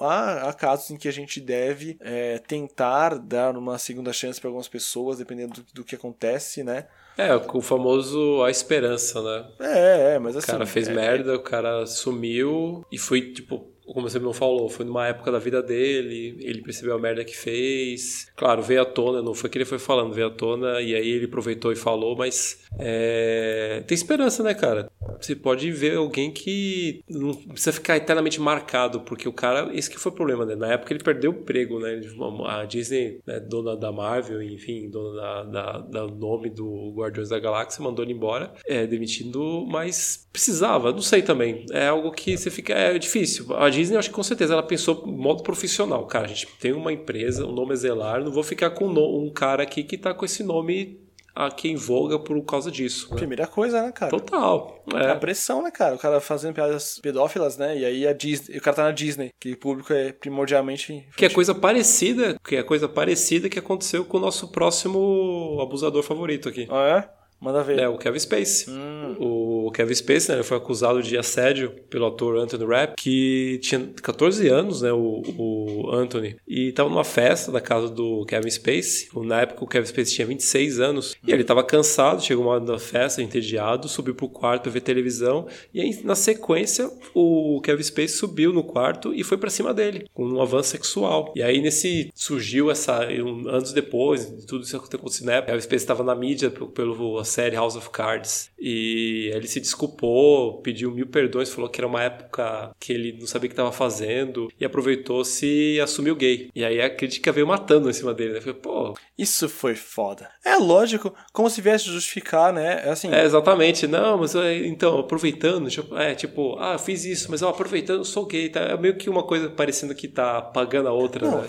[0.00, 4.48] há, há casos em que a gente deve é, tentar dar uma segunda chance para
[4.48, 6.86] algumas pessoas, dependendo do, do que acontece, né?
[7.16, 9.46] É, o famoso a esperança, né?
[9.60, 10.50] É, é, mas assim.
[10.50, 14.68] O cara fez é, merda, o cara sumiu e foi, tipo, como você me falou,
[14.68, 18.30] foi numa época da vida dele, ele percebeu a merda que fez.
[18.36, 21.08] Claro, veio à tona, não foi que ele foi falando, veio à tona e aí
[21.08, 23.82] ele aproveitou e falou, mas é...
[23.86, 24.90] tem esperança, né, cara?
[25.20, 29.98] você pode ver alguém que não precisa ficar eternamente marcado, porque o cara, esse que
[29.98, 30.54] foi o problema, né?
[30.54, 32.00] Na época ele perdeu o emprego, né?
[32.46, 37.38] A Disney, né, dona da Marvel, enfim, dona da, da, da nome do Guardiões da
[37.38, 41.64] Galáxia, mandou ele embora, é, demitindo, mas precisava, não sei também.
[41.70, 42.74] É algo que você fica.
[42.74, 43.54] É difícil.
[43.56, 46.06] A Disney, acho que com certeza, ela pensou modo profissional.
[46.06, 48.86] Cara, a gente tem uma empresa, o um nome é Zelar, não vou ficar com
[48.86, 51.04] um cara aqui que tá com esse nome
[51.34, 53.08] aqui em voga por causa disso.
[53.10, 53.16] Né?
[53.16, 54.10] Primeira coisa, né, cara?
[54.10, 54.84] Total.
[54.94, 55.10] É.
[55.10, 55.96] A pressão, né, cara?
[55.96, 57.76] O cara fazendo piadas pedófilas, né?
[57.76, 61.06] E aí a Disney, o cara tá na Disney, que o público é primordialmente.
[61.16, 66.02] Que é coisa parecida, que é coisa parecida que aconteceu com o nosso próximo abusador
[66.02, 66.68] favorito aqui.
[66.70, 67.23] Ah, é?
[67.44, 67.78] Manda ver.
[67.78, 68.72] É, o Kevin Spacey.
[68.72, 69.16] Hum.
[69.18, 73.90] O Kevin Spacey, né, ele foi acusado de assédio pelo ator Anthony Rapp, que tinha
[74.02, 79.08] 14 anos, né, o, o Anthony, e estava numa festa da casa do Kevin Spacey.
[79.16, 82.64] Na época o Kevin Spacey tinha 26 anos, e ele estava cansado, chegou uma hora
[82.64, 87.82] da festa, entediado, subiu pro quarto para ver televisão, e aí na sequência o Kevin
[87.82, 91.32] Spacey subiu no quarto e foi para cima dele, com um avanço sexual.
[91.36, 95.62] E aí nesse surgiu essa, um, anos depois, tudo isso aconteceu na época, o Kevin
[95.62, 98.50] Spacey estava na mídia pelo, pelo série House of Cards.
[98.58, 103.26] E ele se desculpou, pediu mil perdões, falou que era uma época que ele não
[103.26, 106.48] sabia o que estava fazendo e aproveitou-se e assumiu gay.
[106.54, 108.40] E aí a crítica veio matando em cima dele, né?
[108.40, 108.94] Falei, pô.
[109.18, 110.30] Isso foi foda.
[110.44, 112.82] É lógico, como se viesse justificar, né?
[112.86, 113.12] É assim.
[113.12, 113.86] É, exatamente.
[113.86, 118.48] Não, mas então, aproveitando, tipo, é tipo, ah, fiz isso, mas ó, aproveitando, sou gay.
[118.48, 118.60] Tá?
[118.60, 121.48] É meio que uma coisa parecendo que tá pagando a outra, não, né?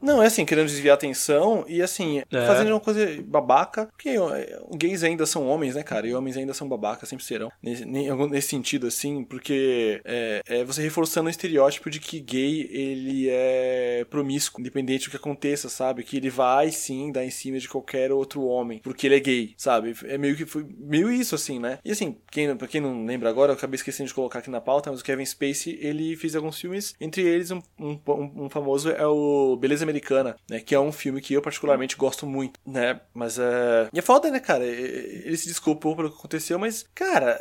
[0.00, 2.46] Não, é assim, querendo desviar a atenção e assim, é.
[2.46, 4.14] fazendo uma coisa babaca, porque
[4.76, 6.06] gays ainda são homens, né, cara?
[6.06, 7.50] E homens ainda são babacas, sempre serão.
[7.62, 13.28] Nesse, nesse sentido, assim, porque é, é, você reforçando o estereótipo de que gay, ele
[13.28, 16.02] é promíscuo, independente do que aconteça, sabe?
[16.02, 19.54] Que ele vai, sim, dar em cima de qualquer outro homem, porque ele é gay,
[19.56, 19.94] sabe?
[20.04, 21.78] É meio que foi meio isso, assim, né?
[21.84, 24.60] E assim, quem, pra quem não lembra agora, eu acabei esquecendo de colocar aqui na
[24.60, 27.98] pauta, mas o Kevin Spacey, ele fez alguns filmes, entre eles um, um,
[28.44, 30.60] um famoso é o Beleza Americana, né?
[30.60, 33.00] Que é um filme que eu particularmente gosto muito, né?
[33.14, 33.88] Mas é...
[33.92, 34.64] E é foda, né, cara?
[35.24, 37.38] Ele se desculpou pelo que aconteceu, mas, cara,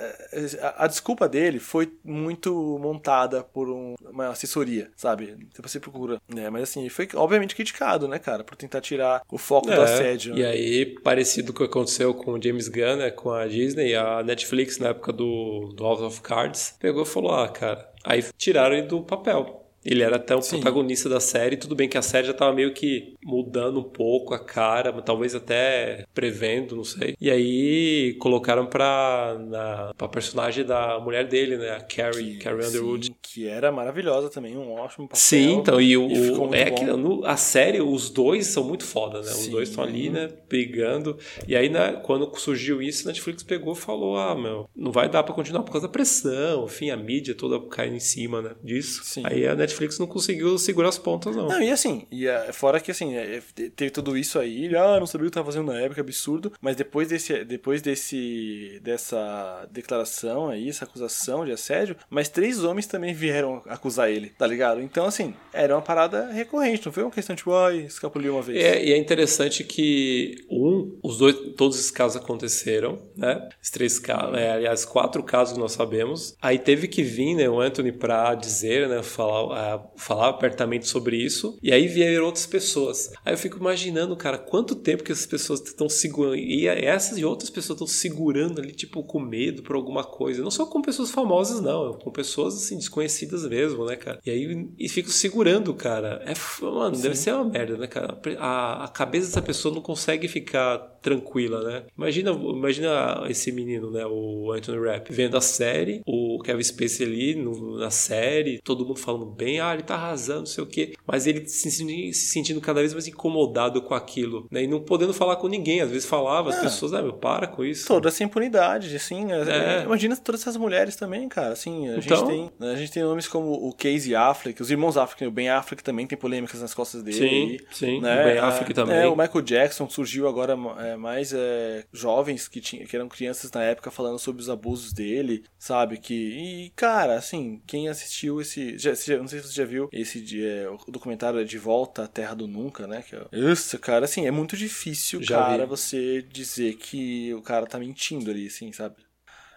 [0.62, 5.38] a, a desculpa dele foi muito montada por um, uma assessoria, sabe?
[5.54, 6.22] Depois você procura.
[6.28, 9.82] né mas assim, foi obviamente criticado, né, cara, por tentar tirar o foco é, do
[9.82, 10.38] assédio.
[10.38, 13.96] E aí, parecido com o que aconteceu com o James Gunn, né, com a Disney,
[13.96, 17.90] a Netflix, na época do, do House of Cards, pegou e falou: ah, cara.
[18.04, 19.61] Aí tiraram ele do papel.
[19.84, 21.58] Ele era até o protagonista da série.
[21.58, 25.34] Tudo bem que a série já tava meio que mudando um pouco a cara, talvez
[25.34, 27.16] até prevendo, não sei.
[27.20, 31.72] E aí colocaram pra, na, pra personagem da mulher dele, né?
[31.72, 33.08] A Carrie, Carrie Underwood.
[33.08, 35.20] Sim, que era maravilhosa também, um ótimo papel.
[35.20, 39.22] Sim, então, e, o, e é que no, a série, os dois são muito foda,
[39.22, 39.32] né?
[39.32, 39.52] Os Sim.
[39.52, 40.30] dois estão ali, né?
[40.48, 41.18] Brigando.
[41.48, 45.10] E aí, né, quando surgiu isso, a Netflix pegou e falou: ah, meu, não vai
[45.10, 48.52] dar pra continuar por causa da pressão, enfim, a mídia toda caindo em cima, né?
[48.64, 49.02] Disso.
[49.04, 49.24] Sim.
[49.26, 51.48] Aí a Netflix Netflix não conseguiu segurar as pontas, não.
[51.48, 53.42] Não, e assim, e, é, fora que assim, é,
[53.76, 56.52] teve tudo isso aí, ele, ah, não sabia o que tava fazendo na época, absurdo,
[56.62, 62.86] mas depois desse, depois desse, dessa declaração aí, essa acusação de assédio, mas três homens
[62.86, 64.82] também vieram acusar ele, tá ligado?
[64.82, 68.64] Então, assim, era uma parada recorrente, não foi uma questão tipo, ai, escapuliu uma vez.
[68.64, 73.50] É, e é interessante que, um, os dois, todos esses casos aconteceram, né?
[73.62, 76.36] Os três casos, é, aliás, quatro casos nós sabemos.
[76.42, 79.61] Aí teve que vir, né, o Anthony pra dizer, né, falar,
[79.96, 83.12] falar abertamente sobre isso, e aí vieram outras pessoas.
[83.26, 87.26] Aí eu fico imaginando, cara, quanto tempo que essas pessoas estão segurando, e essas e
[87.26, 90.44] outras pessoas estão segurando ali, tipo, com medo por alguma coisa.
[90.44, 94.20] Não só com pessoas famosas, não, com pessoas, assim, desconhecidas mesmo, né, cara?
[94.26, 96.24] E aí e fico segurando, cara.
[96.26, 96.34] É,
[96.66, 97.02] mano, Sim.
[97.04, 98.20] deve ser uma merda, né, cara?
[98.40, 101.84] A, a cabeça dessa pessoa não consegue ficar tranquila, né?
[101.98, 107.36] Imagina, imagina esse menino, né, o Anthony Rapp, vendo a série, o Kevin Spacey ali
[107.36, 110.94] no, na série, todo mundo falando bem, ah, ele tá arrasando, não sei o quê.
[111.06, 114.64] Mas ele se, se sentindo cada vez mais incomodado com aquilo, né?
[114.64, 115.82] E não podendo falar com ninguém.
[115.82, 116.62] Às vezes falava, as é.
[116.62, 117.88] pessoas, ah, meu, para com isso.
[117.88, 119.32] Toda essa impunidade, assim.
[119.32, 119.80] É.
[119.80, 119.84] é.
[119.84, 121.54] Imagina todas essas mulheres também, cara.
[121.54, 122.18] Assim, a, então...
[122.18, 125.50] gente tem, a gente tem nomes como o Casey Affleck, os irmãos Affleck, o Ben
[125.50, 127.18] Affleck também tem polêmicas nas costas dele.
[127.18, 128.02] Sim, sim.
[128.02, 128.22] Né?
[128.22, 128.98] O Ben Affleck também.
[128.98, 133.52] É, o Michael Jackson surgiu agora é, mais é, jovens que, tinha, que eram crianças
[133.52, 135.98] na época falando sobre os abusos dele, sabe?
[135.98, 138.78] Que, e, cara, assim, quem assistiu esse.
[138.78, 142.08] Já, não sei se você já viu esse é, o documentário é De Volta à
[142.08, 143.02] Terra do Nunca, né?
[143.02, 145.70] Que é, isso, cara, assim, é muito difícil, Já cara, vi.
[145.70, 148.96] você dizer que o cara tá mentindo ali, assim, sabe?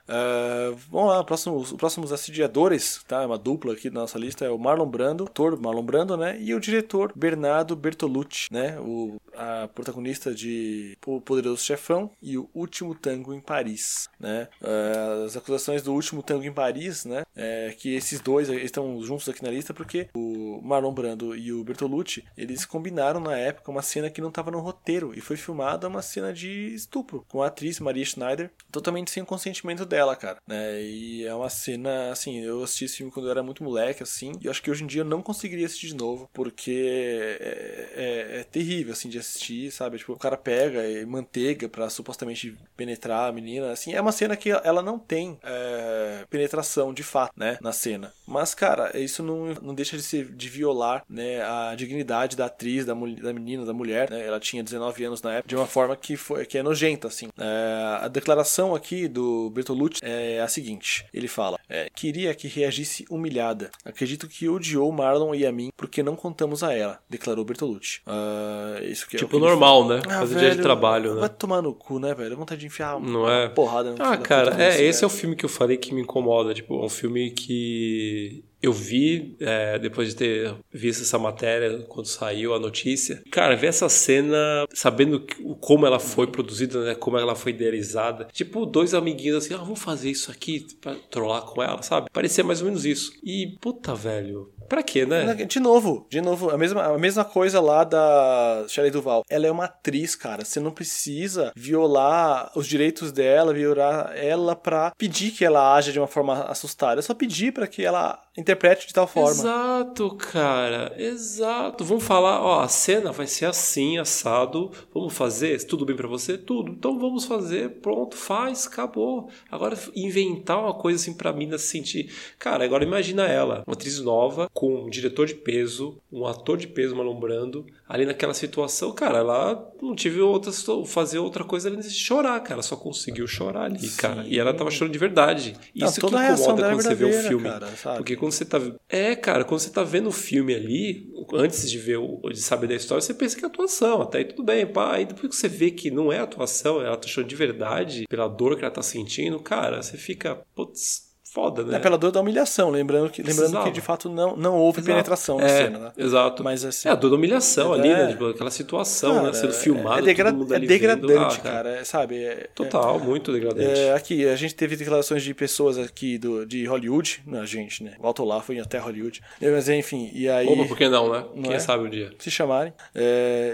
[0.07, 3.23] Uh, vamos lá, próximo, os próximos assediadores, tá?
[3.23, 6.17] É uma dupla aqui da nossa lista é o Marlon Brando, o ator Marlon Brando,
[6.17, 6.39] né?
[6.39, 8.79] E o diretor Bernardo Bertolucci, né?
[8.81, 14.49] O a protagonista de O Poderoso Chefão e O Último Tango em Paris, né?
[14.61, 17.25] Uh, as acusações do Último Tango em Paris, né?
[17.37, 21.65] É que esses dois estão juntos aqui na lista porque o Marlon Brando e o
[21.65, 25.89] Bertolucci, eles combinaram na época uma cena que não estava no roteiro e foi filmada
[25.89, 30.39] uma cena de estupro com a atriz Maria Schneider, totalmente sem o consentimento dela, cara,
[30.47, 30.83] né?
[30.83, 34.33] E é uma cena, assim, eu assisti esse filme quando eu era muito moleque, assim,
[34.41, 37.93] e eu acho que hoje em dia eu não conseguiria assistir de novo, porque é,
[37.95, 39.99] é, é terrível, assim, de assistir, sabe?
[39.99, 44.51] Tipo, o cara pega manteiga para supostamente penetrar a menina, assim, é uma cena que
[44.51, 48.13] ela não tem é, penetração de fato, né, na cena.
[48.27, 52.85] Mas, cara, isso não, não deixa de ser de violar, né, a dignidade da atriz,
[52.85, 54.27] da, da menina, da mulher, né?
[54.27, 57.29] Ela tinha 19 anos na época, de uma forma que foi que é nojenta, assim.
[57.39, 63.05] É, a declaração aqui do Bertolucci é a seguinte: ele fala, é, queria que reagisse
[63.11, 63.71] humilhada.
[63.85, 68.01] Acredito que odiou Marlon e a mim porque não contamos a ela, declarou Bertolucci.
[68.07, 70.01] Uh, isso que é tipo, é normal, né?
[70.07, 71.21] Ah, Fazer velho, dia de trabalho, né?
[71.21, 72.37] Vai tomar no cu, né, velho?
[72.37, 73.49] Vontade de enfiar uma não é?
[73.49, 76.53] porrada Ah, cara, é, esse é o filme que eu falei que me incomoda.
[76.55, 82.07] Tipo, é um filme que eu vi, é, depois de ter visto essa matéria, quando
[82.07, 84.37] saiu a notícia, cara, ver essa cena,
[84.73, 85.25] sabendo
[85.61, 89.81] como ela foi produzida, né, como ela foi idealizada, tipo, dois amiguinhos assim, ah, vamos
[89.81, 92.09] fazer isso aqui pra trollar com ela, sabe?
[92.13, 93.13] Parecia mais ou menos isso.
[93.23, 95.35] E, puta, velho, Pra quê, né?
[95.35, 99.23] De novo, de novo, a mesma, a mesma coisa lá da Shelley Duval.
[99.29, 100.45] Ela é uma atriz, cara.
[100.45, 105.99] Você não precisa violar os direitos dela, violar ela pra pedir que ela haja de
[105.99, 107.01] uma forma assustada.
[107.01, 108.54] É só pedir para que ela interprete
[108.87, 109.31] de tal forma.
[109.31, 110.95] Exato, cara.
[110.99, 111.85] Exato.
[111.85, 114.71] Vamos falar, ó, a cena vai ser assim, assado.
[114.93, 115.63] Vamos fazer?
[115.65, 116.39] Tudo bem para você?
[116.39, 116.73] Tudo.
[116.73, 117.81] Então vamos fazer.
[117.81, 119.29] Pronto, faz, acabou.
[119.51, 122.13] Agora inventar uma coisa assim pra mina se sentir.
[122.39, 126.67] Cara, agora imagina ela, uma atriz nova, com um diretor de peso, um ator de
[126.69, 130.51] peso malombrando, ali naquela situação, cara, ela não tive outra
[130.87, 133.97] fazer outra coisa além de chorar, cara, só conseguiu chorar ali, Sim.
[133.97, 134.25] cara.
[134.27, 135.55] E ela tava chorando de verdade.
[135.75, 137.49] Não, Isso que incomoda quando você vê o filme.
[137.49, 138.61] Cara, Porque quando você tá.
[138.89, 142.67] É, cara, quando você tá vendo o filme ali, antes de ver o, de saber
[142.67, 144.95] da história, você pensa que é atuação, até aí tudo bem, pá.
[144.95, 148.29] Aí depois que você vê que não é atuação, ela tá chorando de verdade, pela
[148.29, 151.77] dor que ela tá sentindo, cara, você fica, putz, foda, né?
[151.77, 154.93] É pela dor da humilhação, lembrando que, lembrando que de fato não, não houve exato.
[154.93, 155.93] penetração na é, cena, né?
[155.99, 156.45] Exato.
[156.45, 158.07] Mas, assim, é a dor da humilhação é, ali, né?
[158.13, 159.33] Tipo, aquela situação, cara, né?
[159.33, 162.23] Sendo filmado, é, degra é degradante, ah, cara, é, sabe?
[162.23, 163.81] É, Total, muito degradante.
[163.97, 167.95] aqui, a gente teve declarações de pessoas aqui do, de Hollywood, não, a gente, né?
[167.99, 169.21] O Alto lá foi até Hollywood.
[169.41, 170.47] Mas enfim, e aí...
[170.47, 171.25] Opa, por que não, né?
[171.35, 172.13] Não Quem sabe o um dia.
[172.17, 172.73] Se chamarem.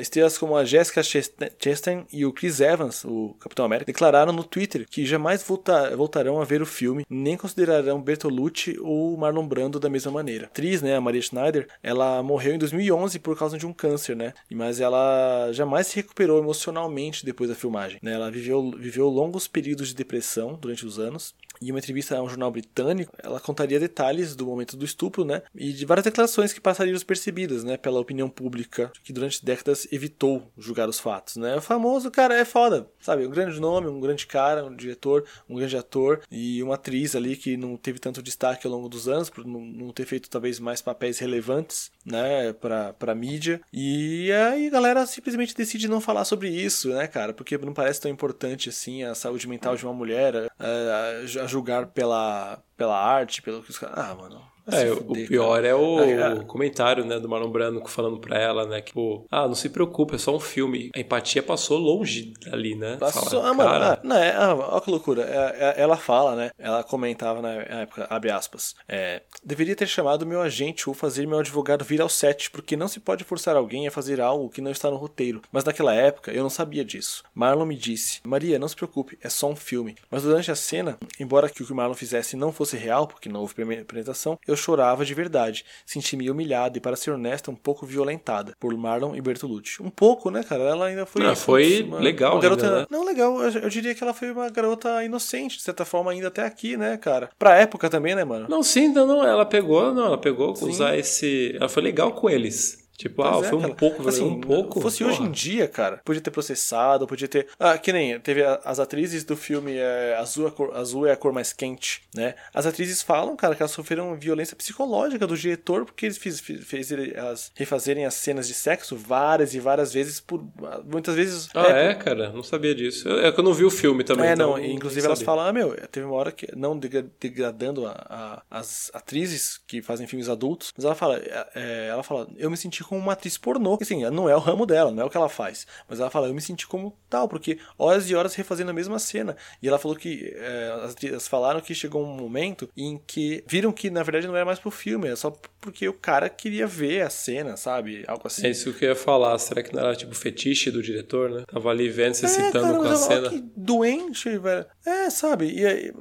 [0.02, 4.86] estrelas como a Jessica Chastain e o Chris Evans, o Capitão América, declararam no Twitter
[4.86, 7.38] que jamais voltar, voltarão a ver o filme, nem
[7.70, 10.46] considerarão Bertolucci ou Marlon Brando da mesma maneira.
[10.46, 14.16] A atriz, né, a Maria Schneider, ela morreu em 2011 por causa de um câncer,
[14.16, 14.32] né?
[14.50, 17.98] Mas ela jamais se recuperou emocionalmente depois da filmagem.
[18.02, 18.12] Né?
[18.12, 22.28] Ela viveu, viveu longos períodos de depressão durante os anos em uma entrevista a um
[22.28, 25.42] jornal britânico, ela contaria detalhes do momento do estupro, né?
[25.54, 27.76] E de várias declarações que passariam despercebidas, né?
[27.76, 31.56] Pela opinião pública, que durante décadas evitou julgar os fatos, né?
[31.56, 33.26] O famoso, cara, é foda, sabe?
[33.26, 37.36] Um grande nome, um grande cara, um diretor, um grande ator e uma atriz ali
[37.36, 40.80] que não teve tanto destaque ao longo dos anos, por não ter feito talvez mais
[40.80, 42.52] papéis relevantes, né?
[42.54, 43.60] Pra, pra mídia.
[43.72, 47.32] E aí a galera simplesmente decide não falar sobre isso, né, cara?
[47.34, 51.46] Porque não parece tão importante assim a saúde mental de uma mulher, a, a, a
[51.50, 53.98] julgar pela, pela arte, pelo que os caras.
[53.98, 54.49] Ah, mano.
[54.76, 55.68] É, fuder, o pior cara.
[55.68, 59.46] é o é, comentário, né, do Marlon Brando falando pra ela, né, que, pô, ah,
[59.46, 60.90] não se preocupe, é só um filme.
[60.94, 62.96] A empatia passou longe ali, né?
[62.98, 65.22] Passou, fala, ah, mano, ah, não, é, ah, olha que loucura.
[65.22, 70.26] É, é, ela fala, né, ela comentava na época, abre aspas, é, deveria ter chamado
[70.26, 73.86] meu agente ou fazer meu advogado vir ao set, porque não se pode forçar alguém
[73.86, 75.42] a fazer algo que não está no roteiro.
[75.50, 77.24] Mas naquela época, eu não sabia disso.
[77.34, 79.96] Marlon me disse, Maria, não se preocupe, é só um filme.
[80.10, 83.28] Mas durante a cena, embora que o que o Marlon fizesse não fosse real, porque
[83.28, 85.64] não houve apresentação, eu chorava de verdade.
[85.84, 89.82] Senti-me humilhada e, para ser honesta, um pouco violentada por Marlon e Bertolucci.
[89.82, 90.62] Um pouco, né, cara?
[90.62, 91.22] Ela ainda foi.
[91.22, 92.64] Não, foi uma, legal, uma garota.
[92.64, 92.86] Ainda, né?
[92.90, 93.42] Não, legal.
[93.42, 96.76] Eu, eu, diria que ela foi uma garota inocente, de certa forma, ainda até aqui,
[96.76, 97.30] né, cara?
[97.38, 98.46] Pra época também, né, mano?
[98.48, 99.24] Não, sim, não, não.
[99.26, 100.68] Ela pegou, não, ela pegou sim.
[100.68, 101.56] usar esse.
[101.56, 102.79] Ela foi legal com eles.
[103.00, 103.74] Tipo, pois ah, é, foi um cara.
[103.74, 104.78] pouco, assim, um pouco.
[104.78, 105.10] fosse porra.
[105.10, 107.46] hoje em dia, cara, podia ter processado, podia ter.
[107.58, 111.16] Ah, que nem teve as atrizes do filme é, Azul, é cor, Azul é a
[111.16, 112.34] cor mais quente, né?
[112.52, 116.62] As atrizes falam, cara, que elas sofreram violência psicológica do diretor porque eles fiz, fiz,
[116.62, 120.44] fez elas refazerem as cenas de sexo várias e várias vezes por.
[120.84, 121.48] Muitas vezes.
[121.54, 122.30] Ah, é, é cara?
[122.30, 123.08] Não sabia disso.
[123.08, 124.28] É que eu não vi o filme também.
[124.28, 124.62] É, então não.
[124.62, 126.54] Inclusive elas falam, ah, meu, teve uma hora que.
[126.54, 131.16] Não degradando a, a, as atrizes que fazem filmes adultos, mas ela fala,
[131.54, 133.78] é, ela fala, eu me senti como uma atriz pornô.
[133.80, 135.64] Assim, não é o ramo dela, não é o que ela faz.
[135.88, 138.98] Mas ela fala, eu me senti como tal, porque horas e horas refazendo a mesma
[138.98, 139.36] cena.
[139.62, 143.70] E ela falou que é, as, as falaram que chegou um momento em que viram
[143.70, 145.30] que na verdade não era mais pro filme, é só
[145.60, 148.02] porque o cara queria ver a cena, sabe?
[148.08, 148.46] Algo assim.
[148.46, 149.38] É isso que eu ia falar.
[149.38, 151.44] Será que não era tipo fetiche do diretor, né?
[151.46, 153.28] Tava ali vendo, se é, excitando cara, com a cena.
[153.30, 154.66] Que doente, velho.
[154.84, 155.52] É, sabe?
[155.52, 155.92] E aí,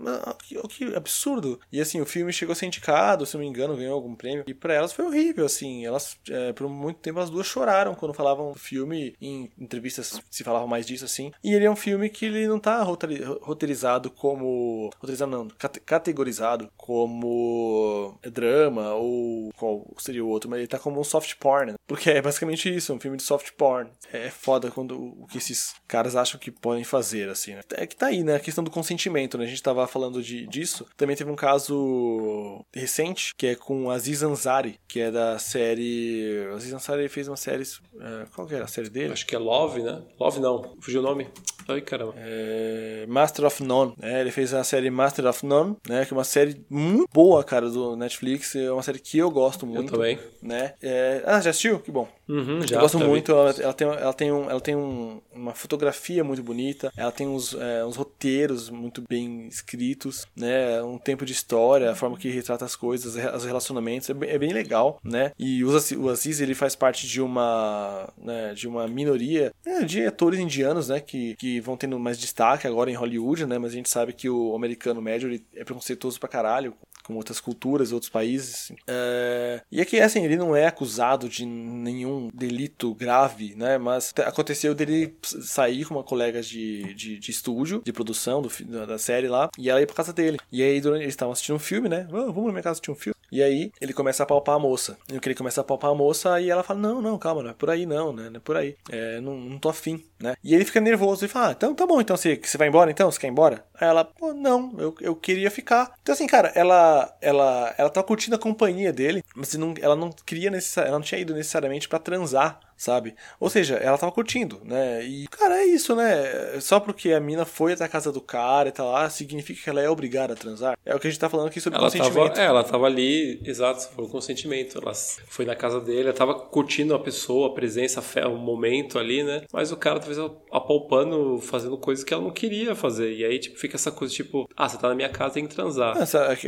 [0.44, 1.60] que, que absurdo.
[1.72, 4.46] E assim, o filme chegou a ser indicado, se não me engano, ganhou algum prêmio.
[4.48, 5.86] E para elas foi horrível, assim.
[5.86, 9.16] Elas, é, por muito tempo, as duas choraram quando falavam do filme.
[9.22, 11.32] Em entrevistas se falava mais disso, assim.
[11.44, 14.90] E ele é um filme que ele não tá roteirizado como.
[14.98, 15.48] Roteirizado não,
[15.86, 21.74] categorizado como drama ou qual seria o outro, mas ele tá como um soft porn.
[21.74, 21.78] Né?
[21.88, 23.90] Porque é basicamente isso, um filme de soft porn.
[24.12, 27.62] É foda quando o que esses caras acham que podem fazer, assim, né?
[27.72, 28.36] É que tá aí, né?
[28.36, 29.46] A questão do consentimento, né?
[29.46, 30.86] A gente tava falando de, disso.
[30.96, 36.48] Também teve um caso recente, que é com Aziz Ansari, que é da série.
[36.56, 37.64] Aziz Ansari fez uma série.
[37.64, 39.14] Uh, qual que era a série dele?
[39.14, 40.02] Acho que é Love, né?
[40.20, 41.28] Love não, fugiu o nome.
[41.68, 42.14] Ai, caramba.
[42.18, 43.06] É...
[43.08, 43.94] Master of None.
[43.98, 44.22] Né?
[44.22, 46.04] Ele fez a série Master of None, né?
[46.04, 48.56] Que é uma série muito boa, cara, do Netflix.
[48.56, 49.94] É uma série que eu gosto muito.
[49.94, 50.20] Eu também.
[50.42, 50.74] Né?
[50.82, 51.22] É...
[51.26, 51.80] Ah, já assistiu?
[51.80, 52.08] Que bom.
[52.30, 53.32] Uhum, já, eu gosto muito.
[53.32, 56.94] Ela, ela, tem, ela tem, um, ela tem um, uma fotografia muito bonita.
[56.96, 60.82] Ela tem uns, é, uns roteiros muito bem escritos, né?
[60.84, 64.10] Um tempo de história, a forma que retrata as coisas, os relacionamentos.
[64.12, 65.32] É bem, é bem legal, né?
[65.40, 70.40] E o Aziz, ele faz parte de uma, né, de uma minoria né, de atores
[70.40, 71.00] indianos, né?
[71.00, 73.58] Que, que vão tendo mais destaque agora em Hollywood, né?
[73.58, 76.76] Mas a gente sabe que o americano médio ele é preconceituoso pra caralho
[77.10, 78.72] com outras culturas, outros países.
[78.88, 79.62] É...
[79.72, 83.80] E aqui, assim, ele não é acusado de nenhum delito grave, né?
[83.80, 89.00] Mas aconteceu dele sair com uma colega de, de, de estúdio, de produção do, da
[89.00, 90.38] série lá, e ela ir pra casa dele.
[90.52, 92.08] E aí, durante, eles estavam assistindo um filme, né?
[92.12, 93.16] Oh, vamos na minha casa assistir um filme.
[93.32, 94.98] E aí, ele começa a palpar a moça.
[95.12, 97.44] E o que ele começa a palpar a moça, aí ela fala: Não, não, calma,
[97.44, 98.30] não é por aí não, né?
[98.30, 98.76] Não é por aí.
[98.90, 100.36] É, não, não tô afim, né?
[100.44, 102.92] E ele fica nervoso e fala: ah, então tá bom, então você, você vai embora
[102.92, 103.10] então?
[103.12, 103.66] Você quer ir embora?
[103.80, 105.94] Aí ela, pô, não, eu, eu queria ficar.
[106.02, 110.12] Então, assim, cara, ela ela ela tá curtindo a companhia dele, mas não, ela não
[110.12, 113.14] queria necessariamente, ela não tinha ido necessariamente para transar sabe?
[113.40, 115.04] Ou seja, ela tava curtindo, né?
[115.04, 116.60] E, cara, é isso, né?
[116.62, 119.70] Só porque a mina foi até a casa do cara e tá lá, significa que
[119.70, 120.78] ela é obrigada a transar?
[120.86, 122.34] É o que a gente tá falando aqui sobre ela consentimento.
[122.34, 124.80] Tava, é, ela tava ali, exato, foi o consentimento.
[124.82, 129.24] Ela foi na casa dele, ela tava curtindo a pessoa, a presença, o momento ali,
[129.24, 129.44] né?
[129.52, 130.18] Mas o cara talvez
[130.50, 133.14] apalpando, fazendo coisas que ela não queria fazer.
[133.14, 135.54] E aí, tipo, fica essa coisa, tipo, ah, você tá na minha casa, tem que
[135.54, 135.98] transar.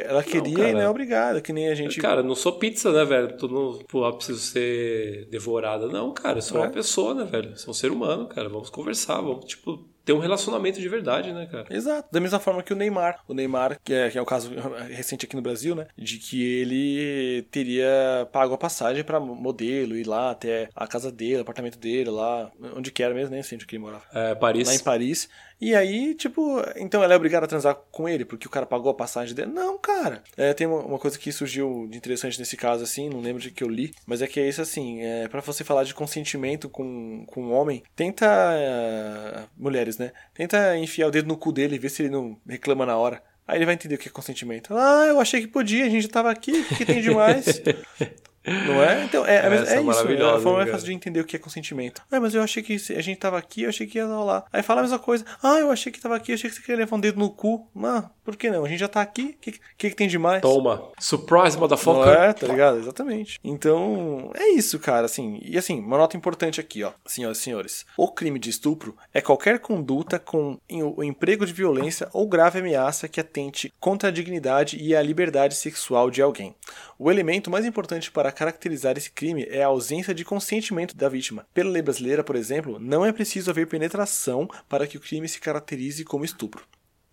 [0.06, 2.00] ela queria não, e não é obrigada, que nem a gente.
[2.00, 3.36] Cara, não sou pizza, né, velho?
[3.36, 5.88] Tu não, ah, preciso ser devorada.
[5.88, 6.62] Não, cara, eu sou é.
[6.62, 7.50] uma pessoa, né, velho?
[7.50, 8.50] É um ser humano, cara.
[8.50, 11.68] Vamos conversar, vamos, tipo, ter um relacionamento de verdade, né, cara?
[11.70, 12.10] Exato.
[12.12, 13.24] Da mesma forma que o Neymar.
[13.28, 14.52] O Neymar, que é, que é o caso
[14.90, 15.88] recente aqui no Brasil, né?
[15.98, 21.42] De que ele teria pago a passagem para modelo ir lá até a casa dele,
[21.42, 24.04] apartamento dele, lá, onde que era mesmo, nem sei onde que ele morava.
[24.14, 24.68] É, Paris.
[24.68, 25.30] Lá em Paris.
[25.62, 28.90] E aí, tipo, então ela é obrigada a transar com ele porque o cara pagou
[28.90, 29.52] a passagem dele?
[29.52, 30.24] Não, cara.
[30.36, 33.64] É, tem uma, coisa que surgiu de interessante nesse caso, assim, não lembro de que
[33.64, 37.24] eu li, mas é que é isso assim, é, para você falar de consentimento com,
[37.28, 38.26] com um homem, tenta.
[38.26, 40.12] Uh, mulheres, né?
[40.34, 43.22] Tenta enfiar o dedo no cu dele e ver se ele não reclama na hora.
[43.48, 44.76] Aí ele vai entender o que é consentimento.
[44.76, 47.62] Ah, eu achei que podia, a gente já tava aqui, o que tem demais?
[48.46, 49.04] Não é?
[49.04, 49.74] Então, é, é, é isso.
[49.74, 52.02] É a forma mais fácil de entender o que é consentimento.
[52.12, 54.46] Ah, mas eu achei que a gente tava aqui, eu achei que ia rolar.
[54.52, 55.26] Aí fala a mesma coisa.
[55.44, 57.30] Ah, eu achei que tava aqui, eu achei que você queria levar um dedo no
[57.30, 57.70] cu.
[57.84, 58.66] Ah, por que não?
[58.66, 60.42] A gente já tá aqui, o que, que, que tem de mais?
[60.42, 60.90] Toma.
[61.00, 62.06] Surprise, motherfucker.
[62.06, 62.80] Não é, tá ligado?
[62.80, 63.40] Exatamente.
[63.44, 65.40] Então, é isso, cara, assim.
[65.44, 66.92] E assim, uma nota importante aqui, ó.
[67.06, 67.86] Senhoras e senhores.
[67.98, 73.08] O crime de estupro é qualquer conduta com o emprego de violência ou grave ameaça
[73.08, 76.56] que atente contra a dignidade e a liberdade sexual de alguém.
[76.98, 81.46] O elemento mais importante para caracterizar esse crime é a ausência de consentimento da vítima.
[81.54, 85.40] Pela lei brasileira, por exemplo, não é preciso haver penetração para que o crime se
[85.40, 86.64] caracterize como estupro.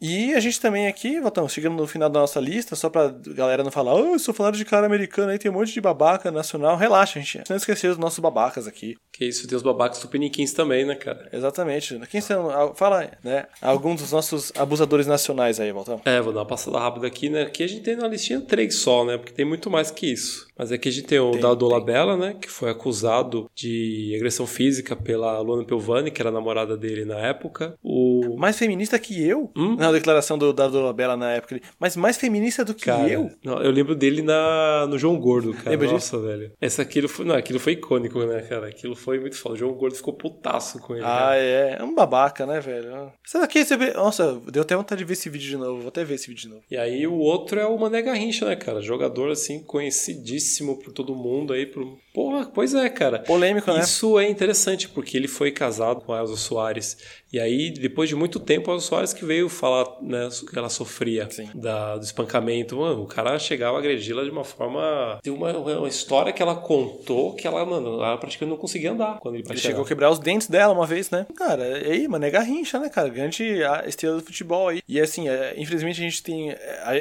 [0.00, 3.64] E a gente também aqui, Valtão, chegando no final da nossa lista, só pra galera
[3.64, 6.30] não falar, oh, eu sou falando de cara americano aí, tem um monte de babaca
[6.30, 6.76] nacional.
[6.76, 7.42] Relaxa, gente.
[7.48, 8.96] Não esquecer dos nossos babacas aqui.
[9.12, 11.28] Que isso, tem os babacas tupiniquins também, né, cara?
[11.32, 11.98] Exatamente.
[12.08, 12.74] Quem são?
[12.74, 13.46] Fala, né?
[13.60, 16.00] Alguns dos nossos abusadores nacionais aí, Valtão.
[16.04, 17.42] É, vou dar uma passada rápida aqui, né?
[17.42, 19.16] Aqui a gente tem na listinha três só, né?
[19.18, 20.46] Porque tem muito mais que isso.
[20.58, 22.34] Mas aqui a gente tem o tem, Dado Labella, né?
[22.40, 27.16] Que foi acusado de agressão física pela Luana Pelvani, que era a namorada dele na
[27.18, 27.78] época.
[27.80, 28.36] O...
[28.36, 29.52] Mais feminista que eu?
[29.56, 29.76] Hum?
[29.76, 31.60] Na declaração do Dado Labella na época.
[31.78, 33.30] Mas mais feminista do que cara, eu?
[33.44, 35.70] Não, eu lembro dele na, no João Gordo, cara.
[35.70, 36.26] Lembra Nossa, disso?
[36.26, 36.52] velho.
[36.60, 38.66] Essa, aquilo, foi, não, aquilo foi icônico, né, cara?
[38.66, 39.54] Aquilo foi muito foda.
[39.54, 41.04] O João Gordo ficou putaço com ele.
[41.04, 41.36] Ah, cara.
[41.36, 41.76] é.
[41.78, 43.12] É um babaca, né, velho?
[43.24, 43.76] Será que você.
[43.76, 45.78] Nossa, deu até vontade de ver esse vídeo de novo.
[45.80, 46.62] Vou até ver esse vídeo de novo.
[46.68, 48.82] E aí o outro é o Mané Garrincha, né, cara?
[48.82, 51.66] Jogador, assim, conhecidíssimo conhecidíssimo por todo mundo aí.
[51.66, 51.98] Por...
[52.14, 53.20] Porra, pois é, cara.
[53.20, 53.80] Polêmico, né?
[53.80, 56.96] Isso é interessante, porque ele foi casado com a Elza Soares.
[57.30, 60.70] E aí, depois de muito tempo, a Elza Soares que veio falar né, que ela
[60.70, 62.76] sofria da, do espancamento.
[62.76, 65.18] Mano, o cara chegava a agredi-la de uma forma.
[65.22, 69.18] Tem uma, uma história que ela contou que ela, mano, ela praticamente não conseguia andar
[69.20, 71.26] quando ele, ele chegou a quebrar os dentes dela uma vez, né?
[71.36, 73.08] Cara, e aí, mano, é garrincha, né, cara?
[73.08, 74.82] Grande estrela do futebol aí.
[74.88, 76.50] E assim, é, infelizmente a gente tem.
[76.50, 76.56] É,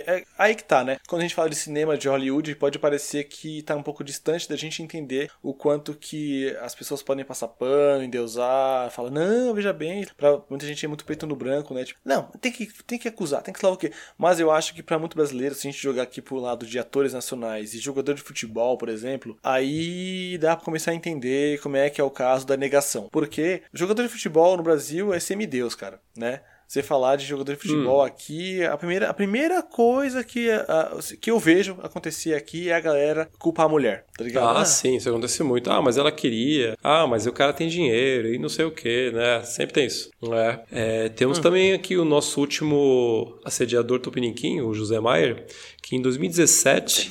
[0.06, 0.98] é, aí que tá, né?
[1.08, 4.48] Quando a gente fala de cinema de Hollywood, pode parecer que tá um pouco distante
[4.50, 9.74] da gente entender o quanto que as pessoas podem passar pano, endeusar, falar, não, veja
[9.74, 10.06] bem.
[10.16, 11.84] Pra muita gente é muito peito no branco, né?
[11.84, 13.92] Tipo, não, tem que, tem que acusar, tem que falar o quê?
[14.18, 16.80] Mas eu acho que para muito brasileiro, se a gente jogar aqui pro lado de
[16.80, 21.78] atores nacionais e jogador de futebol, por exemplo, aí dá pra começar a entender como
[21.78, 23.10] é que é o caso da negação.
[23.12, 26.42] Porque jogador de futebol no Brasil é semideus, cara, né?
[26.68, 28.04] Você falar de jogador de futebol hum.
[28.04, 32.80] aqui, a primeira, a primeira coisa que, a, que eu vejo acontecer aqui é a
[32.80, 34.58] galera culpar a mulher, tá ligado?
[34.58, 35.72] Ah, ah, sim, isso acontece muito.
[35.72, 36.78] Ah, mas ela queria.
[36.84, 39.42] Ah, mas o cara tem dinheiro e não sei o que, né?
[39.44, 40.12] Sempre tem isso.
[40.32, 40.60] É.
[40.72, 41.42] é temos hum.
[41.42, 45.46] também aqui o nosso último assediador tupiniquim, o José Maier,
[45.88, 47.10] que em 2017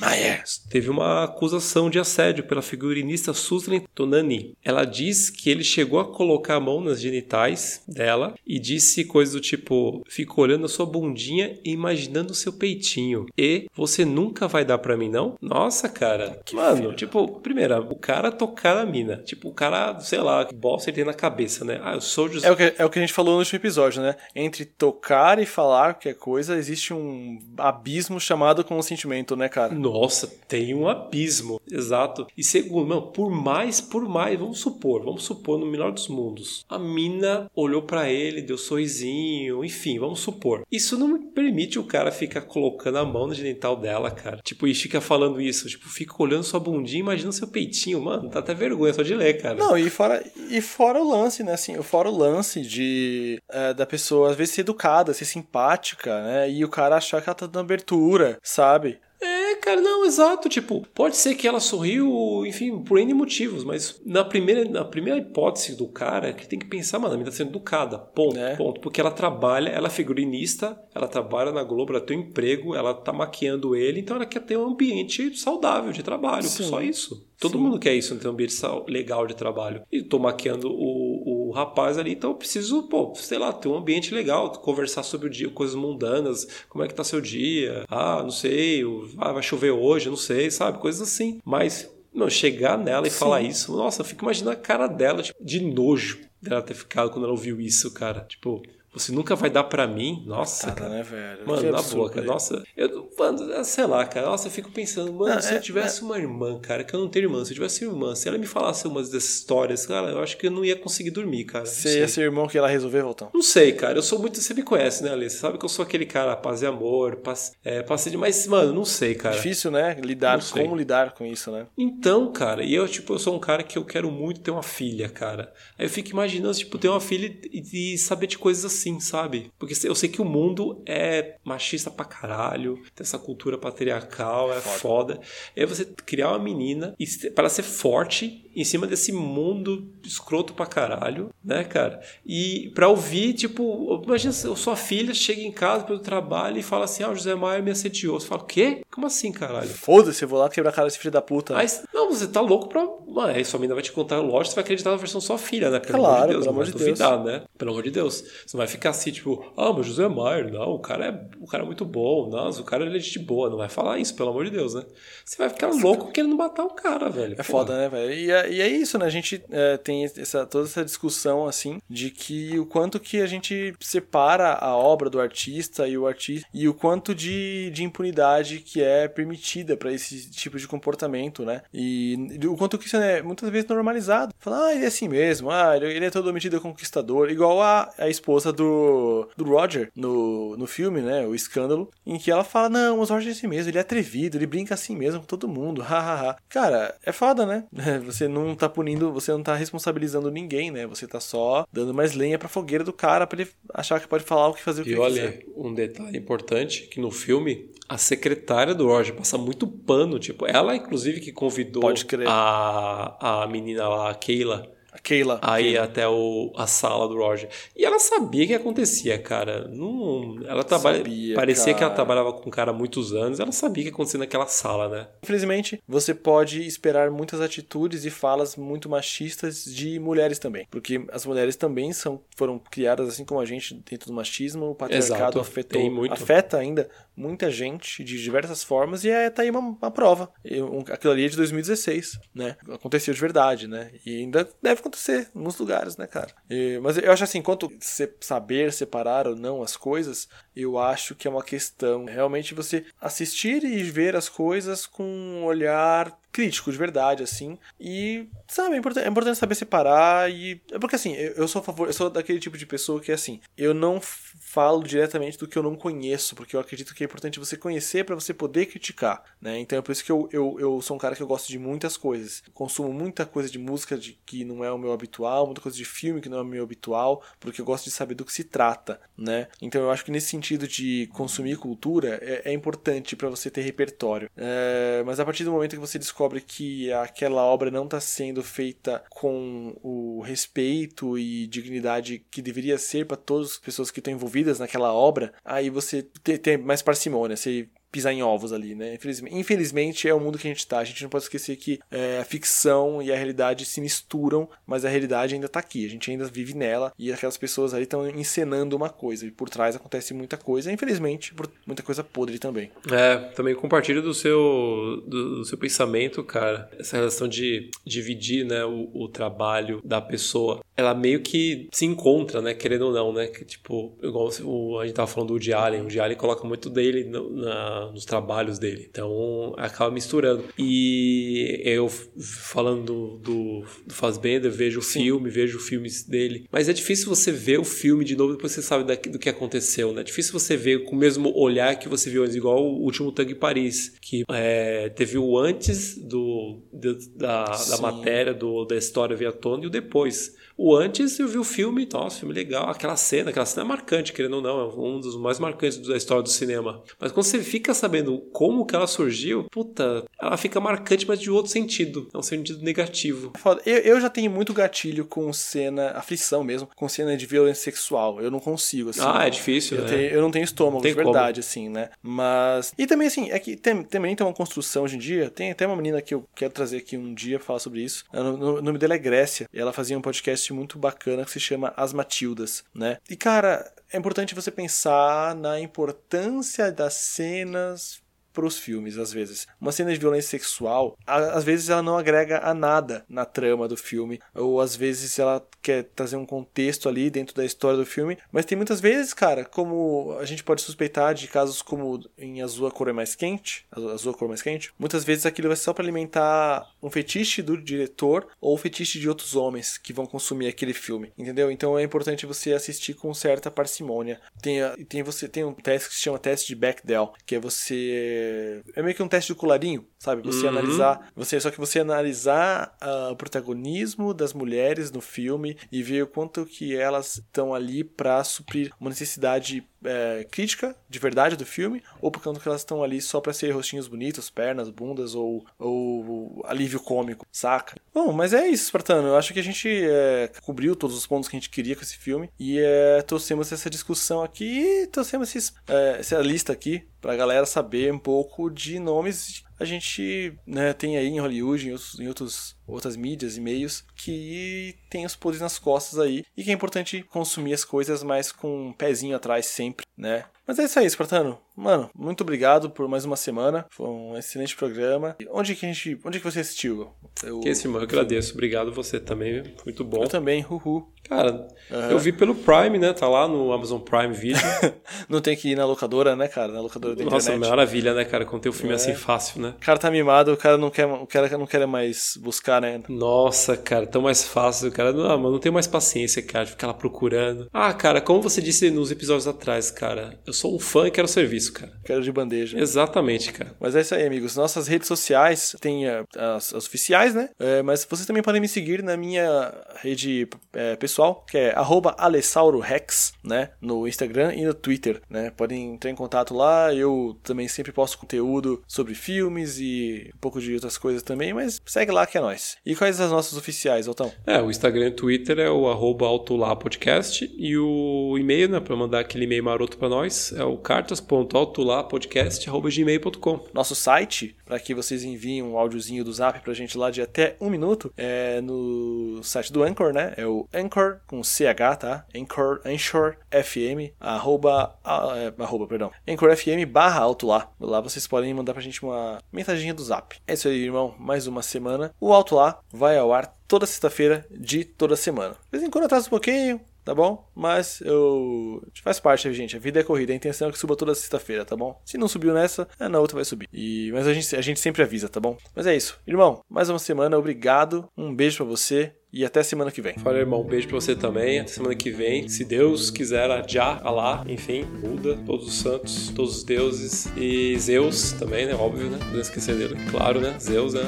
[0.69, 4.55] teve uma acusação de assédio pela figurinista Susan Tonani.
[4.63, 9.33] Ela diz que ele chegou a colocar a mão nas genitais dela e disse coisas
[9.33, 13.25] do tipo: fico olhando a sua bundinha e imaginando o seu peitinho.
[13.35, 15.35] E você nunca vai dar para mim, não?
[15.41, 16.39] Nossa, cara.
[16.45, 16.93] Que Mano, filho.
[16.93, 19.17] tipo, primeiro, o cara tocar na mina.
[19.25, 21.81] Tipo, o cara, sei lá, que bosta ele tem na cabeça, né?
[21.83, 22.47] Ah, eu sou José.
[22.47, 24.15] É o que, é o que a gente falou no último episódio, né?
[24.35, 29.73] Entre tocar e falar qualquer coisa, existe um abismo chamado consentimento, né, cara?
[29.73, 31.61] Nossa, tem um abismo.
[31.69, 32.27] Exato.
[32.37, 36.65] E segundo, mano, por mais, por mais, vamos supor, vamos supor no melhor dos mundos.
[36.69, 40.63] A mina olhou para ele, deu sorrisinho enfim, vamos supor.
[40.71, 44.39] Isso não permite o cara ficar colocando a mão no genital dela, cara.
[44.43, 48.39] Tipo, e fica falando isso, tipo, fica olhando sua bundinha, imagina seu peitinho, mano, dá
[48.39, 49.55] até vergonha só de ler, cara.
[49.55, 53.85] Não, e fora, e fora o lance, né, assim, fora o lance de é, da
[53.85, 57.45] pessoa às vezes ser educada, ser simpática, né, e o cara achar que ela tá
[57.45, 58.99] dando abertura, sabe?
[59.21, 60.49] É, cara, não, exato.
[60.49, 65.19] Tipo, pode ser que ela sorriu, enfim, por N motivos, mas na primeira, na primeira
[65.19, 67.97] hipótese do cara, que tem que pensar, mano, a menina tá sendo educada.
[67.97, 68.55] Ponto, é.
[68.55, 68.79] ponto.
[68.81, 72.93] Porque ela trabalha, ela é figurinista, ela trabalha na Globo, ela tem um emprego, ela
[72.93, 76.43] tá maquiando ele, então ela quer ter um ambiente saudável de trabalho.
[76.43, 76.63] Sim.
[76.63, 77.27] Só isso.
[77.39, 77.59] Todo Sim.
[77.59, 78.55] mundo quer isso, ter um ambiente
[78.87, 79.83] legal de trabalho.
[79.91, 83.77] E tô maquiando o, o rapaz ali, então eu preciso, pô, sei lá, ter um
[83.77, 88.21] ambiente legal, conversar sobre o dia, coisas mundanas, como é que tá seu dia, ah,
[88.23, 88.83] não sei,
[89.19, 90.79] ah, vai chover hoje, não sei, sabe?
[90.79, 91.39] Coisas assim.
[91.43, 93.19] Mas, não, chegar nela e Sim.
[93.19, 97.09] falar isso, nossa, eu fico imaginando a cara dela, tipo, de nojo dela ter ficado
[97.09, 98.21] quando ela ouviu isso, cara.
[98.21, 98.61] Tipo,
[98.99, 100.23] você nunca vai dar para mim.
[100.25, 100.89] Nossa, cara.
[100.89, 101.47] né, velho?
[101.47, 102.25] Mano, que na boa, cara.
[102.25, 104.27] Nossa, eu, mano, sei lá, cara.
[104.27, 106.05] Nossa, eu fico pensando, mano, não, se é, eu tivesse é...
[106.05, 108.47] uma irmã, cara, que eu não tenho irmã, se eu tivesse irmã, se ela me
[108.47, 111.65] falasse umas dessas histórias, cara, eu acho que eu não ia conseguir dormir, cara.
[111.65, 113.29] Você ia ser irmão que ela resolver voltar?
[113.33, 113.97] Não sei, cara.
[113.97, 114.39] Eu sou muito.
[114.39, 115.35] Você me conhece, né, Alice?
[115.35, 118.17] Você sabe que eu sou aquele cara, paz e amor, paz, é, paz de.
[118.17, 119.35] Mas, mano, não sei, cara.
[119.35, 119.95] Difícil, né?
[120.01, 121.67] Lidar, como lidar com isso, né?
[121.77, 124.63] Então, cara, e eu, tipo, eu sou um cara que eu quero muito ter uma
[124.63, 125.53] filha, cara.
[125.77, 129.51] Aí eu fico imaginando, tipo, ter uma filha e, e saber de coisas assim, sabe?
[129.59, 134.61] Porque eu sei que o mundo é machista pra caralho, tem essa cultura patriarcal, é
[134.61, 135.15] foda.
[135.15, 135.21] foda.
[135.55, 136.95] E aí você criar uma menina
[137.35, 142.01] para ser forte em cima desse mundo escroto pra caralho, né, cara?
[142.25, 147.03] E pra ouvir, tipo, imagina sua filha chega em casa pelo trabalho e fala assim:
[147.03, 148.19] Ah, o José Maia me assediou.
[148.19, 148.81] Você fala, o quê?
[148.91, 149.69] Como assim, caralho?
[149.69, 151.55] Foda-se, eu vou lá quebrar a cara desse filho da puta.
[151.55, 152.83] Aí, não, você tá louco pra.
[153.07, 155.69] Mano, aí sua menina vai te contar, lógico, você vai acreditar na versão sua filha,
[155.69, 155.79] né?
[155.79, 157.25] Pelo claro, amor de Deus, pelo amor de duvidar, Deus.
[157.25, 157.43] né?
[157.57, 158.15] Pelo amor de Deus.
[158.15, 161.45] Você não vai ficar assim, tipo, ah, mas José Maia, não, o cara é, o
[161.45, 163.49] cara é muito bom, nossa, o cara é de boa.
[163.49, 164.83] Não vai falar isso, pelo amor de Deus, né?
[165.23, 167.35] Você vai ficar louco querendo matar o cara, velho.
[167.37, 168.13] É foda, né, velho?
[168.13, 169.05] E, é, e é isso, né?
[169.05, 173.27] A gente é, tem essa, toda essa discussão assim de que o quanto que a
[173.27, 178.59] gente separa a obra do artista e o artista e o quanto de, de impunidade
[178.59, 181.61] que é permitida para esse tipo de comportamento, né?
[181.73, 184.33] E o quanto que isso é muitas vezes normalizado.
[184.39, 188.09] Falar, ah, ele é assim mesmo, ah, ele é todo metido conquistador, igual a, a
[188.09, 191.25] esposa do, do Roger no, no filme, né?
[191.25, 194.37] O Escândalo, em que ela fala, não, o Roger é assim mesmo, ele é atrevido,
[194.37, 196.37] ele brinca assim mesmo com todo mundo, hahaha.
[196.49, 197.63] Cara, é foda, né?
[198.05, 200.85] Você não tá punindo você não tá responsabilizando ninguém, né?
[200.87, 204.23] Você tá só dando mais lenha pra fogueira do cara pra ele achar que pode
[204.23, 205.45] falar o que fazer o que E olha, quiser.
[205.55, 210.75] um detalhe importante que no filme a secretária do Roger passa muito pano, tipo, ela
[210.75, 211.83] inclusive que convidou
[212.27, 215.39] a, a menina lá, a Keila, A Keila.
[215.41, 215.83] Aí Keila.
[215.83, 217.49] até o, a sala do Roger.
[217.75, 219.67] E ela sabia o que acontecia, cara.
[219.67, 221.95] Não, ela trabalha, Sabia, parecia que ela cara.
[221.95, 223.39] trabalhava com o cara há muitos anos.
[223.39, 225.07] Ela sabia o que acontecia naquela sala, né?
[225.23, 230.67] Infelizmente, você pode esperar muitas atitudes e falas muito machistas de mulheres também.
[230.71, 234.71] Porque as mulheres também são, foram criadas assim como a gente dentro do machismo.
[234.71, 239.49] O patriarcado Exato, afetou, afeta ainda muita gente de diversas formas e é, tá aí
[239.49, 240.31] uma, uma prova.
[240.45, 242.55] E um- aquilo ali é de 2016, né?
[242.71, 243.91] Aconteceu de verdade, né?
[244.05, 246.29] E ainda deve acontecer em muitos lugares, né, cara?
[246.49, 251.15] E- mas eu acho assim, quanto se- saber separar ou não as coisas, eu acho
[251.15, 256.71] que é uma questão realmente você assistir e ver as coisas com um olhar crítico
[256.71, 257.57] de verdade assim.
[257.79, 261.61] E sabe é importante, é importante saber separar e é porque assim eu, eu sou
[261.61, 265.47] a favor eu sou daquele tipo de pessoa que assim eu não falo diretamente do
[265.47, 268.67] que eu não conheço porque eu acredito que é importante você conhecer para você poder
[268.67, 269.57] criticar né?
[269.57, 271.57] Então é por isso que eu, eu, eu sou um cara que eu gosto de
[271.57, 272.43] muitas coisas.
[272.53, 275.85] Consumo muita coisa de música de, que não é o meu habitual muita coisa de
[275.85, 278.43] filme que não é o meu habitual porque eu gosto de saber do que se
[278.43, 279.47] trata né?
[279.59, 283.61] Então eu acho que nesse sentido de consumir cultura é, é importante para você ter
[283.61, 284.29] repertório.
[284.37, 288.43] É, mas a partir do momento que você descobre que aquela obra não está sendo
[288.43, 294.13] feita com o respeito e dignidade que deveria ser para todas as pessoas que estão
[294.13, 298.95] envolvidas naquela obra, aí você tem, tem mais parcimônia, você pisar em ovos ali, né?
[298.95, 300.79] Infelizmente, infelizmente é o mundo que a gente tá.
[300.79, 304.85] A gente não pode esquecer que é, a ficção e a realidade se misturam, mas
[304.85, 305.85] a realidade ainda tá aqui.
[305.85, 309.49] A gente ainda vive nela e aquelas pessoas ali estão encenando uma coisa e por
[309.49, 310.71] trás acontece muita coisa.
[310.71, 311.33] Infelizmente,
[311.65, 312.71] muita coisa podre também.
[312.91, 316.69] É, também compartilho do seu, do, do seu pensamento, cara.
[316.79, 320.61] Essa relação de dividir, né, o, o trabalho da pessoa.
[320.75, 323.27] Ela meio que se encontra, né, querendo ou não, né?
[323.27, 325.79] Que, tipo, igual o, a gente tava falando do Woody Allen.
[325.79, 327.29] O Woody Allen coloca muito dele no-
[327.79, 328.87] na- nos trabalhos dele.
[328.89, 330.43] Então, acaba misturando.
[330.57, 333.63] E eu, falando do, do,
[333.93, 336.45] Fassbender, vejo o filme, vejo filmes dele.
[336.51, 339.29] Mas é difícil você ver o filme de novo depois você sabe daqui- do que
[339.29, 340.01] aconteceu, né?
[340.01, 343.11] É difícil você ver com o mesmo olhar que você viu antes, igual o último
[343.11, 348.75] Tango em Paris, que é, teve o antes do, do- da, da matéria, do, da
[348.75, 350.35] história via tona, e o depois.
[350.57, 354.11] O antes eu vi o filme, nossa, filme legal, aquela cena, aquela cena é marcante,
[354.11, 356.81] querendo ou não, é um dos mais marcantes da história do cinema.
[356.99, 361.29] Mas quando você fica sabendo como que ela surgiu, puta, ela fica marcante, mas de
[361.29, 362.09] outro sentido.
[362.13, 363.33] É um sentido negativo.
[363.65, 363.69] É.
[363.69, 368.19] Eu, eu já tenho muito gatilho com cena, aflição mesmo, com cena de violência sexual.
[368.19, 369.01] Eu não consigo, assim.
[369.03, 369.89] Ah, é difícil, Eu, né?
[369.89, 371.89] tenho- eu não tenho estômago, Tem de verdade, assim, né?
[372.01, 372.73] Mas.
[372.77, 375.29] E também, assim, é que tem, também tem uma construção hoje em dia.
[375.29, 378.03] Tem até uma menina que eu quero trazer aqui um dia pra falar sobre isso.
[378.11, 379.47] O no- o nome dela é Grécia.
[379.53, 382.97] E ela fazia um podcast muito bacana que se chama As Matildas, né?
[383.09, 388.01] E, cara, é importante você pensar na importância das cenas
[388.37, 389.47] pros filmes, às vezes.
[389.59, 393.75] Uma cena de violência sexual, às vezes ela não agrega a nada na trama do
[393.75, 398.15] filme, ou às vezes ela quer trazer um contexto ali dentro da história do filme,
[398.31, 402.67] mas tem muitas vezes, cara, como a gente pode suspeitar de casos como em Azul
[402.67, 405.57] a cor é mais quente, Azul a cor é mais quente, muitas vezes aquilo vai
[405.57, 409.91] ser só para alimentar um fetiche do diretor ou o fetiche de outros homens que
[409.91, 411.49] vão consumir aquele filme, entendeu?
[411.49, 414.21] Então é importante você assistir com certa parcimônia.
[414.39, 418.26] Tem, tem você tem um teste que se chama teste de Bechdel, que é você
[418.75, 420.21] é meio que um teste do colarinho, sabe?
[420.21, 420.49] Você Uhum.
[420.49, 426.03] analisar, você só que você analisar ah, o protagonismo das mulheres no filme e ver
[426.03, 431.45] o quanto que elas estão ali para suprir uma necessidade é, crítica de verdade do
[431.45, 435.15] filme ou por quanto que elas estão ali só para ser rostinhos bonitos, pernas, bundas
[435.15, 437.75] ou, ou alívio cômico, saca?
[437.93, 439.09] Bom, mas é isso, Spartano.
[439.09, 441.81] Eu acho que a gente é, cobriu todos os pontos que a gente queria com
[441.81, 446.87] esse filme e é, trouxemos essa discussão aqui e trouxemos esses, é, essa lista aqui
[447.01, 451.71] pra galera saber um pouco de nomes a gente né, tem aí em Hollywood, em,
[451.71, 456.43] outros, em outros, outras mídias e meios, que tem os poderes nas costas aí e
[456.43, 460.25] que é importante consumir as coisas mais com um pezinho atrás sempre, né?
[460.45, 461.37] Mas é isso aí, Espartano.
[461.57, 463.65] Mano, muito obrigado por mais uma semana.
[463.69, 465.15] Foi um excelente programa.
[465.19, 465.99] E Onde que a gente.
[466.05, 466.89] Onde que você assistiu?
[467.21, 468.31] Eu, Que esse, mano, eu agradeço.
[468.33, 469.43] Obrigado você também.
[469.65, 470.03] Muito bom.
[470.03, 470.87] eu também, uhul.
[471.09, 471.89] Cara, Aham.
[471.91, 472.93] eu vi pelo Prime, né?
[472.93, 474.39] Tá lá no Amazon Prime Video.
[475.09, 476.53] Não tem que ir na locadora, né, cara?
[476.53, 477.49] Na locadora da Nossa, internet.
[477.49, 478.25] maravilha, né, cara?
[478.25, 478.75] Quando tem o filme É.
[478.75, 479.53] assim fácil, né?
[479.57, 482.81] O cara tá mimado, o cara não quer, o cara não quer mais buscar, né?
[482.87, 484.91] Nossa, cara, tão mais fácil, cara.
[484.93, 487.47] Não, mano, não tenho mais paciência, cara, de ficar lá procurando.
[487.53, 491.07] Ah, cara, como você disse nos episódios atrás, cara, eu sou um fã e quero
[491.07, 491.71] serviço, cara.
[491.83, 492.59] Quero de bandeja.
[492.59, 493.55] Exatamente, cara.
[493.59, 494.35] Mas é isso aí, amigos.
[494.35, 497.29] Nossas redes sociais tem eh, as, as oficiais, né?
[497.39, 501.53] É, mas vocês também podem me seguir na minha rede eh, pessoal, que é
[501.97, 503.51] AlessauroRex, né?
[503.61, 505.31] No Instagram e no Twitter, né?
[505.31, 506.73] Podem entrar em contato lá.
[506.73, 511.59] Eu também sempre posto conteúdo sobre filmes e um pouco de outras coisas também, mas
[511.65, 512.46] segue lá que é nóis.
[512.65, 513.87] E quais as nossas oficiais?
[513.87, 514.11] Otão?
[514.25, 518.75] É, o Instagram e o Twitter é o arroba autolapodcast e o e-mail, né, para
[518.75, 523.45] mandar aquele e-mail maroto para nós, é o cartas.autolapodcast.gmail.com.
[523.53, 527.35] Nosso site, para que vocês enviem um áudiozinho do zap pra gente lá de até
[527.39, 530.13] um minuto, é no site do Anchor, né?
[530.17, 532.05] É o Anchor com CH, tá?
[532.15, 534.75] Anchor, Anchor FM, arroba,
[535.15, 537.49] é, arroba, perdão, Anchor FM barra alto lá.
[537.81, 540.17] Vocês podem mandar pra gente uma mensagem do zap.
[540.27, 540.93] É isso aí, irmão.
[540.99, 541.93] Mais uma semana.
[541.99, 545.33] O alto lá vai ao ar toda sexta-feira de toda semana.
[545.33, 547.29] De vez em quando atrasa um pouquinho, tá bom?
[547.35, 548.63] Mas eu.
[548.81, 549.57] Faz parte, gente.
[549.57, 550.13] A vida é corrida.
[550.13, 551.81] A intenção é que suba toda sexta-feira, tá bom?
[551.85, 553.47] Se não subiu nessa, é, na outra vai subir.
[553.51, 553.91] E...
[553.93, 555.37] Mas a gente, a gente sempre avisa, tá bom?
[555.55, 555.99] Mas é isso.
[556.07, 557.17] Irmão, mais uma semana.
[557.17, 557.89] Obrigado.
[557.97, 559.95] Um beijo para você e até semana que vem.
[559.95, 561.39] Fala, irmão, um beijo pra você também.
[561.39, 562.27] Até semana que vem.
[562.29, 568.11] Se Deus quiser, já, Alá, enfim, Buda, todos os santos, todos os deuses e Zeus
[568.11, 568.53] também, né?
[568.53, 568.99] Óbvio, né?
[569.11, 569.75] Não esquecer dele.
[569.89, 570.37] Claro, né?
[570.39, 570.83] Zeus, né?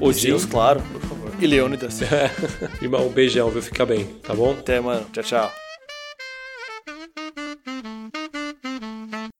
[0.00, 0.18] O Odin.
[0.18, 1.32] Zeus, claro, por favor.
[1.40, 2.00] E Leônidas.
[2.82, 3.62] irmão, um beijão, viu?
[3.62, 4.50] Fica bem, tá bom?
[4.58, 5.06] Até, mano.
[5.12, 5.67] Tchau, tchau.